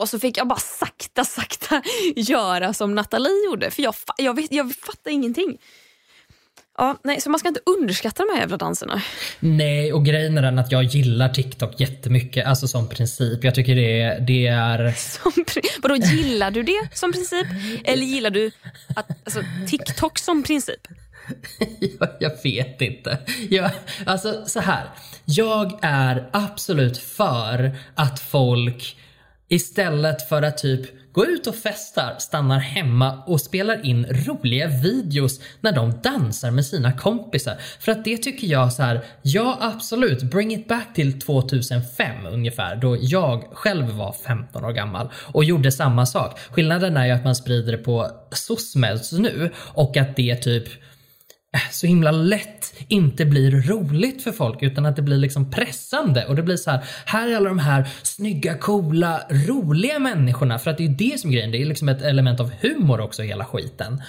Och 0.00 0.08
så 0.08 0.18
fick 0.18 0.36
jag 0.38 0.48
bara 0.48 0.58
sakta, 0.58 1.24
sakta 1.24 1.82
göra 2.16 2.74
som 2.74 2.94
Nathalie 2.94 3.44
gjorde. 3.46 3.70
För 3.70 3.82
jag, 3.82 3.94
jag, 4.16 4.36
vet, 4.36 4.52
jag 4.52 4.74
fattar 4.74 5.10
ingenting. 5.10 5.58
Ja, 6.78 6.96
nej, 7.04 7.20
så 7.20 7.30
man 7.30 7.38
ska 7.38 7.48
inte 7.48 7.60
underskatta 7.66 8.24
de 8.24 8.32
här 8.32 8.40
jävla 8.40 8.56
danserna. 8.56 9.02
Nej, 9.40 9.92
och 9.92 10.04
grejen 10.04 10.38
är 10.38 10.42
den 10.42 10.58
att 10.58 10.72
jag 10.72 10.84
gillar 10.84 11.28
TikTok 11.28 11.80
jättemycket, 11.80 12.46
alltså 12.46 12.68
som 12.68 12.88
princip. 12.88 13.44
Jag 13.44 13.54
tycker 13.54 13.74
det, 13.74 14.18
det 14.26 14.46
är... 14.46 14.92
Som, 14.92 15.44
vadå, 15.82 15.96
gillar 15.96 16.50
du 16.50 16.62
det 16.62 16.88
som 16.94 17.12
princip? 17.12 17.46
Eller 17.84 18.06
gillar 18.06 18.30
du 18.30 18.50
att, 18.96 19.10
alltså, 19.24 19.42
TikTok 19.68 20.18
som 20.18 20.42
princip? 20.42 20.80
jag, 22.00 22.08
jag 22.20 22.42
vet 22.42 22.80
inte. 22.80 23.18
Jag, 23.50 23.70
alltså 24.06 24.44
så 24.46 24.60
här. 24.60 24.84
Jag 25.24 25.78
är 25.82 26.30
absolut 26.32 26.98
för 26.98 27.76
att 27.94 28.20
folk 28.20 28.96
istället 29.50 30.28
för 30.28 30.42
att 30.42 30.58
typ 30.58 31.12
gå 31.12 31.26
ut 31.26 31.46
och 31.46 31.54
festar, 31.54 32.16
stannar 32.18 32.58
hemma 32.58 33.22
och 33.26 33.40
spelar 33.40 33.86
in 33.86 34.06
roliga 34.06 34.68
videos 34.68 35.40
när 35.60 35.72
de 35.72 36.00
dansar 36.02 36.50
med 36.50 36.66
sina 36.66 36.92
kompisar. 36.92 37.56
För 37.80 37.92
att 37.92 38.04
det 38.04 38.16
tycker 38.16 38.46
jag 38.46 38.72
så 38.72 38.82
här, 38.82 39.04
ja 39.22 39.58
absolut, 39.60 40.22
bring 40.22 40.52
it 40.54 40.68
back 40.68 40.94
till 40.94 41.20
2005 41.20 42.26
ungefär 42.26 42.76
då 42.76 42.96
jag 43.00 43.44
själv 43.52 43.90
var 43.90 44.12
15 44.12 44.64
år 44.64 44.72
gammal 44.72 45.08
och 45.14 45.44
gjorde 45.44 45.72
samma 45.72 46.06
sak. 46.06 46.38
Skillnaden 46.50 46.96
är 46.96 47.06
ju 47.06 47.12
att 47.12 47.24
man 47.24 47.36
sprider 47.36 47.72
det 47.72 47.78
på 47.78 48.10
SOSMEDs 48.32 49.12
nu 49.12 49.50
och 49.56 49.96
att 49.96 50.16
det 50.16 50.36
typ 50.36 50.68
Äh, 51.52 51.60
så 51.70 51.86
himla 51.86 52.10
lätt 52.10 52.74
inte 52.88 53.24
blir 53.24 53.50
roligt 53.50 54.22
för 54.22 54.32
folk 54.32 54.62
utan 54.62 54.86
att 54.86 54.96
det 54.96 55.02
blir 55.02 55.16
liksom 55.16 55.50
pressande. 55.50 56.26
Och 56.26 56.36
det 56.36 56.42
blir 56.42 56.56
så 56.56 56.70
här, 56.70 56.84
här 57.04 57.28
är 57.28 57.36
alla 57.36 57.48
de 57.48 57.58
här 57.58 57.88
snygga, 58.02 58.54
coola, 58.54 59.22
roliga 59.30 59.98
människorna. 59.98 60.58
För 60.58 60.70
att 60.70 60.76
det 60.78 60.84
är 60.84 60.88
ju 60.88 60.94
det 60.94 61.20
som 61.20 61.30
är 61.30 61.34
grejen, 61.34 61.50
det 61.50 61.62
är 61.62 61.66
liksom 61.66 61.88
ett 61.88 62.02
element 62.02 62.40
av 62.40 62.50
humor 62.60 63.00
också 63.00 63.22
i 63.22 63.26
hela 63.26 63.44
skiten. 63.44 64.02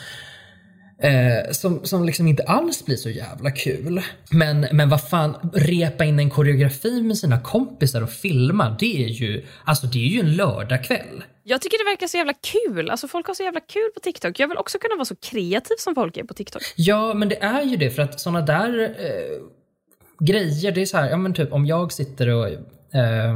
Eh, 1.04 1.52
som, 1.52 1.86
som 1.86 2.06
liksom 2.06 2.28
inte 2.28 2.44
alls 2.44 2.86
blir 2.86 2.96
så 2.96 3.10
jävla 3.10 3.52
kul. 3.52 4.02
Men, 4.32 4.68
men 4.72 4.90
vad 4.90 5.10
fan, 5.10 5.52
repa 5.54 6.06
in 6.06 6.20
en 6.20 6.30
koreografi 6.30 7.02
med 7.02 7.18
sina 7.18 7.42
kompisar 7.42 8.02
och 8.02 8.10
filma, 8.10 8.76
det 8.80 9.06
är 9.06 9.08
ju, 9.08 9.46
alltså 9.66 9.88
det 9.88 10.00
är 10.00 10.10
ju 10.10 10.20
en 10.20 10.36
lördagkväll. 10.36 11.24
Jag 11.44 11.62
tycker 11.62 11.78
det 11.78 11.92
verkar 11.92 12.08
så 12.08 12.18
jävla 12.18 12.34
kul. 12.34 12.90
Alltså 12.90 13.08
folk 13.08 13.28
har 13.28 13.34
så 13.34 13.44
jävla 13.44 13.60
kul 13.60 13.90
på 13.94 14.00
TikTok. 14.00 14.40
Jag 14.40 14.48
vill 14.48 14.58
också 14.58 14.80
kunna 14.80 14.96
vara 14.96 15.06
så 15.06 15.16
kreativ 15.16 15.76
som 15.78 15.96
folk 15.96 16.18
är 16.18 16.24
på 16.24 16.34
TikTok. 16.34 16.62
Ja, 16.76 17.14
men 17.14 17.30
det 17.30 17.44
är 17.44 17.62
ju 17.62 17.78
det 17.78 17.90
för 17.90 18.02
att 18.02 18.20
såna 18.20 18.42
där 18.42 18.84
eh, 18.84 19.42
grejer, 20.20 20.72
det 20.72 20.82
är 20.82 20.86
så 20.86 20.98
här, 20.98 21.10
ja 21.10 21.18
men 21.18 21.34
typ 21.34 21.54
om 21.54 21.66
jag 21.66 21.92
sitter 21.92 22.28
och 22.28 22.48
eh, 22.48 23.34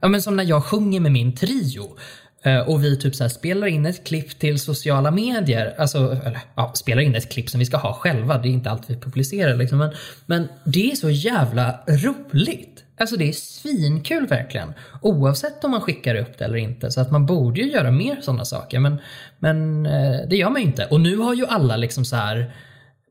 Ja 0.00 0.08
men 0.08 0.22
som 0.22 0.36
när 0.36 0.44
jag 0.44 0.64
sjunger 0.64 1.00
med 1.00 1.12
min 1.12 1.36
trio. 1.36 1.96
Eh, 2.42 2.58
och 2.58 2.84
vi 2.84 2.96
typ 2.96 3.14
så 3.14 3.28
spelar 3.28 3.66
in 3.66 3.86
ett 3.86 4.04
klipp 4.04 4.38
till 4.38 4.60
sociala 4.60 5.10
medier. 5.10 5.74
Alltså, 5.78 5.98
eller 5.98 6.38
ja, 6.54 6.72
spelar 6.74 7.02
in 7.02 7.14
ett 7.14 7.32
klipp 7.32 7.50
som 7.50 7.60
vi 7.60 7.66
ska 7.66 7.76
ha 7.76 7.94
själva. 7.94 8.38
Det 8.38 8.48
är 8.48 8.50
inte 8.50 8.70
allt 8.70 8.90
vi 8.90 8.96
publicerar 8.96 9.56
liksom. 9.56 9.78
Men, 9.78 9.90
men 10.26 10.48
det 10.64 10.90
är 10.90 10.96
så 10.96 11.10
jävla 11.10 11.80
roligt. 11.86 12.84
Alltså 13.00 13.16
det 13.16 13.28
är 13.28 13.32
svinkul 13.32 14.26
verkligen. 14.26 14.72
Oavsett 15.02 15.64
om 15.64 15.70
man 15.70 15.80
skickar 15.80 16.14
upp 16.14 16.38
det 16.38 16.44
eller 16.44 16.56
inte. 16.56 16.90
Så 16.90 17.00
att 17.00 17.10
man 17.10 17.26
borde 17.26 17.60
ju 17.60 17.70
göra 17.70 17.90
mer 17.90 18.20
sådana 18.20 18.44
saker. 18.44 18.78
Men, 18.78 18.98
men 19.38 19.86
eh, 19.86 20.28
det 20.30 20.36
gör 20.36 20.50
man 20.50 20.60
ju 20.60 20.66
inte. 20.66 20.86
Och 20.86 21.00
nu 21.00 21.16
har 21.16 21.34
ju 21.34 21.46
alla 21.46 21.76
liksom 21.76 22.04
så 22.04 22.16
här. 22.16 22.54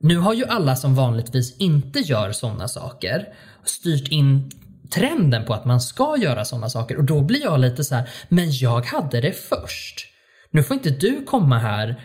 Nu 0.02 0.18
har 0.18 0.34
ju 0.34 0.46
alla 0.46 0.76
som 0.76 0.96
vanligtvis 0.96 1.58
inte 1.58 2.00
gör 2.00 2.32
sådana 2.32 2.68
saker 2.68 3.28
styrt 3.64 4.08
in 4.08 4.52
trenden 4.92 5.46
på 5.46 5.54
att 5.54 5.66
man 5.66 5.82
ska 5.82 6.18
göra 6.18 6.46
sådana 6.46 6.70
saker 6.70 6.98
och 6.98 7.04
då 7.04 7.22
blir 7.22 7.42
jag 7.42 7.60
lite 7.60 7.84
så 7.84 7.96
här, 7.96 8.10
men 8.30 8.52
jag 8.52 8.86
hade 8.86 9.22
det 9.22 9.34
först. 9.34 10.06
Nu 10.52 10.64
får 10.64 10.74
inte 10.78 10.90
du 10.90 11.24
komma 11.26 11.58
här 11.58 12.02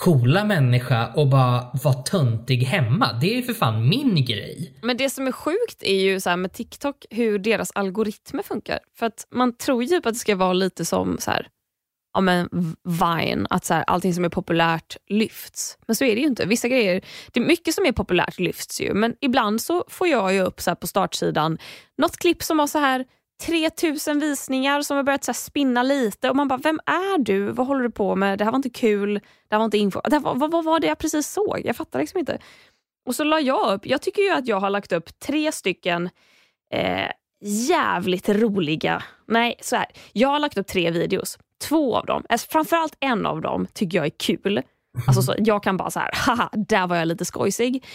coola 0.00 0.44
människa 0.44 1.12
och 1.14 1.28
bara 1.28 1.70
vara 1.82 1.94
töntig 1.94 2.62
hemma. 2.62 3.12
Det 3.20 3.32
är 3.32 3.36
ju 3.36 3.42
för 3.42 3.52
fan 3.52 3.88
min 3.88 4.24
grej. 4.24 4.78
Men 4.82 4.96
det 4.96 5.10
som 5.10 5.26
är 5.26 5.32
sjukt 5.32 5.82
är 5.82 5.94
ju 5.94 6.20
så 6.20 6.36
med 6.36 6.52
TikTok 6.52 7.06
hur 7.10 7.38
deras 7.38 7.70
algoritmer 7.74 8.42
funkar. 8.42 8.78
För 8.98 9.06
att 9.06 9.26
man 9.30 9.56
tror 9.56 9.82
ju 9.82 9.88
typ 9.88 10.06
att 10.06 10.14
det 10.14 10.18
ska 10.18 10.36
vara 10.36 10.52
lite 10.52 10.84
som 10.84 11.16
så 11.18 11.30
här, 11.30 11.48
ja, 12.14 12.20
men 12.20 12.48
Vine, 12.84 13.46
att 13.50 13.64
så 13.64 13.74
här, 13.74 13.84
allting 13.86 14.14
som 14.14 14.24
är 14.24 14.28
populärt 14.28 14.96
lyfts. 15.06 15.78
Men 15.86 15.96
så 15.96 16.04
är 16.04 16.14
det 16.14 16.20
ju 16.20 16.26
inte. 16.26 16.46
Vissa 16.46 16.68
grejer, 16.68 17.04
det 17.32 17.40
är 17.40 17.44
mycket 17.44 17.74
som 17.74 17.86
är 17.86 17.92
populärt 17.92 18.38
lyfts 18.38 18.80
ju, 18.80 18.94
men 18.94 19.16
ibland 19.20 19.60
så 19.60 19.84
får 19.88 20.08
jag 20.08 20.34
ju 20.34 20.40
upp 20.40 20.60
så 20.60 20.76
på 20.76 20.86
startsidan 20.86 21.58
något 21.98 22.16
klipp 22.16 22.42
som 22.42 22.58
har 22.58 22.66
så 22.66 22.78
här 22.78 23.04
3000 23.40 24.20
visningar 24.20 24.82
som 24.82 24.96
har 24.96 25.04
börjat 25.04 25.24
så 25.24 25.32
här, 25.32 25.34
spinna 25.34 25.82
lite 25.82 26.30
och 26.30 26.36
man 26.36 26.48
bara, 26.48 26.58
vem 26.58 26.80
är 26.86 27.18
du? 27.18 27.50
Vad 27.50 27.66
håller 27.66 27.82
du 27.82 27.90
på 27.90 28.16
med? 28.16 28.38
Det 28.38 28.44
här 28.44 28.52
var 28.52 28.56
inte 28.56 28.70
kul. 28.70 29.14
Det 29.14 29.54
här 29.54 29.58
var 29.58 29.64
inte 29.64 29.78
info. 29.78 30.00
Det 30.04 30.16
här, 30.16 30.20
vad, 30.20 30.50
vad 30.50 30.64
var 30.64 30.80
det 30.80 30.86
jag 30.86 30.98
precis 30.98 31.28
såg? 31.28 31.62
Jag 31.64 31.76
fattar 31.76 31.98
liksom 31.98 32.18
inte. 32.18 32.38
Och 33.06 33.14
så 33.14 33.24
la 33.24 33.40
jag 33.40 33.74
upp, 33.74 33.86
jag 33.86 34.02
tycker 34.02 34.22
ju 34.22 34.30
att 34.30 34.46
jag 34.46 34.60
har 34.60 34.70
lagt 34.70 34.92
upp 34.92 35.18
tre 35.18 35.52
stycken 35.52 36.10
eh, 36.74 37.10
jävligt 37.68 38.28
roliga, 38.28 39.02
nej 39.26 39.54
så 39.60 39.76
här. 39.76 39.86
Jag 40.12 40.28
har 40.28 40.38
lagt 40.38 40.58
upp 40.58 40.66
tre 40.66 40.90
videos. 40.90 41.38
Två 41.68 41.96
av 41.96 42.06
dem, 42.06 42.24
alltså 42.28 42.46
framförallt 42.50 42.96
en 43.00 43.26
av 43.26 43.40
dem 43.40 43.66
tycker 43.72 43.98
jag 43.98 44.06
är 44.06 44.10
kul. 44.18 44.62
Alltså 45.06 45.22
så, 45.22 45.34
jag 45.38 45.62
kan 45.62 45.76
bara 45.76 45.90
så 45.90 46.00
här, 46.00 46.10
haha, 46.14 46.50
där 46.52 46.86
var 46.86 46.96
jag 46.96 47.08
lite 47.08 47.24
skojsig. 47.24 47.86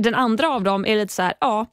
Den 0.00 0.14
andra 0.14 0.48
av 0.48 0.62
dem 0.62 0.86
är 0.86 0.96
lite 0.96 1.12
så 1.12 1.22
här, 1.22 1.34
ja, 1.40 1.66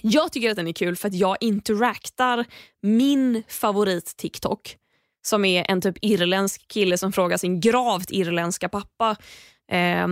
jag 0.00 0.32
tycker 0.32 0.50
att 0.50 0.56
den 0.56 0.68
är 0.68 0.72
kul 0.72 0.96
för 0.96 1.08
att 1.08 1.14
jag 1.14 1.36
interaktar 1.40 2.44
min 2.82 3.42
favorit 3.48 4.16
TikTok 4.16 4.76
som 5.22 5.44
är 5.44 5.70
en 5.70 5.80
typ 5.80 5.96
irländsk 6.00 6.68
kille 6.68 6.98
som 6.98 7.12
frågar 7.12 7.36
sin 7.36 7.60
gravt 7.60 8.10
irländska 8.10 8.68
pappa 8.68 9.16
eh, 9.72 10.06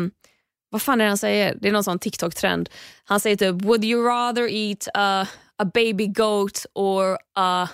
vad 0.71 0.83
fan 0.83 1.01
är 1.01 1.05
det 1.05 1.11
han 1.11 1.19
säger? 1.19 1.59
Det 1.61 1.69
är 1.69 1.73
någon 1.73 1.85
sån 1.85 1.99
TikTok-trend. 1.99 2.69
Han 3.05 3.21
säger 3.21 3.37
typ 3.37 3.65
“Would 3.65 3.85
you 3.85 4.05
rather 4.05 4.49
eat 4.53 4.89
a, 4.95 5.27
a 5.57 5.65
baby 5.75 6.07
goat 6.07 6.67
or 6.75 7.19
a 7.35 7.69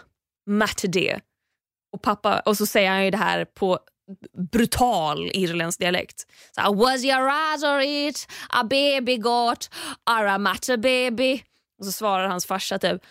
matador?” 0.46 1.20
Och, 1.97 2.03
pappa, 2.03 2.41
och 2.41 2.57
så 2.57 2.67
säger 2.67 2.91
han 2.91 3.05
ju 3.05 3.11
det 3.11 3.17
här 3.17 3.45
på 3.45 3.79
brutal 4.53 5.31
irländsk 5.35 5.79
dialekt. 5.79 6.27
Så, 6.55 6.75
“Was 6.75 7.05
your 7.05 7.29
eyes 7.29 7.65
or 7.65 7.81
it? 7.81 8.27
a 8.51 8.65
baby 8.65 9.17
got? 9.17 9.71
or 10.11 10.27
a 10.27 10.39
matter 10.39 10.77
baby?” 10.77 11.43
Och 11.79 11.85
så 11.85 11.93
svarar 11.93 12.29
hans 12.29 12.47
farsa 12.47 12.79
typ 12.79 13.03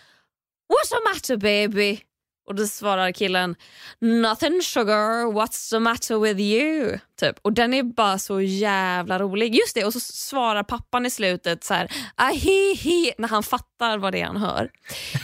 “What's 0.72 0.92
a 0.92 1.00
matter 1.14 1.36
baby?” 1.36 2.00
Och 2.48 2.54
då 2.54 2.66
svarar 2.66 3.12
killen 3.12 3.56
“Nothing 4.00 4.62
sugar, 4.62 5.32
what's 5.32 5.70
the 5.70 5.78
matter 5.78 6.18
with 6.18 6.40
you?” 6.40 6.98
Typ. 7.16 7.36
Och 7.42 7.52
den 7.52 7.74
är 7.74 7.82
bara 7.82 8.18
så 8.18 8.40
jävla 8.40 9.18
rolig. 9.18 9.54
Just 9.54 9.74
det, 9.74 9.84
och 9.84 9.92
så 9.92 10.00
svarar 10.00 10.62
pappan 10.62 11.06
i 11.06 11.10
slutet 11.10 11.64
så 11.64 11.74
här 11.74 11.92
ahihi 12.14 13.12
när 13.18 13.28
han 13.28 13.42
fattar 13.42 13.98
vad 13.98 14.12
det 14.12 14.20
är 14.20 14.26
han 14.26 14.36
hör. 14.36 14.70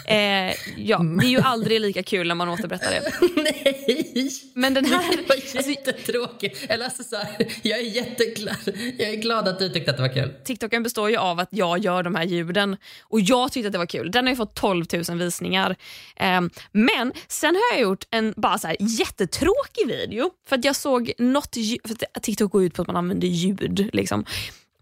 Eh, 0.07 0.55
ja, 0.77 0.99
det 0.99 1.27
är 1.27 1.31
ju 1.31 1.41
aldrig 1.41 1.81
lika 1.81 2.03
kul 2.03 2.29
när 2.29 2.35
man 2.35 2.49
återberättar 2.49 2.91
det. 2.91 3.13
Nej! 3.43 4.31
Men 4.55 4.75
den 4.75 4.85
här... 4.85 5.17
Det 5.17 5.29
var 5.29 5.71
jättetråkigt. 5.71 6.67
Eller 6.69 6.85
alltså 6.85 7.03
så 7.03 7.17
här, 7.17 7.47
jag 7.63 7.79
är 7.79 7.83
jätteglad. 7.83 8.57
Jag 8.99 9.11
är 9.11 9.17
glad 9.17 9.49
att 9.49 9.59
du 9.59 9.69
tyckte 9.69 9.91
att 9.91 9.97
det 9.97 10.03
var 10.03 10.15
kul. 10.15 10.35
TikToken 10.45 10.83
består 10.83 11.11
ju 11.11 11.17
av 11.17 11.41
att 11.41 11.49
jag 11.51 11.79
gör 11.79 12.03
de 12.03 12.15
här 12.15 12.25
ljuden 12.25 12.77
och 13.03 13.21
jag 13.21 13.53
tyckte 13.53 13.67
att 13.67 13.73
det 13.73 13.79
var 13.79 13.87
kul. 13.87 14.11
Den 14.11 14.25
har 14.25 14.31
ju 14.31 14.37
fått 14.37 14.55
12 14.55 14.85
000 15.09 15.19
visningar. 15.19 15.77
Eh, 16.17 16.41
men 16.73 17.13
sen 17.29 17.55
har 17.55 17.79
jag 17.79 17.81
gjort 17.81 18.05
en 18.11 18.35
bara 18.37 18.59
så 18.59 18.67
här 18.67 18.77
jättetråkig 18.81 19.87
video 19.87 20.31
för 20.49 20.57
att 20.57 20.65
jag 20.65 20.77
såg 20.77 21.13
något 21.19 21.57
för 21.89 22.21
TikTok 22.21 22.53
går 22.53 22.65
ut 22.65 22.75
på 22.75 22.83
att 22.83 22.89
man 22.89 22.97
använder 22.97 23.29
ljud. 23.29 23.91
Liksom. 23.93 24.25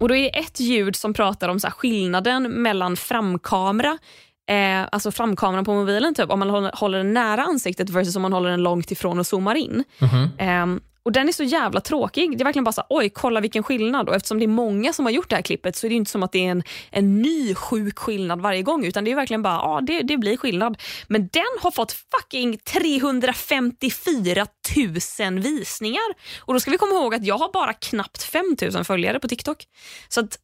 Och 0.01 0.09
då 0.09 0.15
är 0.15 0.23
det 0.23 0.39
ett 0.39 0.61
ljud 0.61 0.97
som 0.97 1.15
pratar 1.15 1.49
om 1.49 1.61
så 1.61 1.71
skillnaden 1.71 2.63
mellan 2.63 2.97
framkamera 2.97 3.99
Eh, 4.51 4.89
alltså 4.93 5.11
framkameran 5.11 5.65
på 5.65 5.75
mobilen, 5.75 6.15
typ, 6.15 6.31
om 6.31 6.39
man 6.39 6.71
håller, 6.75 6.99
den 6.99 7.13
nära 7.13 7.43
ansiktet 7.43 7.91
versus 7.91 8.17
om 8.17 8.23
man 8.23 8.33
håller 8.33 8.51
den 8.51 8.63
långt 8.63 8.91
ifrån 8.91 9.19
och 9.19 9.27
zoomar 9.27 9.55
in. 9.55 9.85
Mm 9.99 10.11
-hmm. 10.15 10.75
eh, 10.75 10.81
och 11.03 11.13
Den 11.13 11.29
är 11.29 11.33
så 11.33 11.43
jävla 11.43 11.81
tråkig. 11.81 12.39
Det 12.39 12.43
är 12.43 12.45
verkligen 12.45 12.65
bara 12.65 12.73
så 12.73 12.83
oj 12.89 13.11
kolla 13.11 13.41
vilken 13.41 13.63
skillnad. 13.63 14.09
Och 14.09 14.15
eftersom 14.15 14.39
det 14.39 14.45
är 14.45 14.49
många 14.49 14.93
som 14.93 15.05
har 15.05 15.13
gjort 15.13 15.31
det 15.31 15.37
här 15.37 15.43
klippet 15.43 15.77
så 15.77 15.87
är 15.87 15.89
det 15.89 15.95
inte 15.95 16.11
som 16.11 16.23
att 16.23 16.33
det 16.33 16.47
är 16.47 16.51
en, 16.51 16.63
en 16.91 17.23
ny 17.23 17.55
sjuk 17.55 17.99
skillnad 17.99 18.41
varje 18.41 18.63
gång. 18.63 18.85
Utan 18.85 19.05
det 19.05 19.11
är 19.11 19.17
verkligen 19.17 19.43
bara, 19.43 19.55
ja 19.55 19.81
det, 19.83 20.03
det 20.03 20.17
blir 20.17 20.37
skillnad. 20.37 20.83
Men 21.09 21.29
den 21.33 21.59
har 21.61 21.71
fått 21.71 21.93
fucking 21.93 22.59
354 22.59 24.47
000 25.21 25.41
visningar. 25.41 26.15
Och 26.41 26.55
då 26.55 26.61
ska 26.61 26.71
vi 26.71 26.79
komma 26.79 26.95
ihåg 26.95 27.15
att 27.15 27.25
jag 27.25 27.39
har 27.39 27.53
bara 27.53 27.73
knappt 27.73 28.23
5 28.23 28.57
000 28.75 28.85
följare 28.85 29.21
på 29.21 29.29
TikTok. 29.29 29.65
Så 30.09 30.21
att 30.21 30.39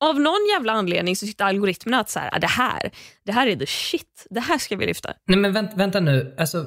av 0.00 0.20
någon 0.20 0.46
jävla 0.52 0.72
anledning 0.72 1.16
så 1.16 1.26
tyckte 1.26 1.44
algoritmerna 1.44 2.00
att 2.00 2.10
så 2.10 2.18
här, 2.18 2.30
äh, 2.34 2.40
det, 2.40 2.46
här, 2.46 2.90
det 3.24 3.32
här 3.32 3.46
är 3.46 3.56
the 3.56 3.66
shit. 3.66 4.26
Det 4.30 4.40
här 4.40 4.58
ska 4.58 4.76
vi 4.76 4.86
lyfta. 4.86 5.12
Nej 5.26 5.38
men 5.38 5.52
vänt, 5.52 5.70
vänta 5.74 6.00
nu. 6.00 6.34
Alltså, 6.38 6.66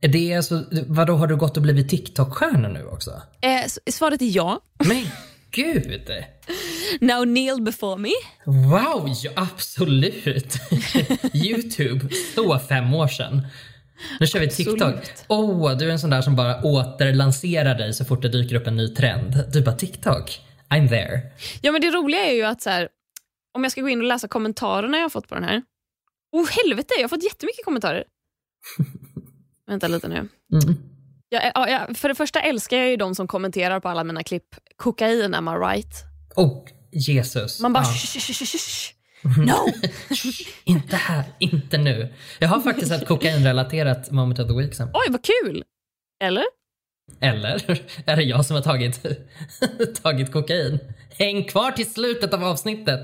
det 0.00 0.32
är 0.32 0.36
alltså, 0.36 0.64
vadå, 0.86 1.16
har 1.16 1.26
du 1.26 1.36
gått 1.36 1.56
och 1.56 1.62
blivit 1.62 1.88
TikTok-stjärna 1.88 2.68
nu 2.68 2.86
också? 2.86 3.22
Eh, 3.40 3.90
svaret 3.90 4.22
är 4.22 4.36
ja. 4.36 4.60
Men 4.84 5.06
gud! 5.50 6.02
Now 7.00 7.24
kneel 7.24 7.62
before 7.62 7.96
me. 7.96 8.10
Wow, 8.44 9.14
ja, 9.22 9.30
absolut. 9.36 10.56
Youtube, 11.34 12.08
så 12.34 12.58
fem 12.58 12.94
år 12.94 13.08
sedan. 13.08 13.46
Nu 14.20 14.26
kör 14.26 14.40
vi 14.40 14.48
TikTok. 14.48 14.94
Åh, 15.28 15.50
oh, 15.50 15.76
du 15.76 15.88
är 15.88 15.92
en 15.92 15.98
sån 15.98 16.10
där 16.10 16.22
som 16.22 16.36
bara 16.36 16.62
återlanserar 16.62 17.74
dig 17.74 17.94
så 17.94 18.04
fort 18.04 18.22
det 18.22 18.28
dyker 18.28 18.56
upp 18.56 18.66
en 18.66 18.76
ny 18.76 18.88
trend. 18.88 19.44
Du 19.52 19.62
bara 19.62 19.76
TikTok, 19.76 20.40
I'm 20.68 20.88
there. 20.88 21.20
Ja 21.60 21.72
men 21.72 21.80
det 21.80 21.90
roliga 21.90 22.24
är 22.24 22.32
ju 22.32 22.42
att 22.42 22.62
så 22.62 22.70
här, 22.70 22.88
om 23.54 23.62
jag 23.62 23.72
ska 23.72 23.80
gå 23.80 23.88
in 23.88 23.98
och 23.98 24.04
läsa 24.04 24.28
kommentarerna 24.28 24.96
jag 24.96 25.04
har 25.04 25.10
fått 25.10 25.28
på 25.28 25.34
den 25.34 25.44
här. 25.44 25.62
Oh 26.32 26.48
helvete, 26.48 26.94
jag 26.96 27.04
har 27.04 27.08
fått 27.08 27.24
jättemycket 27.24 27.64
kommentarer. 27.64 28.04
Vänta 29.68 29.88
lite 29.88 30.08
nu. 30.08 30.16
Mm. 30.16 30.76
Jag, 31.28 31.52
ja, 31.54 31.88
för 31.94 32.08
det 32.08 32.14
första 32.14 32.40
älskar 32.40 32.76
jag 32.76 32.90
ju 32.90 32.96
de 32.96 33.14
som 33.14 33.26
kommenterar 33.26 33.80
på 33.80 33.88
alla 33.88 34.04
mina 34.04 34.22
klipp. 34.22 34.56
Kokain, 34.76 35.34
am 35.34 35.48
I 35.48 35.50
right? 35.50 36.04
Oh, 36.36 36.64
Jesus. 36.92 37.60
Man 37.60 37.72
bara 37.72 37.84
ja. 37.84 37.92
sh, 37.92 38.18
sh, 38.20 38.32
sh, 38.32 38.58
sh. 38.58 38.94
No! 39.22 39.72
inte 40.64 40.96
här, 40.96 41.24
inte 41.38 41.78
nu. 41.78 42.14
Jag 42.38 42.48
har 42.48 42.60
faktiskt 42.60 42.92
ett 42.92 43.06
kokainrelaterat 43.08 44.10
moment 44.10 44.38
of 44.38 44.48
the 44.48 44.54
week 44.54 44.74
sen. 44.74 44.88
Oj, 44.94 45.06
vad 45.10 45.24
kul! 45.24 45.64
Eller? 46.24 46.44
Eller 47.20 47.80
är 48.06 48.16
det 48.16 48.22
jag 48.22 48.46
som 48.46 48.54
har 48.56 48.62
tagit, 48.62 49.06
tagit 50.02 50.32
kokain? 50.32 50.78
Häng 51.10 51.44
kvar 51.44 51.72
till 51.72 51.92
slutet 51.92 52.34
av 52.34 52.44
avsnittet. 52.44 53.00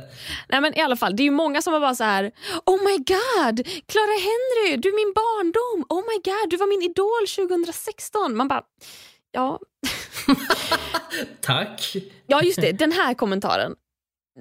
Nej 0.48 0.60
men 0.60 0.78
i 0.78 0.80
alla 0.80 0.96
fall, 0.96 1.16
det 1.16 1.22
är 1.22 1.24
ju 1.24 1.30
många 1.30 1.62
som 1.62 1.72
var 1.72 1.80
bara 1.80 1.94
så 1.94 2.04
här. 2.04 2.32
Oh 2.66 2.84
my 2.84 2.96
god, 2.96 3.66
Clara 3.86 4.16
Henry, 4.28 4.76
du 4.76 4.88
är 4.88 4.96
min 5.06 5.14
barndom. 5.14 5.86
Oh 5.88 6.02
my 6.02 6.32
god, 6.32 6.50
du 6.50 6.56
var 6.56 6.66
min 6.66 6.82
idol 6.82 7.48
2016. 7.48 8.36
Man 8.36 8.48
bara, 8.48 8.62
ja. 9.32 9.58
Tack. 11.40 11.96
Ja 12.26 12.42
just 12.42 12.60
det, 12.60 12.72
den 12.72 12.92
här 12.92 13.14
kommentaren. 13.14 13.74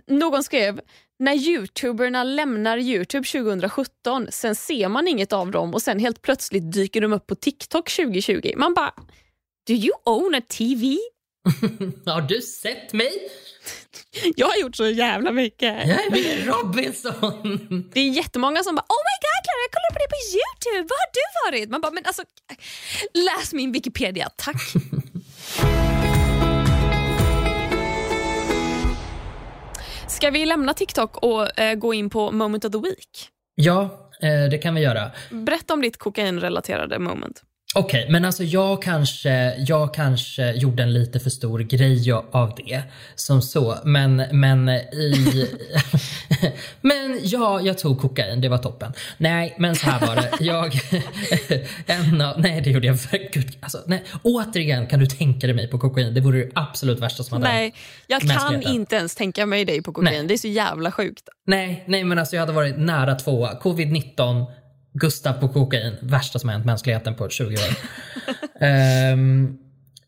Någon 0.08 0.44
skrev, 0.44 0.82
när 1.20 1.34
youtuberna 1.34 2.24
lämnar 2.24 2.78
Youtube 2.78 3.28
2017, 3.28 4.28
sen 4.30 4.56
ser 4.56 4.90
man 4.90 5.08
inget 5.08 5.34
av 5.34 5.52
dem 5.52 5.74
och 5.74 5.82
sen 5.82 6.00
helt 6.00 6.22
plötsligt 6.22 6.72
dyker 6.72 7.02
de 7.02 7.14
upp 7.14 7.28
på 7.28 7.36
TikTok 7.36 7.92
2020. 7.92 8.54
Man 8.58 8.74
bara, 8.74 8.94
do 9.68 9.74
you 9.74 9.94
own 10.06 10.36
a 10.36 10.42
TV? 10.50 10.98
Har 12.06 12.22
du 12.22 12.42
sett 12.42 12.94
mig? 12.94 13.12
Jag 14.36 14.48
har 14.48 14.58
gjort 14.58 14.76
så 14.76 14.86
jävla 14.86 15.32
mycket. 15.32 15.88
Jag 15.88 16.06
är 16.06 16.12
med 16.12 16.48
Robinson. 16.48 17.90
Det 17.94 18.00
är 18.00 18.10
jättemånga 18.10 18.64
som 18.64 18.76
bara 18.76 18.86
oh 18.90 19.04
my 19.10 19.16
god 19.22 19.44
Clara 19.44 19.60
jag 19.66 19.72
kollar 19.72 19.92
på 19.94 20.00
dig 20.00 20.08
på 20.10 20.20
Youtube, 20.38 20.88
var 20.90 20.98
har 20.98 21.12
du 21.14 21.22
varit? 21.58 21.70
Man 21.70 21.82
bara 21.82 21.92
men 21.92 22.06
alltså 22.06 22.24
läs 23.14 23.54
min 23.54 23.72
Wikipedia 23.72 24.30
tack. 24.36 24.62
Ska 30.08 30.30
vi 30.30 30.46
lämna 30.46 30.74
TikTok 30.74 31.18
och 31.18 31.60
eh, 31.60 31.76
gå 31.76 31.94
in 31.94 32.10
på 32.10 32.32
moment 32.32 32.66
of 32.66 32.72
the 32.72 32.80
week? 32.80 33.30
Ja, 33.56 34.10
eh, 34.22 34.50
det 34.52 34.58
kan 34.58 34.76
vi 34.76 34.82
göra. 34.82 35.12
Berätta 35.32 35.74
om 35.74 35.82
ditt 35.82 35.98
kokainrelaterade 35.98 37.00
moment. 37.00 37.44
Okej, 37.76 38.02
okay, 38.02 38.12
men 38.12 38.26
alltså 38.26 38.44
jag 38.44 38.82
kanske, 38.82 39.56
jag 39.58 39.94
kanske 39.94 40.52
gjorde 40.52 40.84
en 40.84 40.94
lite 40.94 41.20
för 41.20 41.30
stor 41.30 41.60
grej 41.60 42.12
av 42.32 42.54
det. 42.56 42.84
Som 43.16 43.42
så. 43.42 43.78
Men, 43.84 44.24
men 44.32 44.70
i... 44.70 45.48
men 46.82 47.20
ja, 47.24 47.62
jag 47.62 47.78
tog 47.78 48.02
kokain. 48.02 48.42
Det 48.42 48.50
var 48.50 48.58
toppen. 48.58 48.94
Nej, 49.18 49.56
men 49.58 49.76
så 49.76 49.86
här 49.86 50.08
var 50.08 50.16
det. 50.16 50.32
Jag... 50.40 50.80
en 51.86 52.22
av, 52.22 52.40
nej, 52.40 52.62
det 52.62 52.70
gjorde 52.70 52.88
jag 52.88 52.98
Gud, 53.34 53.58
alltså, 53.60 53.78
nej. 53.86 54.04
Återigen, 54.24 54.88
kan 54.88 55.00
du 55.00 55.06
tänka 55.06 55.48
dig 55.48 55.56
mig 55.56 55.68
på 55.68 55.80
kokain? 55.80 56.14
Det 56.14 56.22
vore 56.22 56.38
det 56.38 56.52
absolut 56.56 57.00
värsta 57.00 57.24
som 57.24 57.42
hade 57.42 57.54
Nej, 57.54 57.74
jag 58.08 58.22
kan 58.22 58.62
inte 58.62 58.96
ens 58.96 59.16
tänka 59.16 59.46
mig 59.46 59.66
dig 59.66 59.82
på 59.82 59.94
kokain. 59.94 60.18
Nej. 60.18 60.28
Det 60.28 60.34
är 60.34 60.38
så 60.38 60.48
jävla 60.48 60.92
sjukt. 60.92 61.30
Nej, 61.48 61.84
nej, 61.88 62.04
men 62.04 62.20
alltså 62.20 62.36
jag 62.36 62.42
hade 62.42 62.54
varit 62.54 62.78
nära 62.78 63.16
tvåa. 63.16 63.60
Covid-19 63.62 64.46
Gustav 64.94 65.34
på 65.34 65.50
kokain, 65.50 65.96
värsta 66.02 66.40
som 66.40 66.50
hänt 66.50 66.66
mänskligheten 66.66 67.16
på 67.16 67.30
20 67.30 67.56
år. 67.56 67.62
um, 69.14 69.58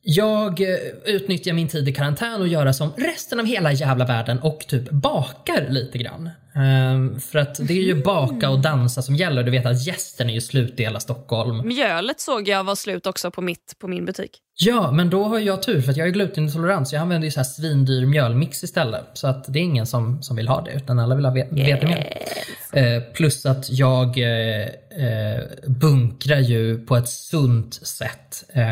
jag 0.07 0.61
eh, 0.61 0.67
utnyttjar 1.05 1.53
min 1.53 1.67
tid 1.67 1.89
i 1.89 1.93
karantän 1.93 2.41
och 2.41 2.47
göra 2.47 2.73
som 2.73 2.93
resten 2.97 3.39
av 3.39 3.45
hela 3.45 3.71
jävla 3.71 4.05
världen 4.05 4.39
och 4.39 4.59
typ 4.67 4.91
bakar 4.91 5.67
lite 5.69 5.97
grann. 5.97 6.29
Ehm, 6.55 7.19
för 7.19 7.39
att 7.39 7.55
det 7.67 7.73
är 7.73 7.83
ju 7.83 8.03
baka 8.03 8.49
och 8.49 8.59
dansa 8.59 9.01
som 9.01 9.15
gäller. 9.15 9.43
Du 9.43 9.51
vet 9.51 9.65
att 9.65 9.85
gästen 9.87 10.29
är 10.29 10.33
ju 10.33 10.41
slut 10.41 10.79
i 10.79 10.83
hela 10.83 10.99
Stockholm. 10.99 11.67
Mjölet 11.67 12.19
såg 12.19 12.47
jag 12.47 12.63
var 12.63 12.75
slut 12.75 13.07
också 13.07 13.31
på, 13.31 13.41
mitt, 13.41 13.75
på 13.79 13.87
min 13.87 14.05
butik. 14.05 14.31
Ja, 14.57 14.91
men 14.91 15.09
då 15.09 15.23
har 15.23 15.39
jag 15.39 15.63
tur 15.63 15.81
för 15.81 15.91
att 15.91 15.97
jag 15.97 16.07
är 16.07 16.11
glutenintolerant 16.11 16.87
så 16.87 16.95
jag 16.95 17.01
använder 17.01 17.25
ju 17.25 17.31
så 17.31 17.39
här 17.39 17.45
svindyr 17.45 18.05
mjölmix 18.05 18.63
istället. 18.63 19.05
Så 19.13 19.27
att 19.27 19.53
det 19.53 19.59
är 19.59 19.63
ingen 19.63 19.85
som, 19.85 20.21
som 20.23 20.35
vill 20.35 20.47
ha 20.47 20.61
det 20.61 20.71
utan 20.71 20.99
alla 20.99 21.15
vill 21.15 21.25
ha 21.25 21.33
ve- 21.33 21.47
vetemjöl. 21.51 22.03
Eh, 22.73 23.03
plus 23.13 23.45
att 23.45 23.69
jag 23.71 24.17
eh, 24.17 24.61
eh, 24.61 25.43
bunkrar 25.67 26.39
ju 26.39 26.85
på 26.85 26.95
ett 26.95 27.09
sunt 27.09 27.73
sätt 27.73 28.43
eh, 28.53 28.63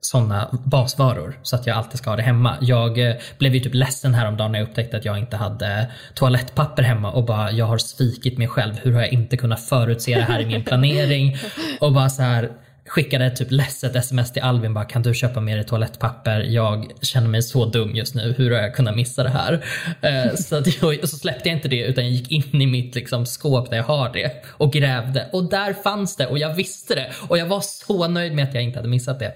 sådana 0.00 0.58
basvaror 0.64 1.38
så 1.42 1.56
att 1.56 1.66
jag 1.66 1.76
alltid 1.76 1.98
ska 1.98 2.10
ha 2.10 2.16
det 2.16 2.22
hemma. 2.22 2.56
Jag 2.60 2.98
eh, 2.98 3.16
blev 3.38 3.54
ju 3.54 3.60
typ 3.60 3.74
ledsen 3.74 4.14
häromdagen 4.14 4.52
när 4.52 4.58
jag 4.58 4.68
upptäckte 4.68 4.96
att 4.96 5.04
jag 5.04 5.18
inte 5.18 5.36
hade 5.36 5.86
toalettpapper 6.14 6.82
hemma 6.82 7.12
och 7.12 7.24
bara 7.24 7.52
jag 7.52 7.66
har 7.66 7.78
svikit 7.78 8.38
mig 8.38 8.48
själv. 8.48 8.74
Hur 8.82 8.92
har 8.92 9.00
jag 9.00 9.12
inte 9.12 9.36
kunnat 9.36 9.60
förutse 9.60 10.14
det 10.14 10.22
här 10.22 10.40
i 10.40 10.46
min 10.46 10.64
planering? 10.64 11.36
Och 11.80 11.92
bara 11.92 12.08
så 12.08 12.22
här 12.22 12.50
skickade 12.88 13.30
typ 13.30 13.50
ledset 13.50 13.96
sms 13.96 14.32
till 14.32 14.42
Alvin 14.42 14.74
bara 14.74 14.84
kan 14.84 15.02
du 15.02 15.14
köpa 15.14 15.40
mer 15.40 15.62
toalettpapper? 15.62 16.40
Jag 16.40 16.90
känner 17.02 17.28
mig 17.28 17.42
så 17.42 17.64
dum 17.64 17.96
just 17.96 18.14
nu. 18.14 18.34
Hur 18.38 18.50
har 18.50 18.62
jag 18.62 18.74
kunnat 18.74 18.96
missa 18.96 19.22
det 19.22 19.28
här? 19.28 19.64
Eh, 20.00 20.34
så, 20.34 20.56
att 20.56 20.82
jag, 20.82 21.08
så 21.08 21.16
släppte 21.16 21.48
jag 21.48 21.58
inte 21.58 21.68
det 21.68 21.86
utan 21.86 22.04
jag 22.04 22.12
gick 22.12 22.30
in 22.30 22.62
i 22.62 22.66
mitt 22.66 22.94
liksom, 22.94 23.26
skåp 23.26 23.70
där 23.70 23.76
jag 23.76 23.84
har 23.84 24.12
det 24.12 24.44
och 24.48 24.72
grävde 24.72 25.28
och 25.32 25.50
där 25.50 25.72
fanns 25.72 26.16
det 26.16 26.26
och 26.26 26.38
jag 26.38 26.54
visste 26.54 26.94
det 26.94 27.12
och 27.28 27.38
jag 27.38 27.46
var 27.46 27.60
så 27.60 28.08
nöjd 28.08 28.34
med 28.34 28.44
att 28.48 28.54
jag 28.54 28.62
inte 28.62 28.78
hade 28.78 28.88
missat 28.88 29.18
det. 29.18 29.32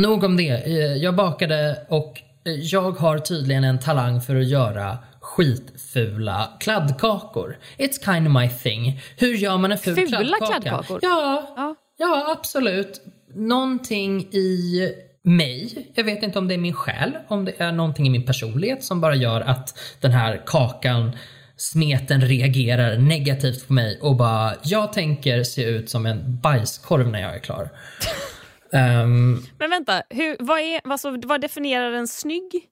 Nog 0.00 0.24
om 0.24 0.36
det. 0.36 0.48
Eh, 0.48 0.72
Jag 0.96 1.14
bakade 1.16 1.78
och 1.88 2.20
eh, 2.46 2.52
jag 2.52 2.90
har 2.92 3.18
tydligen 3.18 3.64
en 3.64 3.78
talang 3.78 4.20
för 4.20 4.36
att 4.36 4.46
göra 4.48 4.98
skitfula 5.20 6.48
kladdkakor. 6.60 7.56
It's 7.78 8.04
kind 8.14 8.26
of 8.28 8.32
my 8.42 8.48
thing. 8.48 9.00
Hur 9.16 9.34
gör 9.34 9.56
man 9.58 9.72
en 9.72 9.78
ful 9.78 9.94
Fula 9.94 10.18
kladdkaka? 10.18 10.60
kladdkakor? 10.60 10.98
Ja, 11.02 11.54
Ja. 11.56 11.74
ja, 11.98 12.36
absolut. 12.38 13.00
Någonting 13.34 14.20
i 14.20 14.80
mig, 15.22 15.88
jag 15.94 16.04
vet 16.04 16.22
inte 16.22 16.38
om 16.38 16.48
det 16.48 16.54
är 16.54 16.58
min 16.58 16.72
själ, 16.74 17.12
om 17.28 17.44
det 17.44 17.52
är 17.58 17.72
någonting 17.72 18.06
i 18.06 18.10
min 18.10 18.26
personlighet 18.26 18.84
som 18.84 19.00
bara 19.00 19.14
gör 19.14 19.40
att 19.40 19.78
den 20.00 20.12
här 20.12 20.42
kakan 20.46 21.12
smeten 21.56 22.20
reagerar 22.20 22.96
negativt 22.98 23.66
på 23.66 23.72
mig 23.72 23.98
och 24.02 24.16
bara, 24.16 24.54
jag 24.62 24.92
tänker 24.92 25.42
se 25.42 25.62
ut 25.64 25.90
som 25.90 26.06
en 26.06 26.40
bajskorv 26.40 27.08
när 27.08 27.20
jag 27.20 27.34
är 27.34 27.38
klar. 27.38 27.68
Ehm, 28.72 29.42
Men 29.58 29.70
vänta, 29.70 30.02
hur, 30.10 30.36
vad, 30.40 30.60
är, 30.60 30.80
alltså, 30.84 31.20
vad 31.26 31.40
definierar 31.40 31.92
en 31.92 32.08
snygg 32.08 32.68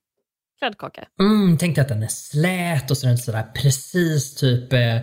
kladdkaka? 0.59 1.05
Mm, 1.21 1.59
tänkte 1.59 1.81
att 1.83 1.89
den 1.89 2.03
är 2.03 2.09
slät 2.09 2.91
och 2.91 2.97
så 2.97 3.07
är 3.07 3.09
den 3.09 3.19
sådär 3.19 3.47
precis 3.55 4.35
typ 4.35 4.73
eh, 4.73 4.99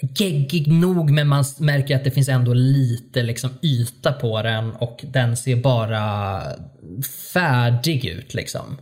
geggig 0.00 0.72
nog 0.72 1.10
men 1.10 1.28
man 1.28 1.44
märker 1.58 1.96
att 1.96 2.04
det 2.04 2.10
finns 2.10 2.28
ändå 2.28 2.54
lite 2.54 3.22
liksom 3.22 3.50
yta 3.62 4.12
på 4.12 4.42
den 4.42 4.70
och 4.70 5.00
den 5.02 5.36
ser 5.36 5.56
bara 5.56 6.42
färdig 7.32 8.04
ut 8.04 8.34
liksom. 8.34 8.78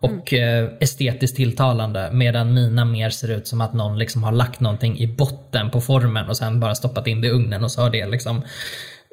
Och 0.00 0.32
eh, 0.32 0.68
estetiskt 0.80 1.36
tilltalande 1.36 2.10
medan 2.12 2.54
mina 2.54 2.84
mer 2.84 3.10
ser 3.10 3.30
ut 3.30 3.46
som 3.46 3.60
att 3.60 3.74
någon 3.74 3.98
liksom 3.98 4.24
har 4.24 4.32
lagt 4.32 4.60
någonting 4.60 4.98
i 4.98 5.06
botten 5.06 5.70
på 5.70 5.80
formen 5.80 6.28
och 6.28 6.36
sen 6.36 6.60
bara 6.60 6.74
stoppat 6.74 7.06
in 7.06 7.20
det 7.20 7.26
i 7.26 7.30
ugnen 7.30 7.64
och 7.64 7.70
så 7.70 7.82
har 7.82 7.90
det 7.90 8.06
liksom 8.06 8.42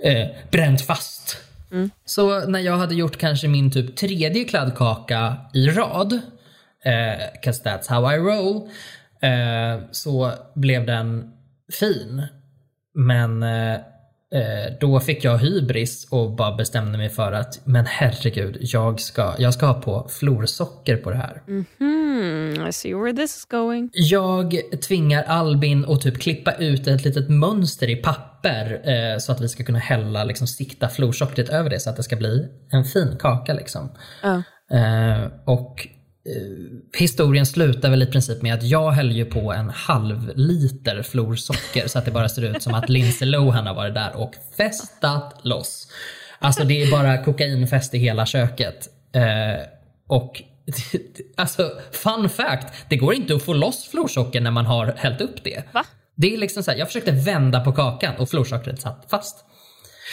eh, 0.04 0.28
bränt 0.52 0.82
fast. 0.82 1.38
Mm. 1.72 1.90
Så 2.06 2.46
när 2.46 2.60
jag 2.60 2.78
hade 2.78 2.96
gjort 2.96 3.18
kanske 3.18 3.48
min 3.48 3.72
typ 3.72 3.96
tredje 3.96 4.44
kladdkaka 4.44 5.38
i 5.54 5.68
rad, 5.70 6.14
eh, 6.86 7.42
'cause 7.44 7.64
that's 7.64 7.90
how 7.90 8.14
I 8.14 8.18
roll, 8.18 8.70
eh, 9.22 9.84
så 9.92 10.34
blev 10.56 10.86
den 10.86 11.32
fin. 11.80 12.28
Men 12.94 13.44
eh, 13.44 13.74
eh, 13.74 13.80
då 14.82 15.00
fick 15.00 15.24
jag 15.24 15.38
hybris 15.38 16.08
och 16.12 16.36
bara 16.36 16.56
bestämde 16.56 16.98
mig 16.98 17.10
för 17.10 17.32
att 17.32 17.62
men 17.64 17.86
herregud, 17.86 18.58
jag 18.60 19.00
ska, 19.00 19.36
jag 19.38 19.54
ska 19.54 19.66
ha 19.66 19.82
på 19.82 20.08
florsocker 20.10 20.98
på 20.98 21.10
det 21.12 21.18
här. 21.18 21.42
Hmm, 21.80 22.68
I 22.68 22.72
see 22.72 22.94
where 22.94 23.14
this 23.14 23.38
is 23.38 23.46
going. 23.46 23.90
Jag 23.94 24.56
tvingar 24.88 25.24
Albin 25.24 25.86
att 25.86 26.02
typ 26.02 26.20
klippa 26.22 26.52
ut 26.52 26.88
ett 26.88 27.06
litet 27.06 27.30
mönster 27.30 27.90
i 27.90 27.96
papper 27.96 28.82
eh, 28.84 29.18
så 29.20 29.32
att 29.32 29.42
vi 29.42 29.50
ska 29.50 29.64
kunna 29.64 29.80
hälla, 29.80 30.24
liksom 30.24 30.48
sikta 30.48 30.90
florsockret 30.90 31.50
över 31.50 31.70
det 31.70 31.80
så 31.80 31.90
att 31.90 31.96
det 31.96 32.04
ska 32.04 32.16
bli 32.16 32.48
en 32.72 32.84
fin 32.84 33.18
kaka 33.20 33.54
liksom. 33.54 33.92
Ja. 34.24 34.44
Eh, 34.78 35.32
och 35.46 35.88
eh, 35.88 36.01
historien 36.98 37.46
slutar 37.46 37.90
väl 37.90 38.04
i 38.04 38.06
princip 38.06 38.42
med 38.42 38.54
att 38.54 38.64
jag 38.64 38.92
häller 38.92 39.14
ju 39.14 39.26
på 39.26 39.54
en 39.54 39.70
halv 39.70 40.32
liter 40.36 41.04
florsocker 41.04 41.88
så 41.88 42.00
att 42.00 42.06
det 42.06 42.12
bara 42.12 42.30
ser 42.30 42.42
ut 42.42 42.64
som 42.64 42.74
att 42.74 42.90
Lindsay 42.90 43.28
Lohan 43.28 43.68
har 43.68 43.74
varit 43.74 43.94
där 43.94 44.16
och 44.16 44.36
festat 44.58 45.40
loss. 45.44 45.88
Alltså 46.40 46.64
det 46.64 46.84
är 46.84 46.92
bara 46.92 47.24
kokainfest 47.24 47.94
i 47.94 47.98
hela 47.98 48.26
köket. 48.26 48.90
Eh, 49.16 49.64
och 50.08 50.42
alltså 51.38 51.72
fun 51.92 52.30
fact, 52.30 52.74
det 52.90 52.96
går 52.96 53.14
inte 53.14 53.36
att 53.36 53.44
få 53.44 53.54
loss 53.54 53.88
florsocker 53.88 54.42
när 54.42 54.52
man 54.52 54.66
har 54.66 54.94
hällt 54.98 55.22
upp 55.22 55.44
det. 55.44 55.64
Va? 55.72 55.86
Det 56.16 56.34
är 56.34 56.38
liksom 56.38 56.64
så 56.64 56.72
här, 56.72 56.78
jag 56.78 56.88
försökte 56.88 57.12
vända 57.12 57.60
på 57.60 57.72
kakan 57.72 58.16
och 58.16 58.30
florsockret 58.30 58.82
satt 58.82 59.06
fast. 59.10 59.46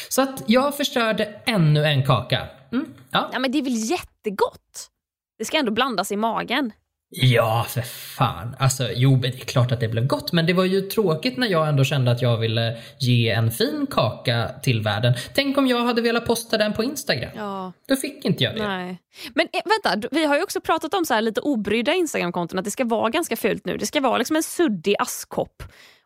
Så 0.09 0.23
att 0.23 0.42
jag 0.47 0.77
förstörde 0.77 1.25
ännu 1.47 1.85
en 1.85 2.07
kaka. 2.07 2.49
Mm, 2.73 2.94
ja. 3.11 3.31
Ja, 3.33 3.38
men 3.38 3.53
det 3.53 3.59
är 3.59 3.62
väl 3.62 3.90
jättegott? 3.90 4.90
Det 5.38 5.44
ska 5.44 5.59
ändå 5.59 5.72
blandas 5.72 6.12
i 6.12 6.16
magen. 6.16 6.72
Ja, 7.11 7.66
för 7.68 7.81
fan. 8.16 8.57
Alltså, 8.59 8.88
jo, 8.94 9.16
det 9.16 9.29
är 9.29 9.33
klart 9.33 9.72
att 9.72 9.81
det 9.81 9.88
blev 9.88 10.07
gott, 10.07 10.33
men 10.33 10.46
det 10.46 10.53
var 10.53 10.64
ju 10.64 10.81
tråkigt 10.81 11.37
när 11.37 11.46
jag 11.48 11.68
ändå 11.68 11.85
kände 11.85 12.11
att 12.11 12.22
jag 12.22 12.37
ville 12.37 12.77
ge 12.98 13.31
en 13.31 13.51
fin 13.51 13.87
kaka 13.90 14.51
till 14.62 14.83
världen. 14.83 15.14
Tänk 15.35 15.59
om 15.59 15.66
jag 15.66 15.85
hade 15.85 16.03
velat 16.03 16.27
posta 16.27 16.59
den 16.59 16.72
på 16.72 16.85
Instagram. 16.85 17.31
Ja. 17.37 17.72
Då 17.88 17.96
fick 17.96 18.24
inte 18.24 18.44
jag 18.44 18.55
det. 18.55 18.68
Nej. 18.68 18.98
Men 19.35 19.48
eh, 19.53 19.61
vänta, 19.64 20.09
vi 20.11 20.24
har 20.24 20.37
ju 20.37 20.42
också 20.42 20.61
pratat 20.61 20.94
om 20.94 21.05
så 21.05 21.20
lite 21.20 21.40
obrydda 21.40 21.94
Instagramkonton, 21.94 22.59
att 22.59 22.64
det 22.64 22.70
ska 22.70 22.85
vara 22.85 23.11
ganska 23.11 23.37
fult 23.37 23.64
nu. 23.64 23.77
Det 23.77 23.87
ska 23.87 24.01
vara 24.01 24.18
liksom 24.18 24.37
en 24.37 24.42
suddig 24.42 24.96
askkopp. 24.98 25.62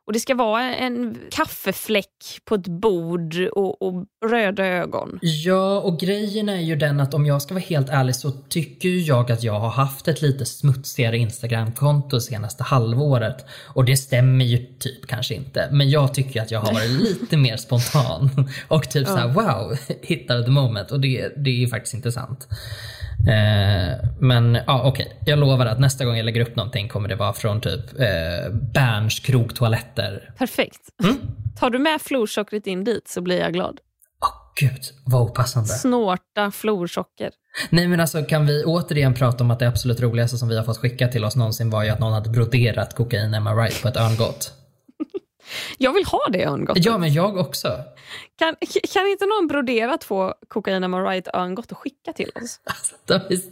Och 0.06 0.12
det 0.12 0.20
ska 0.20 0.34
vara 0.34 0.74
en 0.74 1.18
kaffefläck 1.30 2.40
på 2.44 2.54
ett 2.54 2.68
bord 2.68 3.36
och, 3.52 3.82
och 3.82 4.04
röda 4.26 4.66
ögon. 4.66 5.18
Ja, 5.22 5.80
och 5.80 6.00
grejen 6.00 6.48
är 6.48 6.60
ju 6.60 6.76
den 6.76 7.00
att 7.00 7.14
om 7.14 7.26
jag 7.26 7.42
ska 7.42 7.54
vara 7.54 7.64
helt 7.64 7.88
ärlig 7.88 8.14
så 8.14 8.30
tycker 8.30 8.88
jag 8.88 9.32
att 9.32 9.42
jag 9.42 9.60
har 9.60 9.70
haft 9.70 10.08
ett 10.08 10.22
lite 10.22 10.44
smutsigare 10.44 11.18
Instagramkonto 11.18 12.20
senaste 12.20 12.62
halvåret. 12.62 13.46
Och 13.66 13.84
det 13.84 13.96
stämmer 13.96 14.44
ju 14.44 14.58
typ 14.78 15.06
kanske 15.06 15.34
inte. 15.34 15.68
Men 15.72 15.90
jag 15.90 16.14
tycker 16.14 16.42
att 16.42 16.50
jag 16.50 16.60
har 16.60 16.74
varit 16.74 16.90
lite 17.02 17.36
mer 17.36 17.56
spontan. 17.56 18.30
Och 18.68 18.90
typ 18.90 19.06
så 19.06 19.16
här: 19.16 19.28
wow, 19.28 19.78
hittade 20.02 20.44
the 20.44 20.50
moment. 20.50 20.90
Och 20.90 21.00
det, 21.00 21.32
det 21.36 21.50
är 21.50 21.54
ju 21.54 21.68
faktiskt 21.68 21.94
inte 21.94 22.12
sant. 22.12 22.48
Eh, 23.28 24.08
men 24.18 24.58
ja, 24.66 24.82
okej. 24.84 25.16
Jag 25.26 25.38
lovar 25.38 25.66
att 25.66 25.80
nästa 25.80 26.04
gång 26.04 26.16
jag 26.16 26.24
lägger 26.24 26.40
upp 26.40 26.56
någonting 26.56 26.88
kommer 26.88 27.08
det 27.08 27.16
vara 27.16 27.32
från 27.32 27.60
typ 27.60 28.00
eh, 28.00 28.52
Berns 28.52 29.20
krogtoaletter. 29.94 30.32
Perfekt. 30.38 30.80
Mm. 31.02 31.16
Tar 31.56 31.70
du 31.70 31.78
med 31.78 32.00
florsockret 32.00 32.66
in 32.66 32.84
dit 32.84 33.08
så 33.08 33.20
blir 33.20 33.38
jag 33.38 33.52
glad. 33.52 33.80
Åh 34.22 34.52
gud, 34.60 34.82
vad 35.06 35.22
opassande. 35.22 35.68
Snorta 35.68 36.50
florsocker. 36.50 37.30
Nej 37.70 37.88
men 37.88 38.00
alltså 38.00 38.22
kan 38.22 38.46
vi 38.46 38.64
återigen 38.64 39.14
prata 39.14 39.44
om 39.44 39.50
att 39.50 39.58
det 39.58 39.68
absolut 39.68 40.00
roligaste 40.00 40.38
som 40.38 40.48
vi 40.48 40.56
har 40.56 40.64
fått 40.64 40.78
skicka 40.78 41.08
till 41.08 41.24
oss 41.24 41.36
någonsin 41.36 41.70
var 41.70 41.84
ju 41.84 41.90
att 41.90 41.98
någon 41.98 42.12
hade 42.12 42.30
broderat 42.30 42.94
kokain 42.94 43.34
Emma 43.34 43.54
Right 43.54 43.82
på 43.82 43.88
ett 43.88 43.96
örngott. 43.96 44.52
Jag 45.78 45.92
vill 45.92 46.04
ha 46.04 46.20
det 46.32 46.46
örngottet. 46.46 46.84
Ja 46.84 46.98
men 46.98 47.12
jag 47.12 47.36
också. 47.36 47.68
Kan, 48.38 48.56
kan 48.92 49.06
inte 49.06 49.26
någon 49.26 49.46
brodera 49.48 49.98
två 49.98 50.34
kokain 50.48 50.84
am 50.84 50.94
right 50.94 51.28
örngott 51.34 51.72
och 51.72 51.78
skicka 51.78 52.12
till 52.12 52.30
oss? 52.34 52.60
Alltså, 52.72 52.94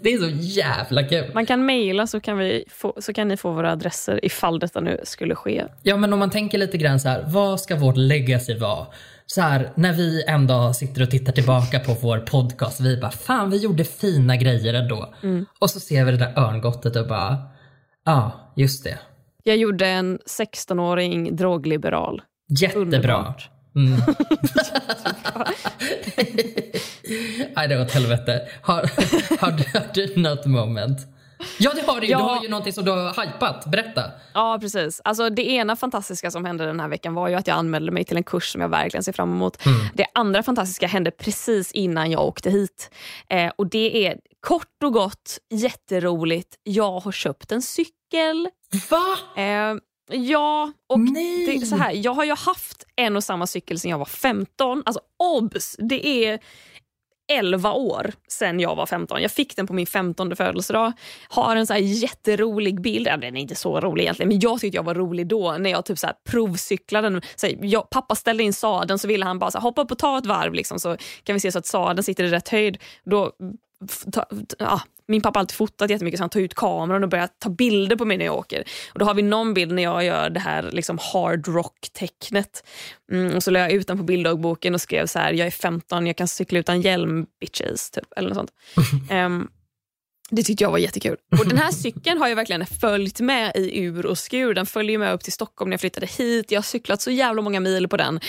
det 0.03 0.12
är 0.12 0.18
så 0.18 0.31
jävla 0.31 1.03
kul. 1.03 1.31
Man 1.35 1.46
kan 1.46 1.66
mejla 1.66 2.07
så, 2.07 2.20
kan 2.20 2.38
vi 2.38 2.64
få, 2.70 2.94
så 2.98 3.12
kan 3.12 3.29
ni 3.29 3.37
få 3.37 3.53
våra 3.53 3.72
adresser 3.72 4.24
ifall 4.24 4.59
detta 4.59 4.81
nu 4.81 5.00
skulle 5.05 5.35
ske. 5.35 5.64
Ja 5.83 5.96
men 5.96 6.12
om 6.12 6.18
man 6.18 6.31
tänker 6.31 6.59
lite 6.59 6.79
grann 6.79 7.00
så 7.00 7.09
här, 7.09 7.24
vad 7.29 7.61
ska 7.61 7.76
vårt 7.76 7.96
legacy 7.96 8.59
vara? 8.59 8.87
Så 9.26 9.40
här, 9.40 9.72
när 9.74 9.92
vi 9.92 10.24
en 10.26 10.46
dag 10.46 10.76
sitter 10.76 11.03
och 11.03 11.11
tittar 11.11 11.33
tillbaka 11.33 11.81
på 11.81 11.96
vår 12.03 12.18
podcast, 12.18 12.81
vi 12.81 12.96
bara 12.96 13.11
fan 13.11 13.50
vi 13.50 13.57
gjorde 13.57 13.85
fina 13.85 14.37
grejer 14.37 14.74
ändå. 14.74 15.14
Och 15.59 15.70
så 15.70 15.81
ser 15.81 16.05
vi 16.05 16.11
det 16.11 16.18
där 16.18 16.38
örngottet 16.38 16.96
och 16.96 17.07
bara, 17.07 17.37
ja 18.05 18.12
ah, 18.12 18.53
just 18.57 18.85
det. 18.85 18.98
Jag 19.42 19.57
gjorde 19.57 19.87
en 19.87 20.18
16-åring 20.18 21.37
drogliberal. 21.37 22.22
Jättebra. 22.61 23.35
Mm. 23.76 24.00
Nej, 27.57 27.68
det 27.68 27.76
var 27.76 27.85
åt 27.85 27.92
helvete. 27.92 28.48
Har, 28.62 28.81
har, 29.40 29.53
du, 29.53 29.64
har 29.79 29.94
du 29.94 30.16
något 30.16 30.46
moment? 30.46 30.98
Ja, 31.59 31.72
det 31.74 31.83
har 31.87 32.00
du 32.00 32.07
ju. 32.07 32.12
Ja. 32.12 32.18
Du 32.18 32.24
har 32.24 32.42
ju 32.42 32.48
någonting 32.48 32.72
som 32.72 32.85
du 32.85 32.90
har 32.90 33.24
hypat. 33.26 33.66
Berätta. 33.66 34.03
Ja, 34.35 34.59
precis. 34.61 35.00
Alltså, 35.05 35.31
det 35.31 35.50
ena 35.50 35.76
fantastiska 35.76 36.31
som 36.31 36.44
hände 36.44 36.66
den 36.66 36.81
här 36.81 36.88
veckan 36.88 37.14
var 37.14 37.29
ju 37.29 37.35
att 37.35 37.46
jag 37.46 37.57
anmälde 37.57 37.92
mig 37.92 38.05
till 38.05 38.16
en 38.16 38.24
kurs 38.24 38.53
som 38.53 38.61
jag 38.61 38.68
verkligen 38.68 39.05
ser 39.05 39.12
fram 39.12 39.31
emot. 39.31 39.62
Det 39.94 40.07
andra 40.14 40.42
fantastiska 40.42 40.87
hände 40.87 41.10
precis 41.10 41.73
innan 41.73 42.10
jag 42.10 42.25
åkte 42.25 42.50
hit. 42.50 42.90
Eh, 43.31 43.52
och 43.56 43.71
Det 43.71 44.06
är 44.06 44.19
kort 44.40 44.83
och 44.85 44.92
gott 44.92 45.38
jätteroligt. 45.50 46.48
Jag 46.62 47.00
har 47.00 47.12
köpt 47.12 47.52
en 47.52 47.62
cykel. 47.62 48.48
Va? 48.90 49.18
Eh, 49.42 49.77
ja, 50.16 50.73
och 50.87 51.00
Nej! 51.00 51.58
det, 51.60 51.66
så 51.66 51.77
här, 51.77 51.92
jag 51.92 52.12
har 52.12 52.25
ju 52.25 52.35
haft 52.35 52.85
en 52.96 53.16
och 53.16 53.25
samma 53.25 53.46
cykel 53.46 53.79
sedan 53.79 53.90
jag 53.90 53.98
var 53.98 54.04
15. 54.04 54.83
Alltså 54.87 55.00
obs! 55.18 55.77
Det 55.79 56.27
är 56.27 56.40
11 57.31 57.73
år 57.73 58.12
sedan 58.29 58.60
jag 58.60 58.77
var 58.77 58.87
15. 58.87 59.23
Jag 59.23 59.31
fick 59.31 59.56
den 59.56 59.66
på 59.66 59.73
min 59.73 59.87
15 59.87 60.37
födelsedag. 60.37 60.92
Har 61.29 61.56
en 61.56 61.66
så 61.66 61.73
här 61.73 61.81
jätterolig 61.81 62.81
bild. 62.81 63.04
Den 63.04 63.37
är 63.37 63.40
inte 63.40 63.54
så 63.54 63.81
rolig 63.81 64.02
egentligen, 64.02 64.29
men 64.29 64.40
jag 64.40 64.60
tyckte 64.60 64.77
jag 64.77 64.83
var 64.83 64.94
rolig 64.94 65.27
då 65.27 65.56
när 65.58 65.71
jag 65.71 65.85
typ 65.85 65.98
så 65.98 66.06
här 66.06 66.16
provcyklade. 66.29 67.21
Så 67.37 67.48
jag, 67.60 67.90
pappa 67.90 68.14
ställde 68.14 68.42
in 68.42 68.52
sadeln 68.52 68.98
så 68.98 69.08
ville 69.08 69.25
han 69.25 69.38
bara 69.38 69.50
så 69.50 69.58
här, 69.58 69.62
hoppa 69.62 69.83
upp 69.83 69.90
och 69.90 69.98
ta 69.98 70.18
ett 70.18 70.27
varv 70.27 70.54
liksom, 70.54 70.81
så 70.81 70.96
kan 71.25 71.35
vi 71.35 71.40
se 71.40 71.52
så 71.52 71.58
att 71.58 71.66
sadeln 71.66 72.02
sitter 72.02 72.25
i 72.25 72.29
rätt 72.29 72.48
höjd. 72.48 72.79
Då, 73.04 73.33
ta, 74.12 74.24
ja, 74.58 74.81
min 75.08 75.22
pappa 75.22 75.38
har 75.38 75.40
alltid 75.40 75.56
fotat 75.56 75.90
jättemycket 75.90 76.18
så 76.18 76.22
han 76.22 76.31
tar 76.31 76.40
ut 76.40 76.54
kameran 76.54 77.02
och 77.02 77.08
börjar 77.08 77.28
ta 77.38 77.48
bilder 77.48 77.96
på 77.96 78.04
mig 78.04 78.16
när 78.16 78.24
jag 78.24 78.38
åker. 78.38 78.64
Och 78.92 78.98
Då 78.98 79.04
har 79.04 79.14
vi 79.14 79.22
någon 79.22 79.54
bild 79.54 79.72
när 79.72 79.83
jag 79.83 80.04
gör 80.04 80.31
det 80.31 80.40
här 80.40 80.70
liksom 80.72 80.98
hard 81.12 81.48
rock-tecknet. 81.48 82.64
Mm, 83.12 83.37
och 83.37 83.42
så 83.42 83.50
la 83.50 83.58
jag 83.58 83.72
ut 83.72 83.87
den 83.87 83.98
på 83.98 84.04
bilddagboken 84.04 84.74
och 84.74 84.81
skrev 84.81 85.06
så 85.06 85.18
här, 85.18 85.33
jag 85.33 85.46
är 85.46 85.50
15, 85.50 86.06
jag 86.06 86.16
kan 86.16 86.28
cykla 86.28 86.58
utan 86.58 86.81
hjälm 86.81 87.26
bitches. 87.40 87.90
Typ, 87.90 88.12
eller 88.16 88.28
något 88.28 88.37
sånt. 88.37 88.52
Ehm, 89.10 89.48
det 90.31 90.42
tyckte 90.42 90.64
jag 90.64 90.70
var 90.70 90.78
jättekul. 90.78 91.16
Och 91.38 91.48
Den 91.48 91.58
här 91.58 91.70
cykeln 91.72 92.18
har 92.18 92.28
jag 92.28 92.37
verkligen 92.37 92.66
följt 92.66 93.20
med 93.20 93.52
i 93.56 93.81
ur 93.81 94.06
och 94.06 94.18
skur. 94.18 94.54
Den 94.54 94.66
följer 94.66 94.98
med 94.98 95.14
upp 95.14 95.24
till 95.24 95.33
Stockholm 95.33 95.70
när 95.70 95.74
jag 95.74 95.81
flyttade 95.81 96.06
hit. 96.06 96.50
Jag 96.50 96.58
har 96.58 96.62
cyklat 96.62 97.02
så 97.02 97.10
jävla 97.10 97.42
många 97.42 97.60
mil 97.60 97.88
på 97.88 97.96
den. 97.96 98.20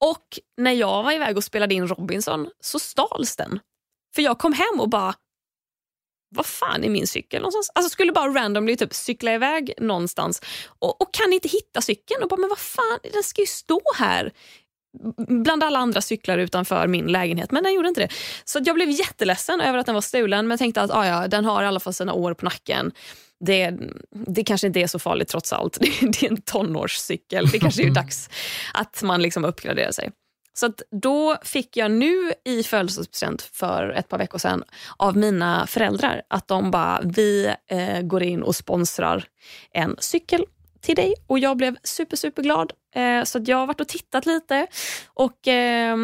Och 0.00 0.38
när 0.56 0.72
jag 0.72 1.02
var 1.02 1.12
iväg 1.12 1.36
och 1.36 1.44
spelade 1.44 1.74
in 1.74 1.88
Robinson 1.88 2.48
så 2.60 2.78
stals 2.78 3.36
den. 3.36 3.60
För 4.14 4.22
jag 4.22 4.38
kom 4.38 4.52
hem 4.52 4.80
och 4.80 4.88
bara, 4.88 5.14
vad 6.34 6.46
fan 6.46 6.84
är 6.84 6.88
min 6.88 7.06
cykel 7.06 7.40
någonstans? 7.40 7.70
Alltså 7.74 7.90
skulle 7.90 8.12
bara 8.12 8.32
randomly 8.32 8.76
typ 8.76 8.94
cykla 8.94 9.34
iväg 9.34 9.74
någonstans 9.78 10.42
och, 10.66 11.02
och 11.02 11.14
kan 11.14 11.32
inte 11.32 11.48
hitta 11.48 11.80
cykeln 11.80 12.22
och 12.22 12.28
bara, 12.28 12.40
men 12.40 12.48
vad 12.48 12.58
fan, 12.58 12.98
den 13.12 13.22
ska 13.22 13.40
ju 13.40 13.46
stå 13.46 13.80
här 13.98 14.32
bland 15.28 15.64
alla 15.64 15.78
andra 15.78 16.00
cyklar 16.00 16.38
utanför 16.38 16.86
min 16.86 17.06
lägenhet, 17.06 17.50
men 17.50 17.62
den 17.62 17.74
gjorde 17.74 17.88
inte 17.88 18.00
det. 18.00 18.08
Så 18.44 18.60
jag 18.64 18.74
blev 18.74 18.90
jätteledsen 18.90 19.60
över 19.60 19.78
att 19.78 19.86
den 19.86 19.94
var 19.94 20.02
stulen, 20.02 20.48
men 20.48 20.58
tänkte 20.58 20.82
att 20.82 20.90
ah, 20.90 21.06
ja, 21.06 21.28
den 21.28 21.44
har 21.44 21.62
i 21.62 21.66
alla 21.66 21.80
fall 21.80 21.94
sina 21.94 22.12
år 22.12 22.34
på 22.34 22.44
nacken. 22.44 22.92
Det, 23.40 23.74
det 24.26 24.44
kanske 24.44 24.66
inte 24.66 24.80
är 24.80 24.86
så 24.86 24.98
farligt 24.98 25.28
trots 25.28 25.52
allt. 25.52 25.78
Det, 25.80 25.90
det 26.00 26.26
är 26.26 26.30
en 26.30 26.42
tonårscykel. 26.42 27.46
Det 27.46 27.58
kanske 27.58 27.82
är 27.82 27.90
dags 27.94 28.30
att 28.74 29.02
man 29.02 29.22
liksom 29.22 29.44
uppgraderar 29.44 29.92
sig. 29.92 30.10
Så 30.54 30.66
att 30.66 30.82
då 30.90 31.36
fick 31.42 31.76
jag 31.76 31.90
nu 31.90 32.32
i 32.44 32.62
födelsedagspresent 32.62 33.42
för 33.42 33.88
ett 33.88 34.08
par 34.08 34.18
veckor 34.18 34.38
sedan 34.38 34.64
av 34.96 35.16
mina 35.16 35.66
föräldrar 35.66 36.22
att 36.28 36.48
de 36.48 36.70
bara, 36.70 37.00
vi 37.04 37.54
eh, 37.68 38.00
går 38.00 38.22
in 38.22 38.42
och 38.42 38.56
sponsrar 38.56 39.24
en 39.72 39.96
cykel 39.98 40.44
till 40.82 40.96
dig 40.96 41.14
och 41.26 41.38
jag 41.38 41.56
blev 41.56 41.76
super, 41.82 42.16
super 42.16 42.42
glad. 42.42 42.72
Eh, 42.94 43.24
så 43.24 43.38
att 43.38 43.48
jag 43.48 43.56
har 43.56 43.66
varit 43.66 43.80
och 43.80 43.88
tittat 43.88 44.26
lite 44.26 44.66
och 45.06 45.48
eh, 45.48 45.96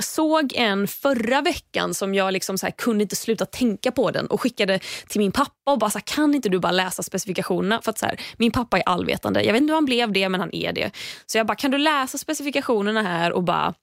såg 0.00 0.52
en 0.56 0.88
förra 0.88 1.40
veckan 1.40 1.94
som 1.94 2.14
jag 2.14 2.32
liksom 2.32 2.58
så 2.58 2.66
här, 2.66 2.70
kunde 2.70 3.02
inte 3.02 3.16
sluta 3.16 3.46
tänka 3.46 3.92
på 3.92 4.10
den 4.10 4.26
och 4.26 4.40
skickade 4.40 4.80
till 5.08 5.20
min 5.20 5.32
pappa 5.32 5.72
och 5.72 5.78
bara 5.78 5.90
så 5.90 5.98
här, 5.98 6.16
kan 6.16 6.34
inte 6.34 6.48
du 6.48 6.58
bara 6.58 6.72
läsa 6.72 7.02
specifikationerna? 7.02 7.80
För 7.82 7.90
att 7.90 7.98
så 7.98 8.06
här, 8.06 8.20
min 8.36 8.50
pappa 8.50 8.78
är 8.78 8.82
allvetande. 8.86 9.42
Jag 9.42 9.52
vet 9.52 9.62
inte 9.62 9.70
hur 9.70 9.76
han 9.76 9.84
blev 9.84 10.12
det 10.12 10.28
men 10.28 10.40
han 10.40 10.54
är 10.54 10.72
det. 10.72 10.90
Så 11.26 11.38
jag 11.38 11.46
bara, 11.46 11.54
kan 11.54 11.70
du 11.70 11.78
läsa 11.78 12.18
specifikationerna 12.18 13.02
här 13.02 13.32
och 13.32 13.42
bara 13.42 13.74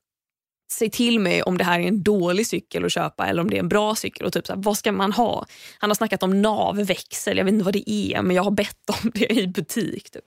säg 0.76 0.89
till 0.89 1.19
mig 1.19 1.43
om 1.43 1.57
det 1.57 1.63
här 1.63 1.80
är 1.80 1.88
en 1.88 2.03
dålig 2.03 2.47
cykel 2.47 2.86
att 2.86 2.91
köpa 2.91 3.28
eller 3.28 3.41
om 3.41 3.49
det 3.49 3.55
är 3.55 3.59
en 3.59 3.69
bra 3.69 3.95
cykel. 3.95 4.26
och 4.26 4.34
typ 4.34 4.47
så 4.47 4.53
här, 4.53 4.61
Vad 4.61 4.78
ska 4.78 4.91
man 4.91 5.11
ha? 5.11 5.45
Han 5.80 5.89
har 5.89 5.95
snackat 5.95 6.23
om 6.23 6.41
navväxel, 6.41 7.38
jag 7.38 7.45
vet 7.45 7.53
inte 7.53 7.65
vad 7.65 7.73
det 7.73 7.91
är 7.91 8.21
men 8.21 8.36
jag 8.36 8.43
har 8.43 8.51
bett 8.51 8.89
om 9.03 9.11
det 9.13 9.32
i 9.32 9.47
butik. 9.47 10.09
Typ. 10.11 10.23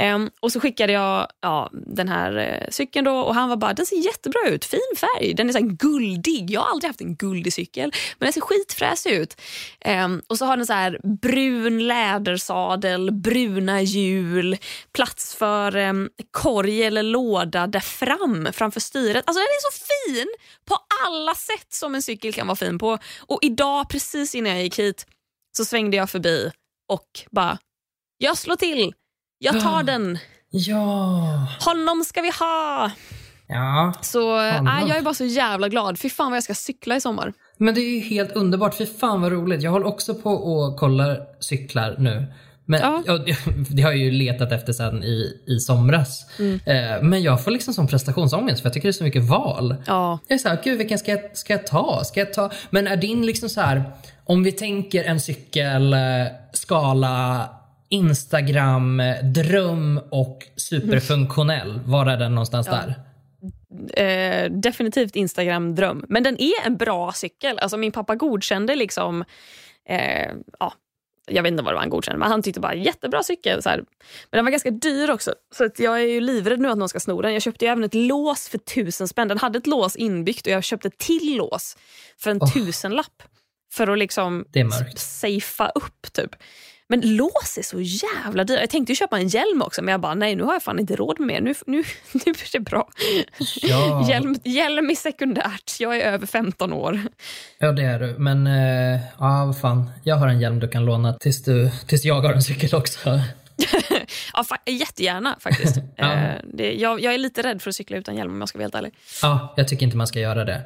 Um, 0.00 0.30
och 0.40 0.52
så 0.52 0.60
skickade 0.60 0.92
jag 0.92 1.28
ja, 1.40 1.70
den 1.72 2.08
här 2.08 2.36
eh, 2.36 2.70
cykeln 2.70 3.04
då 3.04 3.16
och 3.16 3.34
han 3.34 3.48
var 3.48 3.56
bara, 3.56 3.72
den 3.72 3.86
ser 3.86 3.96
jättebra 3.96 4.40
ut, 4.48 4.64
fin 4.64 4.80
färg, 4.96 5.34
den 5.34 5.48
är 5.48 5.52
så 5.52 5.58
här 5.58 5.66
guldig. 5.66 6.50
Jag 6.50 6.60
har 6.60 6.70
aldrig 6.70 6.88
haft 6.88 7.00
en 7.00 7.16
guldig 7.16 7.52
cykel 7.52 7.92
men 8.18 8.26
den 8.26 8.32
ser 8.32 8.40
skitfräsig 8.40 9.10
ut. 9.10 9.40
Um, 10.04 10.22
och 10.26 10.38
så 10.38 10.44
har 10.44 10.56
den 10.56 10.66
så 10.66 10.72
här 10.72 11.00
brun 11.22 11.86
lädersadel, 11.86 13.12
bruna 13.12 13.82
hjul, 13.82 14.56
plats 14.92 15.34
för 15.34 15.76
um, 15.76 16.10
korg 16.30 16.82
eller 16.82 17.02
låda 17.02 17.66
där 17.66 17.80
fram 17.80 18.48
framför 18.52 18.80
styret. 18.80 19.24
Alltså 19.26 19.38
den 19.38 19.42
är 19.42 19.72
så 19.72 19.79
fin 19.86 20.26
på 20.64 20.76
alla 21.06 21.34
sätt 21.34 21.66
som 21.72 21.94
en 21.94 22.02
cykel 22.02 22.32
kan 22.32 22.46
vara 22.46 22.56
fin 22.56 22.78
på. 22.78 22.98
Och 23.20 23.38
idag 23.42 23.88
precis 23.88 24.34
innan 24.34 24.52
jag 24.52 24.62
gick 24.62 24.78
hit 24.78 25.06
så 25.56 25.64
svängde 25.64 25.96
jag 25.96 26.10
förbi 26.10 26.50
och 26.88 27.08
bara, 27.30 27.58
jag 28.18 28.38
slår 28.38 28.56
till. 28.56 28.94
Jag 29.38 29.60
tar 29.60 29.78
Ah. 29.80 29.82
den. 29.82 30.18
Ja. 30.50 31.46
Honom 31.60 32.04
ska 32.04 32.22
vi 32.22 32.30
ha. 32.30 32.90
Ja. 33.48 33.92
Så 34.02 34.38
äh, 34.38 34.54
jag 34.88 34.96
är 34.96 35.02
bara 35.02 35.14
så 35.14 35.24
jävla 35.24 35.68
glad. 35.68 35.98
Fy 35.98 36.10
fan 36.10 36.30
vad 36.30 36.36
jag 36.36 36.44
ska 36.44 36.54
cykla 36.54 36.96
i 36.96 37.00
sommar. 37.00 37.32
Men 37.56 37.74
det 37.74 37.80
är 37.80 37.90
ju 37.90 38.00
helt 38.00 38.32
underbart. 38.32 38.76
Fy 38.78 38.86
fan 38.86 39.20
vad 39.22 39.32
roligt. 39.32 39.62
Jag 39.62 39.70
håller 39.70 39.86
också 39.86 40.14
på 40.14 40.30
och 40.30 40.78
kollar 40.78 41.20
cyklar 41.40 41.96
nu. 41.98 42.26
Men 42.64 42.80
Ja. 42.80 43.02
jag, 43.06 43.20
det 43.70 43.82
har 43.82 43.90
jag 43.90 44.00
ju 44.00 44.10
letat 44.10 44.52
efter 44.52 44.72
sen 44.72 45.04
i, 45.04 45.40
i 45.46 45.60
somras. 45.60 46.26
Mm. 46.38 46.60
Eh, 46.66 47.02
men 47.02 47.22
jag 47.22 47.44
får 47.44 47.50
liksom 47.50 47.74
som 47.74 47.86
prestationsångest 47.86 48.62
för 48.62 48.66
jag 48.66 48.74
tycker 48.74 48.88
det 48.88 48.90
är 48.90 48.92
så 48.92 49.04
mycket 49.04 49.22
val. 49.22 49.74
Ja. 49.86 50.18
Jag 50.28 50.34
är 50.34 50.38
såhär, 50.38 50.58
gud 50.64 50.78
vilken 50.78 50.98
ska 50.98 51.10
jag, 51.10 51.36
ska 51.36 51.52
jag 51.52 51.66
ta? 51.66 52.04
Ska 52.04 52.20
jag 52.20 52.32
ta? 52.32 52.50
Men 52.70 52.86
är 52.86 52.96
din 52.96 53.26
liksom 53.26 53.48
så 53.48 53.60
här, 53.60 53.82
om 54.24 54.42
vi 54.42 54.52
tänker 54.52 55.04
en 55.04 55.20
cykel, 55.20 55.92
eh, 55.92 55.98
skala, 56.52 57.48
Instagram, 57.88 59.02
dröm 59.22 60.00
och 60.10 60.46
superfunktionell. 60.56 61.80
Var 61.84 62.06
är 62.06 62.16
den 62.16 62.34
någonstans 62.34 62.66
där? 62.66 62.94
Eh, 63.94 64.50
definitivt 64.50 65.16
Instagram-dröm. 65.16 66.04
Men 66.08 66.22
den 66.22 66.40
är 66.40 66.66
en 66.66 66.76
bra 66.76 67.12
cykel. 67.12 67.58
Alltså 67.58 67.76
min 67.76 67.92
pappa 67.92 68.14
godkände 68.14 68.74
liksom... 68.76 69.24
Eh, 69.88 70.30
ja, 70.58 70.72
jag 71.30 71.42
vet 71.42 71.50
inte 71.50 71.62
vad 71.62 71.72
det 71.72 71.74
var 71.74 71.80
han 71.80 71.90
godkände, 71.90 72.18
men 72.18 72.28
han 72.30 72.42
tyckte 72.42 72.60
bara 72.60 72.74
jättebra 72.74 73.22
cykel. 73.22 73.62
Så 73.62 73.68
här. 73.68 73.76
Men 73.76 74.38
den 74.38 74.44
var 74.44 74.50
ganska 74.50 74.70
dyr 74.70 75.10
också. 75.10 75.34
Så 75.54 75.64
att 75.64 75.78
jag 75.78 76.00
är 76.00 76.06
ju 76.06 76.20
livrädd 76.20 76.60
nu 76.60 76.68
att 76.68 76.78
någon 76.78 76.88
ska 76.88 77.00
sno 77.00 77.22
den. 77.22 77.32
Jag 77.32 77.42
köpte 77.42 77.66
även 77.66 77.84
ett 77.84 77.94
lås 77.94 78.48
för 78.48 78.58
tusen 78.58 79.08
spänn. 79.08 79.28
Den 79.28 79.38
hade 79.38 79.58
ett 79.58 79.66
lås 79.66 79.96
inbyggt 79.96 80.46
och 80.46 80.52
jag 80.52 80.64
köpte 80.64 80.88
ett 80.88 80.98
till 80.98 81.36
lås 81.36 81.76
för 82.18 82.30
en 82.30 82.38
Åh. 82.40 82.52
tusenlapp. 82.52 83.22
För 83.72 83.88
att 83.88 83.98
liksom 83.98 84.44
safea 84.96 85.68
upp 85.74 86.12
typ. 86.12 86.30
Men 86.90 87.16
lås 87.16 87.58
är 87.58 87.62
så 87.62 87.80
jävla 87.80 88.44
dyrt. 88.44 88.60
Jag 88.60 88.70
tänkte 88.70 88.94
köpa 88.94 89.18
en 89.18 89.28
hjälm 89.28 89.62
också 89.62 89.82
men 89.82 89.92
jag 89.92 90.00
bara 90.00 90.14
nej 90.14 90.36
nu 90.36 90.42
har 90.42 90.52
jag 90.52 90.62
fan 90.62 90.78
inte 90.78 90.96
råd 90.96 91.20
med 91.20 91.26
mer. 91.26 91.40
Nu, 91.40 91.54
nu, 91.66 91.76
nu 92.12 92.30
är 92.30 92.52
det 92.52 92.60
bra. 92.60 92.88
Ja. 93.62 94.08
Hjälm, 94.08 94.36
hjälm 94.44 94.90
är 94.90 94.94
sekundärt. 94.94 95.76
Jag 95.80 95.96
är 95.96 96.00
över 96.12 96.26
15 96.26 96.72
år. 96.72 97.00
Ja 97.58 97.72
det 97.72 97.82
är 97.82 98.00
du. 98.00 98.14
Men 98.18 98.46
eh, 98.46 99.00
ja 99.18 99.44
vad 99.46 99.58
fan. 99.60 99.90
Jag 100.04 100.16
har 100.16 100.28
en 100.28 100.40
hjälm 100.40 100.60
du 100.60 100.68
kan 100.68 100.84
låna 100.84 101.12
tills, 101.12 101.42
du, 101.44 101.70
tills 101.86 102.04
jag 102.04 102.20
har 102.20 102.32
en 102.32 102.42
cykel 102.42 102.74
också. 102.74 103.20
Ja, 104.32 104.42
fa- 104.42 104.70
jättegärna 104.70 105.36
faktiskt. 105.40 105.76
Ja. 105.96 106.12
Eh, 106.12 106.34
det, 106.54 106.72
jag, 106.72 107.00
jag 107.00 107.14
är 107.14 107.18
lite 107.18 107.42
rädd 107.42 107.62
för 107.62 107.70
att 107.70 107.76
cykla 107.76 107.96
utan 107.96 108.16
hjälm 108.16 108.32
om 108.32 108.40
jag 108.40 108.48
ska 108.48 108.58
vara 108.58 108.64
helt 108.64 108.74
ärlig. 108.74 108.92
Ja, 109.22 109.54
jag 109.56 109.68
tycker 109.68 109.86
inte 109.86 109.96
man 109.96 110.06
ska 110.06 110.20
göra 110.20 110.44
det. 110.44 110.62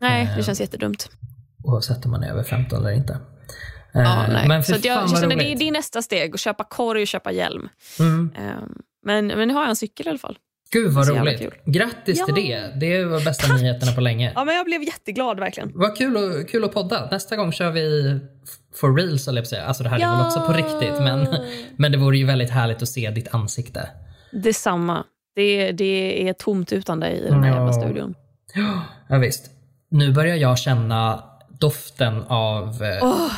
Nej, 0.00 0.28
det 0.36 0.42
känns 0.42 0.60
jättedumt. 0.60 1.10
Oavsett 1.64 2.04
om 2.04 2.10
man 2.10 2.22
är 2.22 2.30
över 2.30 2.42
15 2.42 2.78
eller 2.78 2.90
inte. 2.96 3.18
Ja, 4.04 4.24
Eh, 4.24 4.32
nej. 4.32 4.48
Men 4.48 4.64
Så 4.64 4.72
fan 4.72 4.80
jag 4.84 5.00
vad 5.00 5.10
känner 5.20 5.36
det, 5.36 5.52
är- 5.52 5.56
det 5.56 5.68
är 5.68 5.72
nästa 5.72 6.02
steg, 6.02 6.34
att 6.34 6.40
köpa 6.40 6.64
korg 6.64 7.00
och 7.02 7.06
köpa 7.08 7.32
hjälm. 7.32 7.68
Mm. 8.00 8.30
Eh, 8.36 8.42
men, 9.06 9.26
men 9.26 9.48
nu 9.48 9.54
har 9.54 9.60
jag 9.60 9.70
en 9.70 9.76
cykel 9.76 10.06
i 10.06 10.10
alla 10.10 10.18
fall. 10.18 10.38
Gud 10.72 10.92
vad 10.92 11.08
roligt. 11.08 11.38
kul. 11.40 11.54
Grattis 11.64 12.24
till 12.24 12.34
Ja. 12.50 12.58
det. 12.58 12.80
Det 12.80 13.04
var 13.04 13.24
bästa 13.24 13.52
nyheterna 13.54 13.92
på 13.92 14.00
länge. 14.00 14.32
Ja, 14.34 14.44
men 14.44 14.54
jag 14.56 14.64
blev 14.66 14.82
jätteglad 14.82 15.40
verkligen. 15.40 15.72
Vad 15.74 15.96
kul, 15.96 16.16
och, 16.16 16.48
kul 16.48 16.64
att 16.64 16.72
podda. 16.72 17.08
Nästa 17.10 17.36
gång 17.36 17.52
kör 17.52 17.70
vi 17.70 18.18
for 18.74 18.96
reals 18.96 19.28
eller 19.28 19.40
jag 19.40 19.46
säga. 19.48 19.64
Alltså 19.64 19.82
det 19.82 19.88
här 19.88 19.96
är 19.98 20.02
Ja. 20.02 20.16
väl 20.16 20.26
också 20.26 20.40
på 20.40 20.52
riktigt 20.52 21.00
men, 21.00 21.26
men 21.76 21.92
det 21.92 21.98
vore 21.98 22.18
ju 22.18 22.24
väldigt 22.26 22.50
härligt 22.50 22.82
att 22.82 22.88
se 22.88 23.10
ditt 23.10 23.34
ansikte. 23.34 23.88
Detsamma. 24.32 25.04
Det, 25.34 25.72
det 25.72 26.28
är 26.28 26.32
tomt 26.32 26.72
utan 26.72 27.00
dig 27.00 27.16
i 27.18 27.28
den 27.28 27.42
här 27.44 27.50
Ja. 27.50 27.56
jävla 27.56 27.72
studion. 27.72 28.14
Ja, 29.08 29.18
visst. 29.18 29.50
Nu 29.90 30.12
börjar 30.12 30.36
jag 30.36 30.58
känna 30.58 31.24
doften 31.48 32.22
av 32.28 32.82
Åh, 33.02 33.32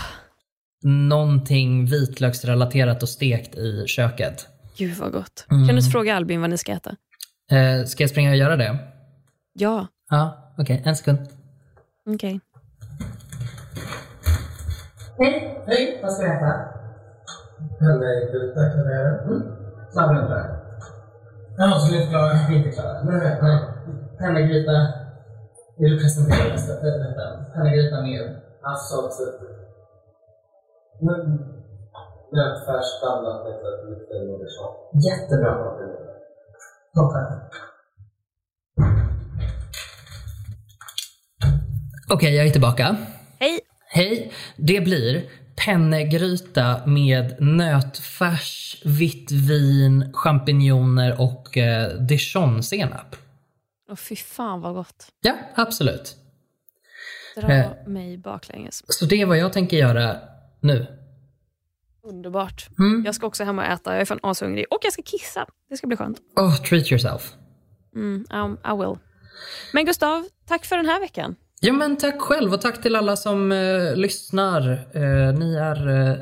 någonting 0.82 1.86
vitlöksrelaterat 1.86 3.02
och 3.02 3.08
stekt 3.08 3.54
i 3.54 3.84
köket. 3.86 4.46
gud 4.76 4.96
vad 4.96 5.12
gott. 5.12 5.46
Mm. 5.50 5.66
Kan 5.66 5.74
du 5.74 5.80
inte 5.80 5.90
fråga 5.90 6.16
Albin 6.16 6.40
vad 6.40 6.50
ni 6.50 6.58
ska 6.58 6.72
äta? 6.72 6.90
Eh, 7.50 7.84
ska 7.86 8.02
jag 8.02 8.10
springa 8.10 8.30
och 8.30 8.36
göra 8.36 8.56
det? 8.56 8.78
Ja, 9.52 9.86
Ja, 10.10 10.54
okej. 10.58 10.82
En 10.84 10.96
sekund. 10.96 11.18
okej. 12.06 12.40
Hej, 15.18 15.62
hej. 15.66 16.00
Vad 16.02 16.12
ska 16.12 16.22
du 16.22 16.28
äta? 16.32 16.52
Pennegryta 17.78 18.60
kan 18.70 18.86
vi 18.86 18.92
göra. 18.94 19.22
Mm. 19.22 19.42
Det 19.94 20.34
där. 20.34 20.58
Jaha, 21.58 21.78
så 21.78 21.90
ni 21.92 21.96
är 21.96 22.00
inte 22.00 22.10
klara? 22.10 22.32
Vi 22.48 22.54
är 22.54 22.58
inte 22.58 22.70
klara. 22.70 23.02
Nej, 23.02 23.38
nej. 23.42 23.58
Pennegryta. 24.18 24.72
Vill 25.78 25.90
du 25.92 25.98
presentera 26.02 26.48
nästa? 26.52 26.72
Vänta. 26.82 27.44
Pennegryta 27.54 28.02
med? 28.02 28.40
Alltså, 28.62 28.96
typ... 31.00 31.40
Nötfärs 32.32 33.00
blandat 33.02 33.44
med 33.44 33.54
lite 33.90 34.14
modersmak. 34.26 34.76
Jättebra. 35.08 35.54
Toppen. 36.94 37.26
Okej, 42.10 42.34
jag 42.34 42.46
är 42.46 42.50
tillbaka. 42.50 42.96
Hej! 43.40 43.60
Hej. 43.90 44.32
Det 44.56 44.80
blir 44.80 45.30
pennegryta 45.64 46.86
med 46.86 47.36
nötfärs, 47.40 48.82
vitt 48.84 49.32
vin, 49.32 50.12
champinjoner 50.14 51.20
och 51.20 51.56
eh, 51.58 51.88
dijonsenap. 51.88 53.16
Åh 53.90 53.96
fy 53.96 54.16
fan 54.16 54.60
vad 54.60 54.74
gott. 54.74 55.06
Ja, 55.20 55.34
absolut. 55.54 56.16
Dra 57.36 57.52
Eh. 57.52 57.66
mig 57.86 58.18
baklänges. 58.18 58.82
Så 58.86 59.04
det 59.04 59.20
är 59.20 59.26
vad 59.26 59.38
jag 59.38 59.52
tänker 59.52 59.76
göra 59.76 60.16
nu. 60.60 60.86
Underbart. 62.02 62.68
Mm. 62.78 63.04
Jag 63.04 63.14
ska 63.14 63.26
också 63.26 63.44
hem 63.44 63.58
och 63.58 63.64
äta, 63.64 63.92
jag 63.92 64.00
är 64.00 64.04
fan 64.04 64.18
ashungrig. 64.22 64.66
Och 64.70 64.78
jag 64.82 64.92
ska 64.92 65.02
kissa. 65.02 65.46
Det 65.70 65.76
ska 65.76 65.86
bli 65.86 65.96
skönt. 65.96 66.18
Oh, 66.36 66.56
treat 66.56 66.92
yourself. 66.92 67.32
Mm, 67.94 68.24
um, 68.30 68.52
I 68.52 68.76
will. 68.78 68.98
Men 69.72 69.84
Gustav, 69.84 70.26
tack 70.46 70.64
för 70.64 70.76
den 70.76 70.86
här 70.86 71.00
veckan. 71.00 71.36
Ja, 71.60 71.72
men 71.72 71.96
tack 71.96 72.20
själv 72.20 72.54
och 72.54 72.60
tack 72.60 72.82
till 72.82 72.96
alla 72.96 73.16
som 73.16 73.52
eh, 73.52 73.96
lyssnar. 73.96 74.70
Eh, 74.70 75.32
ni 75.38 75.54
är 75.54 75.88
eh, 75.88 76.16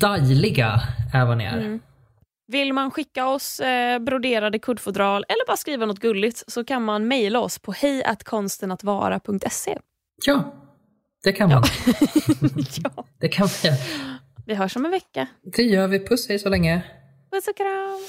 dejliga, 0.00 0.80
är 1.14 1.26
vad 1.26 1.38
ni 1.38 1.44
är. 1.44 1.80
Vill 2.48 2.72
man 2.72 2.90
skicka 2.90 3.28
oss 3.28 3.60
eh, 3.60 3.98
broderade 3.98 4.58
kuddfodral 4.58 5.24
eller 5.28 5.46
bara 5.46 5.56
skriva 5.56 5.86
något 5.86 5.98
gulligt 5.98 6.44
så 6.46 6.64
kan 6.64 6.84
man 6.84 7.08
mejla 7.08 7.40
oss 7.40 7.58
på 7.58 7.72
hejatkonstenatvara.se. 7.72 9.78
Ja, 10.26 10.54
det 11.26 11.32
kan 11.32 11.48
man. 11.48 11.62
ja. 12.84 13.04
Det 13.20 13.28
kan 13.28 13.48
man. 13.64 13.72
Vi 14.46 14.54
hörs 14.54 14.76
om 14.76 14.84
en 14.84 14.90
vecka. 14.90 15.26
Det 15.56 15.62
gör 15.62 15.86
vi. 15.88 15.98
Puss 15.98 16.28
hej 16.28 16.38
så 16.38 16.48
länge. 16.48 16.82
Puss 17.30 17.48
och 17.48 17.56
kram! 17.56 18.00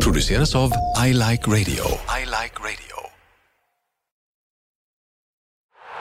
Produceras 0.00 0.54
av 0.54 0.72
I 1.06 1.12
Like 1.12 1.50
Radio. 1.50 1.84
I 2.20 2.24
Like 2.24 2.58
Radio. 2.60 2.81